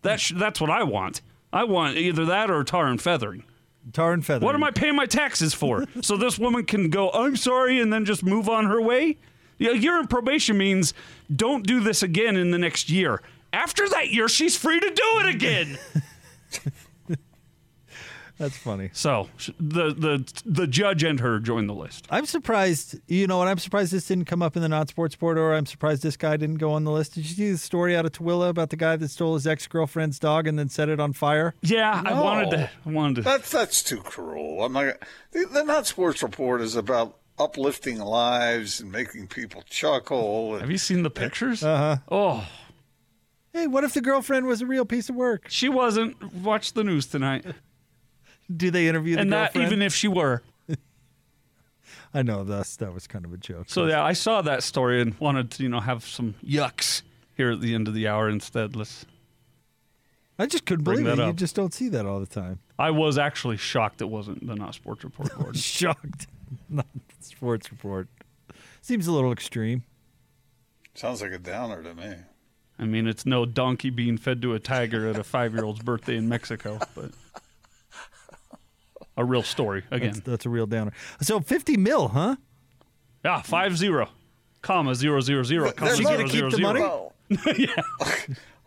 That 0.00 0.18
sh- 0.18 0.32
that's 0.34 0.60
what 0.60 0.70
I 0.70 0.82
want. 0.82 1.20
I 1.52 1.62
want 1.62 1.98
either 1.98 2.24
that 2.24 2.50
or 2.50 2.64
tar 2.64 2.88
and 2.88 3.00
feathering. 3.00 3.44
tar 3.92 4.12
and 4.12 4.26
feather. 4.26 4.44
What 4.44 4.56
am 4.56 4.64
I 4.64 4.72
paying 4.72 4.96
my 4.96 5.06
taxes 5.06 5.54
for? 5.54 5.84
so 6.00 6.16
this 6.16 6.36
woman 6.36 6.64
can 6.64 6.90
go, 6.90 7.10
I'm 7.10 7.36
sorry, 7.36 7.78
and 7.78 7.92
then 7.92 8.04
just 8.06 8.24
move 8.24 8.48
on 8.48 8.64
her 8.64 8.82
way? 8.82 9.18
Yeah, 9.58 9.70
a 9.70 9.76
year 9.76 10.00
in 10.00 10.08
probation 10.08 10.58
means 10.58 10.94
don't 11.32 11.64
do 11.64 11.78
this 11.78 12.02
again 12.02 12.34
in 12.34 12.50
the 12.50 12.58
next 12.58 12.90
year. 12.90 13.22
After 13.52 13.88
that 13.88 14.10
year, 14.10 14.28
she's 14.28 14.56
free 14.56 14.80
to 14.80 14.90
do 14.90 15.20
it 15.20 15.26
again. 15.26 15.78
That's 18.38 18.56
funny. 18.56 18.90
so 18.92 19.28
the 19.60 19.92
the 19.94 20.32
the 20.44 20.66
judge 20.66 21.04
and 21.04 21.20
her 21.20 21.38
join 21.38 21.66
the 21.66 21.74
list. 21.74 22.06
I'm 22.10 22.26
surprised. 22.26 22.98
You 23.06 23.26
know 23.26 23.38
what? 23.38 23.48
I'm 23.48 23.58
surprised 23.58 23.92
this 23.92 24.06
didn't 24.06 24.24
come 24.24 24.42
up 24.42 24.56
in 24.56 24.62
the 24.62 24.68
non-sports 24.68 25.14
sport, 25.14 25.38
or 25.38 25.54
I'm 25.54 25.66
surprised 25.66 26.02
this 26.02 26.16
guy 26.16 26.36
didn't 26.36 26.56
go 26.56 26.72
on 26.72 26.84
the 26.84 26.90
list. 26.90 27.14
Did 27.14 27.28
you 27.28 27.34
see 27.34 27.52
the 27.52 27.58
story 27.58 27.96
out 27.96 28.04
of 28.06 28.12
Tooele 28.12 28.48
about 28.48 28.70
the 28.70 28.76
guy 28.76 28.96
that 28.96 29.08
stole 29.08 29.34
his 29.34 29.46
ex-girlfriend's 29.46 30.18
dog 30.18 30.46
and 30.46 30.58
then 30.58 30.68
set 30.68 30.88
it 30.88 30.98
on 30.98 31.12
fire? 31.12 31.54
Yeah, 31.62 32.02
I 32.04 32.14
wanted 32.20 32.50
to. 32.50 32.70
I 32.86 32.90
wanted 32.90 33.16
to. 33.16 33.22
That's 33.22 33.50
that's 33.50 33.82
too 33.82 34.00
cruel. 34.02 34.64
I'm 34.64 34.72
not. 34.72 34.94
The, 35.32 35.46
the 35.46 35.62
not 35.64 35.86
sports 35.86 36.22
report 36.22 36.60
is 36.62 36.74
about 36.74 37.18
uplifting 37.38 37.98
lives 37.98 38.80
and 38.80 38.90
making 38.92 39.26
people 39.28 39.62
chuckle. 39.68 40.58
Have 40.58 40.70
you 40.70 40.78
seen 40.78 41.02
the 41.02 41.10
pictures? 41.10 41.62
Uh 41.62 41.76
huh. 41.76 41.96
Oh, 42.10 42.48
Hey, 43.54 43.66
what 43.66 43.84
if 43.84 43.92
the 43.92 44.00
girlfriend 44.00 44.46
was 44.46 44.62
a 44.62 44.66
real 44.66 44.86
piece 44.86 45.10
of 45.10 45.14
work? 45.14 45.44
she 45.50 45.68
wasn't. 45.68 46.32
Watch 46.34 46.72
the 46.72 46.82
news 46.82 47.04
tonight. 47.06 47.44
Do 48.56 48.70
they 48.70 48.88
interview 48.88 49.14
the 49.16 49.22
and 49.22 49.32
that 49.32 49.52
girlfriend? 49.52 49.66
even 49.66 49.82
if 49.82 49.94
she 49.94 50.08
were. 50.08 50.42
I 52.14 52.22
know 52.22 52.44
that's 52.44 52.76
that 52.76 52.92
was 52.92 53.06
kind 53.06 53.24
of 53.24 53.32
a 53.32 53.36
joke. 53.36 53.66
So 53.68 53.86
yeah, 53.86 54.02
I 54.04 54.12
saw 54.12 54.42
that 54.42 54.62
story 54.62 55.00
and 55.00 55.18
wanted 55.18 55.50
to, 55.52 55.62
you 55.62 55.68
know, 55.68 55.80
have 55.80 56.04
some 56.04 56.34
yucks 56.44 57.02
here 57.36 57.50
at 57.52 57.60
the 57.60 57.74
end 57.74 57.88
of 57.88 57.94
the 57.94 58.08
hour 58.08 58.28
instead. 58.28 58.76
Let's. 58.76 59.06
I 60.38 60.46
just 60.46 60.66
couldn't 60.66 60.84
Bring 60.84 61.02
believe 61.02 61.16
that 61.16 61.22
it. 61.22 61.26
You 61.26 61.32
just 61.34 61.54
don't 61.54 61.72
see 61.72 61.88
that 61.90 62.06
all 62.06 62.18
the 62.18 62.26
time. 62.26 62.58
I 62.78 62.90
was 62.90 63.16
actually 63.18 63.58
shocked 63.58 64.00
it 64.00 64.08
wasn't 64.08 64.46
the 64.46 64.54
not 64.56 64.74
sports 64.74 65.04
report 65.04 65.34
board. 65.38 65.56
Shocked. 65.56 66.26
Not 66.68 66.86
sports 67.20 67.70
report. 67.72 68.08
Seems 68.82 69.06
a 69.06 69.12
little 69.12 69.32
extreme. 69.32 69.84
sounds 70.94 71.22
like 71.22 71.32
a 71.32 71.38
downer 71.38 71.82
to 71.82 71.94
me. 71.94 72.14
I 72.78 72.84
mean, 72.84 73.06
it's 73.06 73.24
no 73.24 73.46
donkey 73.46 73.88
being 73.88 74.18
fed 74.18 74.42
to 74.42 74.52
a 74.52 74.58
tiger 74.58 75.08
at 75.08 75.16
a 75.18 75.24
five-year-old's 75.24 75.80
birthday 75.82 76.16
in 76.16 76.28
Mexico, 76.28 76.78
but 76.94 77.12
a 79.16 79.24
real 79.24 79.42
story 79.42 79.84
again. 79.90 80.12
That's, 80.12 80.20
that's 80.20 80.46
a 80.46 80.50
real 80.50 80.66
downer. 80.66 80.92
So 81.20 81.40
50 81.40 81.76
mil, 81.76 82.08
huh? 82.08 82.36
yeah, 83.24 83.42
five 83.42 83.76
zero, 83.76 84.08
comma 84.62 84.94
zero 84.94 85.20
zero 85.20 85.42
zero, 85.42 85.72
comma 85.72 85.96
She 85.96 86.04
zero 86.04 86.18
gonna 86.18 86.28
zero 86.28 86.50
keep 86.50 86.56
the 86.56 86.62
money? 86.62 86.80
Well, 86.84 87.12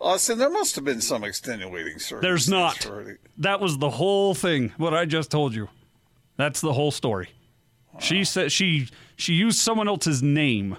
Austin, 0.00 0.38
there 0.38 0.50
must 0.50 0.74
have 0.74 0.84
been 0.84 1.00
some 1.00 1.24
extenuating 1.24 1.98
circumstances. 1.98 2.20
There's 2.20 2.48
not. 2.48 2.82
for. 2.82 3.18
That 3.38 3.60
was 3.60 3.78
the 3.78 3.90
whole 3.90 4.34
thing. 4.34 4.72
What 4.76 4.92
I 4.92 5.04
just 5.06 5.30
told 5.30 5.54
you. 5.54 5.68
That's 6.36 6.60
the 6.60 6.72
whole 6.72 6.90
story. 6.90 7.30
She 7.98 8.24
said 8.24 8.52
she 8.52 8.88
she 9.16 9.32
used 9.32 9.58
someone 9.58 9.88
else's 9.88 10.22
name 10.22 10.76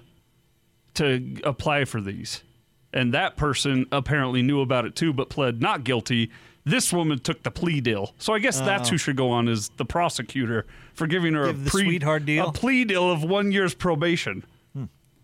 to 0.96 1.38
apply 1.44 1.86
for 1.86 2.00
these, 2.00 2.44
and 2.94 3.14
that 3.14 3.38
person 3.38 3.88
apparently 3.92 4.44
knew 4.44 4.62
about 4.62 4.86
it 4.86 4.96
too, 4.96 5.14
but 5.14 5.30
pled 5.30 5.62
not 5.62 5.84
guilty. 5.84 6.30
This 6.70 6.92
woman 6.92 7.20
took 7.20 7.44
the 7.44 7.52
plea 7.52 7.80
deal, 7.82 8.14
so 8.18 8.34
I 8.34 8.40
guess 8.40 8.60
that's 8.60 8.90
who 8.90 8.98
should 8.98 9.16
go 9.16 9.30
on 9.32 9.48
as 9.48 9.70
the 9.78 9.86
prosecutor 9.86 10.66
for 10.94 11.08
giving 11.08 11.34
her 11.34 11.44
Oh. 11.46 11.48
Give 11.54 11.62
a 11.62 11.64
the 11.64 11.70
pre- 11.70 11.84
sweetheart 11.86 12.26
deal? 12.26 12.44
Hmm. 12.44 12.50
a 12.50 12.54
plea 12.54 12.84
deal 12.86 13.10
of 13.12 13.24
one 13.24 13.52
year's 13.52 13.74
probation. 13.74 14.44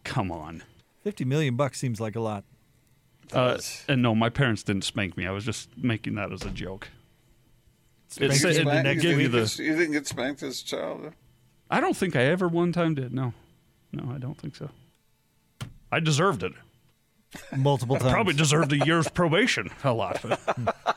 Come 0.03 0.31
on. 0.31 0.63
50 1.03 1.25
million 1.25 1.55
bucks 1.55 1.79
seems 1.79 1.99
like 2.01 2.15
a 2.15 2.19
lot. 2.19 2.43
Uh, 3.31 3.57
and 3.87 4.01
no, 4.01 4.13
my 4.13 4.29
parents 4.29 4.63
didn't 4.63 4.83
spank 4.83 5.15
me. 5.17 5.25
I 5.25 5.31
was 5.31 5.43
just 5.45 5.69
making 5.77 6.15
that 6.15 6.31
as 6.31 6.43
a 6.43 6.49
joke. 6.49 6.89
It 8.19 8.31
Spank 8.31 8.33
said- 8.33 8.55
you 8.55 8.61
it 8.61 8.63
the 8.65 8.69
Spank- 8.71 8.83
next 8.85 9.01
give 9.01 9.11
you, 9.11 9.17
you 9.23 9.29
didn't 9.29 9.31
the. 9.49 9.57
get, 9.57 9.65
you 9.65 9.75
didn't 9.77 9.91
get 9.93 10.07
spanked 10.07 10.43
as 10.43 10.61
a 10.61 10.65
child? 10.65 11.13
I 11.71 11.79
don't 11.79 11.95
think 11.97 12.15
I 12.15 12.23
ever 12.25 12.47
one 12.47 12.71
time 12.73 12.93
did. 12.95 13.13
No, 13.13 13.33
no, 13.91 14.13
I 14.13 14.17
don't 14.17 14.37
think 14.37 14.55
so. 14.55 14.69
I 15.91 15.99
deserved 15.99 16.43
it. 16.43 16.53
Multiple 17.57 17.97
times. 17.97 18.11
Probably 18.11 18.33
deserved 18.33 18.71
a 18.73 18.85
year's 18.85 19.07
probation. 19.09 19.69
A 19.83 19.91
lot. 19.93 20.23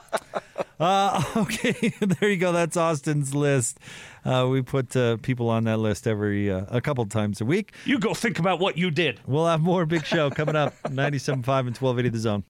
Uh, 0.78 1.22
okay, 1.36 1.92
there 2.00 2.30
you 2.30 2.36
go. 2.36 2.52
That's 2.52 2.76
Austin's 2.76 3.34
list. 3.34 3.78
Uh, 4.24 4.46
we 4.50 4.62
put 4.62 4.94
uh, 4.96 5.16
people 5.18 5.48
on 5.48 5.64
that 5.64 5.78
list 5.78 6.06
every 6.06 6.50
uh, 6.50 6.66
a 6.68 6.80
couple 6.80 7.04
times 7.06 7.40
a 7.40 7.44
week. 7.44 7.72
you 7.84 7.98
go 7.98 8.14
think 8.14 8.38
about 8.38 8.58
what 8.58 8.76
you 8.76 8.90
did. 8.90 9.20
We'll 9.26 9.46
have 9.46 9.60
more 9.60 9.86
big 9.86 10.04
show 10.04 10.30
coming 10.30 10.56
up. 10.56 10.74
97.5 10.84 11.36
and 11.36 11.76
1280 11.76 12.08
the 12.10 12.18
zone. 12.18 12.44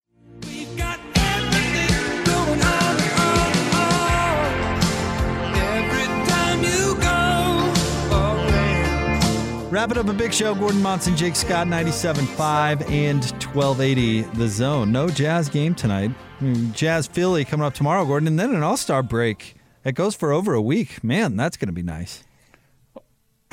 Wrap 9.77 9.91
it 9.91 9.99
up 9.99 10.09
a 10.09 10.14
big 10.14 10.33
show. 10.33 10.55
Gordon 10.55 10.81
Monson, 10.81 11.14
Jake 11.14 11.37
Scott, 11.37 11.66
97.5 11.66 12.91
and 12.91 13.22
1280 13.22 14.22
the 14.22 14.49
zone. 14.49 14.91
No 14.91 15.11
jazz 15.11 15.51
game 15.51 15.74
tonight. 15.74 16.09
Hmm, 16.39 16.72
Jazz 16.72 17.07
Philly 17.07 17.45
coming 17.45 17.66
up 17.66 17.74
tomorrow, 17.74 18.07
Gordon, 18.07 18.27
and 18.27 18.39
then 18.39 18.55
an 18.55 18.62
all 18.62 18.79
star 18.79 19.03
break. 19.03 19.55
It 19.85 19.95
goes 19.95 20.14
for 20.14 20.33
over 20.33 20.55
a 20.55 20.62
week. 20.62 21.05
Man, 21.05 21.37
that's 21.37 21.59
going 21.59 21.66
to 21.66 21.74
be 21.74 21.83
nice. 21.83 22.24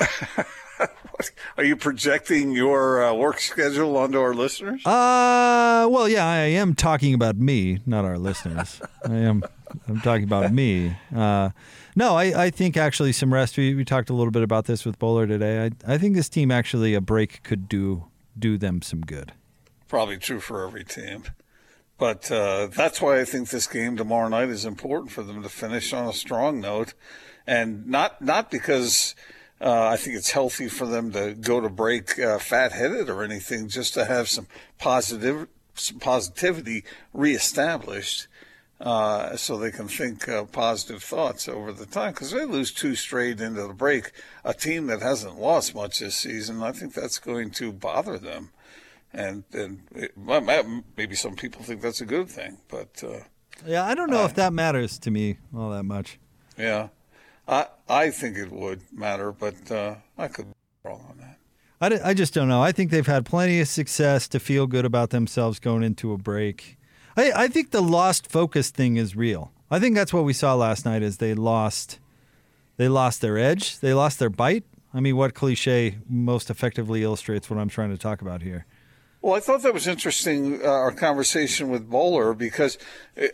Are 1.58 1.64
you 1.64 1.76
projecting 1.76 2.52
your 2.52 3.04
uh, 3.04 3.12
work 3.12 3.38
schedule 3.38 3.94
onto 3.98 4.18
our 4.18 4.32
listeners? 4.32 4.80
Uh, 4.86 5.86
well, 5.90 6.08
yeah, 6.08 6.26
I 6.26 6.36
am 6.36 6.74
talking 6.74 7.12
about 7.12 7.36
me, 7.36 7.80
not 7.84 8.06
our 8.06 8.16
listeners. 8.16 8.80
I 9.06 9.16
am. 9.16 9.42
I'm 9.88 10.00
talking 10.00 10.24
about 10.24 10.52
me. 10.52 10.96
Uh, 11.14 11.50
no, 11.96 12.16
I, 12.16 12.46
I 12.46 12.50
think 12.50 12.76
actually 12.76 13.12
some 13.12 13.32
rest. 13.32 13.56
We, 13.56 13.72
we 13.74 13.84
talked 13.84 14.10
a 14.10 14.14
little 14.14 14.32
bit 14.32 14.42
about 14.42 14.64
this 14.64 14.84
with 14.84 14.98
Boler 14.98 15.28
today. 15.28 15.66
I, 15.66 15.94
I 15.94 15.96
think 15.96 16.16
this 16.16 16.28
team 16.28 16.50
actually 16.50 16.94
a 16.94 17.00
break 17.00 17.44
could 17.44 17.68
do 17.68 18.06
do 18.36 18.58
them 18.58 18.82
some 18.82 19.02
good. 19.02 19.32
Probably 19.86 20.16
true 20.18 20.40
for 20.40 20.66
every 20.66 20.82
team. 20.82 21.24
But 21.98 22.30
uh, 22.30 22.66
that's 22.66 23.00
why 23.00 23.20
I 23.20 23.24
think 23.24 23.50
this 23.50 23.66
game 23.66 23.96
tomorrow 23.96 24.28
night 24.28 24.48
is 24.48 24.64
important 24.64 25.12
for 25.12 25.22
them 25.22 25.42
to 25.42 25.48
finish 25.48 25.92
on 25.92 26.08
a 26.08 26.12
strong 26.12 26.60
note, 26.60 26.94
and 27.46 27.86
not 27.86 28.20
not 28.20 28.50
because 28.50 29.14
uh, 29.60 29.86
I 29.86 29.96
think 29.96 30.16
it's 30.16 30.30
healthy 30.30 30.68
for 30.68 30.86
them 30.86 31.12
to 31.12 31.34
go 31.34 31.60
to 31.60 31.68
break 31.68 32.18
uh, 32.18 32.38
fat-headed 32.38 33.08
or 33.08 33.22
anything, 33.22 33.68
just 33.68 33.94
to 33.94 34.04
have 34.04 34.28
some 34.28 34.48
positive 34.78 35.46
some 35.74 35.98
positivity 35.98 36.84
reestablished, 37.12 38.26
uh, 38.80 39.36
so 39.36 39.56
they 39.56 39.70
can 39.70 39.88
think 39.88 40.28
uh, 40.28 40.44
positive 40.44 41.02
thoughts 41.02 41.48
over 41.48 41.72
the 41.72 41.86
time. 41.86 42.12
Because 42.12 42.30
they 42.30 42.44
lose 42.44 42.72
two 42.72 42.94
straight 42.94 43.40
into 43.40 43.66
the 43.66 43.74
break, 43.74 44.12
a 44.44 44.54
team 44.54 44.86
that 44.88 45.00
hasn't 45.00 45.38
lost 45.38 45.74
much 45.74 46.00
this 46.00 46.16
season, 46.16 46.62
I 46.62 46.72
think 46.72 46.94
that's 46.94 47.18
going 47.18 47.50
to 47.52 47.72
bother 47.72 48.18
them 48.18 48.50
and 49.14 49.44
and 49.52 49.82
it, 49.94 50.12
maybe 50.96 51.14
some 51.14 51.36
people 51.36 51.62
think 51.62 51.80
that's 51.80 52.00
a 52.00 52.06
good 52.06 52.28
thing, 52.28 52.58
but 52.68 53.02
uh, 53.02 53.20
Yeah, 53.64 53.84
I 53.84 53.94
don't 53.94 54.10
know 54.10 54.24
if 54.24 54.34
that 54.34 54.52
matters 54.52 54.98
to 55.00 55.10
me 55.10 55.38
all 55.56 55.70
that 55.70 55.84
much. 55.84 56.18
Yeah, 56.58 56.88
I 57.46 57.68
I 57.88 58.10
think 58.10 58.36
it 58.36 58.50
would 58.50 58.82
matter, 58.92 59.32
but 59.32 59.70
uh, 59.70 59.96
I 60.18 60.28
could 60.28 60.46
be 60.46 60.54
wrong 60.84 61.06
on 61.08 61.18
that. 61.18 61.38
I, 61.80 61.88
d- 61.88 62.02
I 62.04 62.14
just 62.14 62.34
don't 62.34 62.48
know. 62.48 62.62
I 62.62 62.72
think 62.72 62.90
they've 62.90 63.06
had 63.06 63.24
plenty 63.26 63.60
of 63.60 63.68
success 63.68 64.26
to 64.28 64.40
feel 64.40 64.66
good 64.66 64.84
about 64.84 65.10
themselves 65.10 65.58
going 65.58 65.82
into 65.82 66.12
a 66.12 66.18
break. 66.18 66.78
I, 67.16 67.32
I 67.44 67.48
think 67.48 67.70
the 67.70 67.82
lost 67.82 68.30
focus 68.30 68.70
thing 68.70 68.96
is 68.96 69.16
real. 69.16 69.52
I 69.70 69.78
think 69.78 69.94
that's 69.94 70.12
what 70.12 70.24
we 70.24 70.32
saw 70.32 70.54
last 70.54 70.84
night 70.84 71.02
is 71.02 71.18
they 71.18 71.34
lost 71.34 71.98
they 72.76 72.88
lost 72.88 73.20
their 73.20 73.38
edge, 73.38 73.78
they 73.78 73.94
lost 73.94 74.18
their 74.18 74.30
bite. 74.30 74.64
I 74.92 75.00
mean, 75.00 75.16
what 75.16 75.34
cliche 75.34 75.98
most 76.08 76.50
effectively 76.50 77.02
illustrates 77.02 77.48
what 77.48 77.58
I'm 77.58 77.68
trying 77.68 77.90
to 77.90 77.98
talk 77.98 78.20
about 78.20 78.42
here? 78.42 78.66
Well, 79.22 79.34
I 79.34 79.40
thought 79.40 79.62
that 79.62 79.72
was 79.72 79.86
interesting, 79.86 80.60
uh, 80.62 80.68
our 80.68 80.92
conversation 80.92 81.70
with 81.70 81.88
Boler, 81.88 82.34
because 82.34 82.76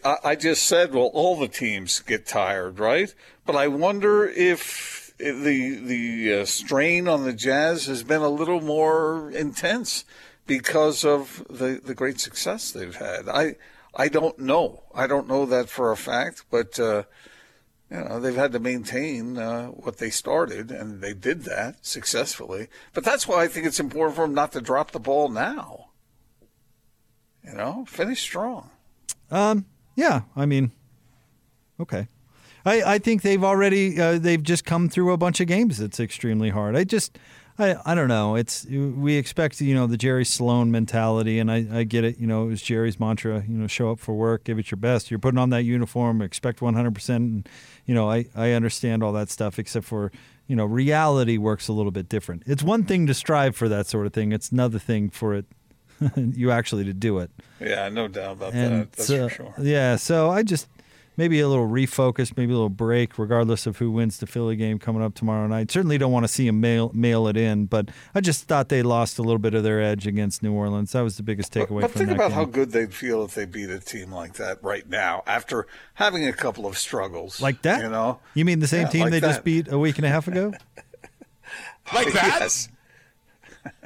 I, 0.05 0.17
I 0.25 0.37
just 0.37 0.63
said, 0.65 0.95
well, 0.95 1.11
all 1.13 1.37
the 1.37 1.49
teams 1.49 1.99
get 2.01 2.27
tired, 2.27 2.79
right? 2.79 3.13
But 3.45 3.57
I 3.57 3.67
wonder 3.67 4.25
if 4.25 5.13
the 5.19 5.75
the 5.75 6.41
uh, 6.41 6.45
strain 6.45 7.09
on 7.09 7.25
the 7.25 7.33
Jazz 7.33 7.87
has 7.87 8.03
been 8.03 8.23
a 8.23 8.29
little 8.29 8.61
more 8.61 9.31
intense 9.33 10.05
because 10.47 11.05
of 11.05 11.45
the, 11.49 11.81
the 11.83 11.95
great 11.95 12.21
success 12.21 12.71
they've 12.71 12.97
had. 12.97 13.29
I 13.29 13.57
I 13.95 14.09
don't 14.09 14.39
know. 14.39 14.85
I 14.95 15.07
don't 15.07 15.29
know 15.29 15.47
that 15.47 15.69
for 15.69 15.91
a 15.91 15.97
fact, 15.97 16.45
but 16.51 16.79
uh, 16.79 17.05
you 17.91 17.99
know 17.99 18.21
they've 18.21 18.35
had 18.35 18.53
to 18.53 18.61
maintain 18.61 19.37
uh, 19.37 19.69
what 19.69 19.99
they 19.99 20.11
started, 20.11 20.71
and 20.71 21.01
they 21.01 21.13
did 21.13 21.43
that 21.45 21.85
successfully. 21.85 22.69
But 22.93 23.05
that's 23.05 23.27
why 23.27 23.43
I 23.43 23.49
think 23.49 23.67
it's 23.67 23.81
important 23.81 24.17
for 24.17 24.27
them 24.27 24.35
not 24.35 24.53
to 24.53 24.61
drop 24.61 24.93
the 24.93 25.01
ball 25.01 25.29
now. 25.29 25.91
You 27.45 27.55
know, 27.55 27.85
finish 27.89 28.21
strong. 28.21 28.71
Um, 29.31 29.67
yeah, 29.97 30.23
I 30.37 30.47
mean, 30.47 30.73
okay. 31.81 32.09
I, 32.65 32.95
I 32.95 32.99
think 32.99 33.23
they've 33.23 33.43
already 33.43 34.01
uh, 34.01 34.19
they've 34.19 34.43
just 34.43 34.65
come 34.65 34.89
through 34.89 35.13
a 35.13 35.17
bunch 35.17 35.41
of 35.41 35.47
games. 35.47 35.81
It's 35.81 35.99
extremely 36.01 36.51
hard. 36.51 36.77
I 36.77 36.85
just 36.85 37.19
I, 37.59 37.77
I 37.85 37.95
don't 37.95 38.09
know. 38.09 38.37
It's 38.37 38.65
we 38.67 39.17
expect 39.17 39.61
you 39.61 39.75
know 39.75 39.87
the 39.87 39.97
Jerry 39.97 40.25
Sloan 40.25 40.71
mentality, 40.71 41.39
and 41.39 41.51
I, 41.51 41.67
I 41.73 41.85
get 41.85 42.05
it. 42.05 42.19
You 42.19 42.27
know, 42.27 42.45
it 42.45 42.49
was 42.49 42.63
Jerry's 42.63 42.99
mantra. 43.01 43.45
You 43.47 43.57
know, 43.59 43.67
show 43.67 43.91
up 43.91 43.99
for 43.99 44.15
work, 44.15 44.45
give 44.45 44.59
it 44.59 44.71
your 44.71 44.77
best. 44.79 45.11
You're 45.11 45.19
putting 45.21 45.39
on 45.39 45.51
that 45.51 45.63
uniform, 45.65 46.23
expect 46.23 46.61
100. 46.63 46.95
percent 46.95 47.49
You 47.87 47.95
know, 47.95 48.11
I 48.11 48.27
I 48.35 48.53
understand 48.53 49.03
all 49.03 49.13
that 49.13 49.31
stuff, 49.31 49.59
except 49.59 49.87
for 49.87 50.11
you 50.47 50.57
know 50.57 50.65
reality 50.65 51.39
works 51.39 51.69
a 51.69 51.73
little 51.73 51.93
bit 51.93 52.09
different. 52.09 52.43
It's 52.47 52.63
one 52.63 52.85
thing 52.85 53.07
to 53.07 53.15
strive 53.15 53.57
for 53.57 53.69
that 53.69 53.87
sort 53.87 54.07
of 54.07 54.13
thing. 54.13 54.33
It's 54.33 54.51
another 54.53 54.79
thing 54.79 55.11
for 55.11 55.35
it 55.35 55.45
you 56.17 56.51
actually 56.51 56.85
to 56.85 56.95
do 56.95 57.19
it. 57.19 57.31
Yeah, 57.61 57.89
no 57.91 58.09
doubt 58.09 58.33
about 58.33 58.53
And 58.55 58.83
that. 58.83 58.93
That's 58.93 59.07
so- 59.09 59.29
for 59.29 59.35
sure. 59.35 59.55
Yeah, 59.61 59.97
so 59.97 60.31
I 60.31 60.43
just 60.43 60.67
maybe 61.21 61.39
a 61.41 61.47
little 61.49 61.69
refocus, 61.69 62.35
maybe 62.35 62.53
a 62.53 62.57
little 62.57 62.71
break, 62.71 63.19
regardless 63.19 63.67
of 63.67 63.77
who 63.77 63.91
wins 63.91 64.17
the 64.17 64.27
Philly 64.27 64.57
game 64.57 64.79
coming 64.79 65.03
up 65.03 65.15
tomorrow 65.15 65.47
night. 65.47 65.71
Certainly 65.71 65.99
don't 65.99 66.11
want 66.13 66.25
to 66.25 66.29
see 66.29 66.47
them 66.47 66.61
mail 66.63 66.91
mail 66.95 67.29
it 67.29 67.37
in, 67.37 67.67
but 67.67 67.91
I 68.15 68.21
just 68.23 68.45
thought 68.45 68.71
they 68.71 68.83
lost 68.83 69.19
a 69.19 69.23
little 69.23 69.39
bit 69.39 69.53
of 69.53 69.63
their 69.63 69.83
edge 69.83 70.07
against 70.07 70.43
New 70.43 70.53
Orleans. 70.55 70.93
That 70.93 71.03
was 71.03 71.19
the 71.19 71.23
biggest 71.23 71.53
But, 71.53 71.69
takeaway 71.69 71.81
but 71.83 71.91
from 71.91 71.99
think 71.99 72.09
that 72.09 72.15
about 72.17 72.29
game. 72.29 72.35
how 72.37 72.45
good 72.47 72.71
they'd 72.73 72.95
feel 72.95 73.23
if 73.25 73.35
they 73.35 73.45
beat 73.45 73.69
a 73.69 73.79
team 73.79 74.11
like 74.11 74.33
that 74.35 74.63
right 74.65 74.89
now 74.89 75.23
after 75.27 75.67
having 75.95 76.27
a 76.27 76.33
couple 76.33 76.67
of 76.67 76.79
struggles. 76.79 77.41
like 77.43 77.61
that? 77.63 77.83
You 77.83 77.91
know? 77.91 78.19
You 78.35 78.45
mean 78.47 78.61
the 78.61 78.67
same 78.67 78.87
Yeah, 78.87 78.89
team 78.89 79.01
like 79.03 79.11
they 79.11 79.21
just 79.21 79.45
beat 79.45 79.71
a 79.71 79.79
week 79.79 79.99
and 79.99 80.07
a 80.07 80.09
half 80.11 80.27
ago? 80.27 80.53
Like 81.93 82.13
that? 82.13 82.39
Yes. 82.41 82.69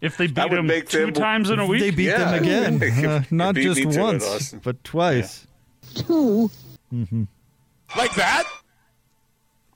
If 0.00 0.16
they 0.16 0.28
beat 0.28 0.50
them 0.50 0.66
two 0.88 0.98
them- 1.06 1.12
times 1.12 1.50
in 1.50 1.58
a 1.58 1.66
week, 1.66 1.80
they 1.82 1.90
beat 1.90 2.04
Yeah. 2.06 2.30
them 2.32 2.80
again, 2.80 3.04
uh, 3.06 3.22
not 3.30 3.54
just 3.54 3.84
once, 3.84 4.54
but 4.62 4.82
twice. 4.82 5.46
Like 7.96 8.14
that? 8.14 8.44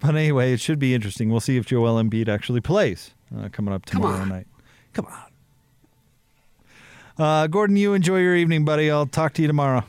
But 0.01 0.17
anyway, 0.17 0.53
it 0.53 0.61
should 0.61 0.79
be 0.79 0.95
interesting. 0.95 1.31
We'll 1.31 1.41
see 1.41 1.57
if 1.57 1.67
Joel 1.67 2.03
Embiid 2.03 2.29
actually 2.29 2.61
plays 2.61 3.13
uh, 3.37 3.49
coming 3.51 3.73
up 3.75 3.85
tomorrow 3.87 4.25
night. 4.25 4.47
Come 4.93 5.07
on. 5.07 5.23
Uh, 7.17 7.47
Gordon, 7.47 7.77
you 7.77 7.95
enjoy 7.95 8.19
your 8.19 8.35
evening, 8.35 8.65
buddy. 8.65 8.91
I'll 8.91 9.07
talk 9.07 9.33
to 9.35 9.43
you 9.43 9.49
tomorrow. 9.49 9.85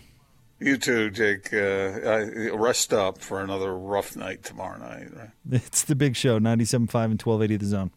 You 0.59 0.77
too, 0.77 1.09
Jake. 1.09 1.51
Uh, 1.53 1.57
I- 1.57 2.49
rest 2.55 2.93
up 2.93 3.17
for 3.19 3.41
another 3.41 3.75
rough 3.77 4.15
night 4.15 4.43
tomorrow 4.43 4.77
night. 4.79 5.07
Right? 5.13 5.29
It's 5.65 5.83
the 5.83 5.95
big 5.95 6.15
show, 6.15 6.39
97.5 6.39 6.75
and 6.85 7.21
1280 7.21 7.57
The 7.57 7.65
Zone. 7.65 7.91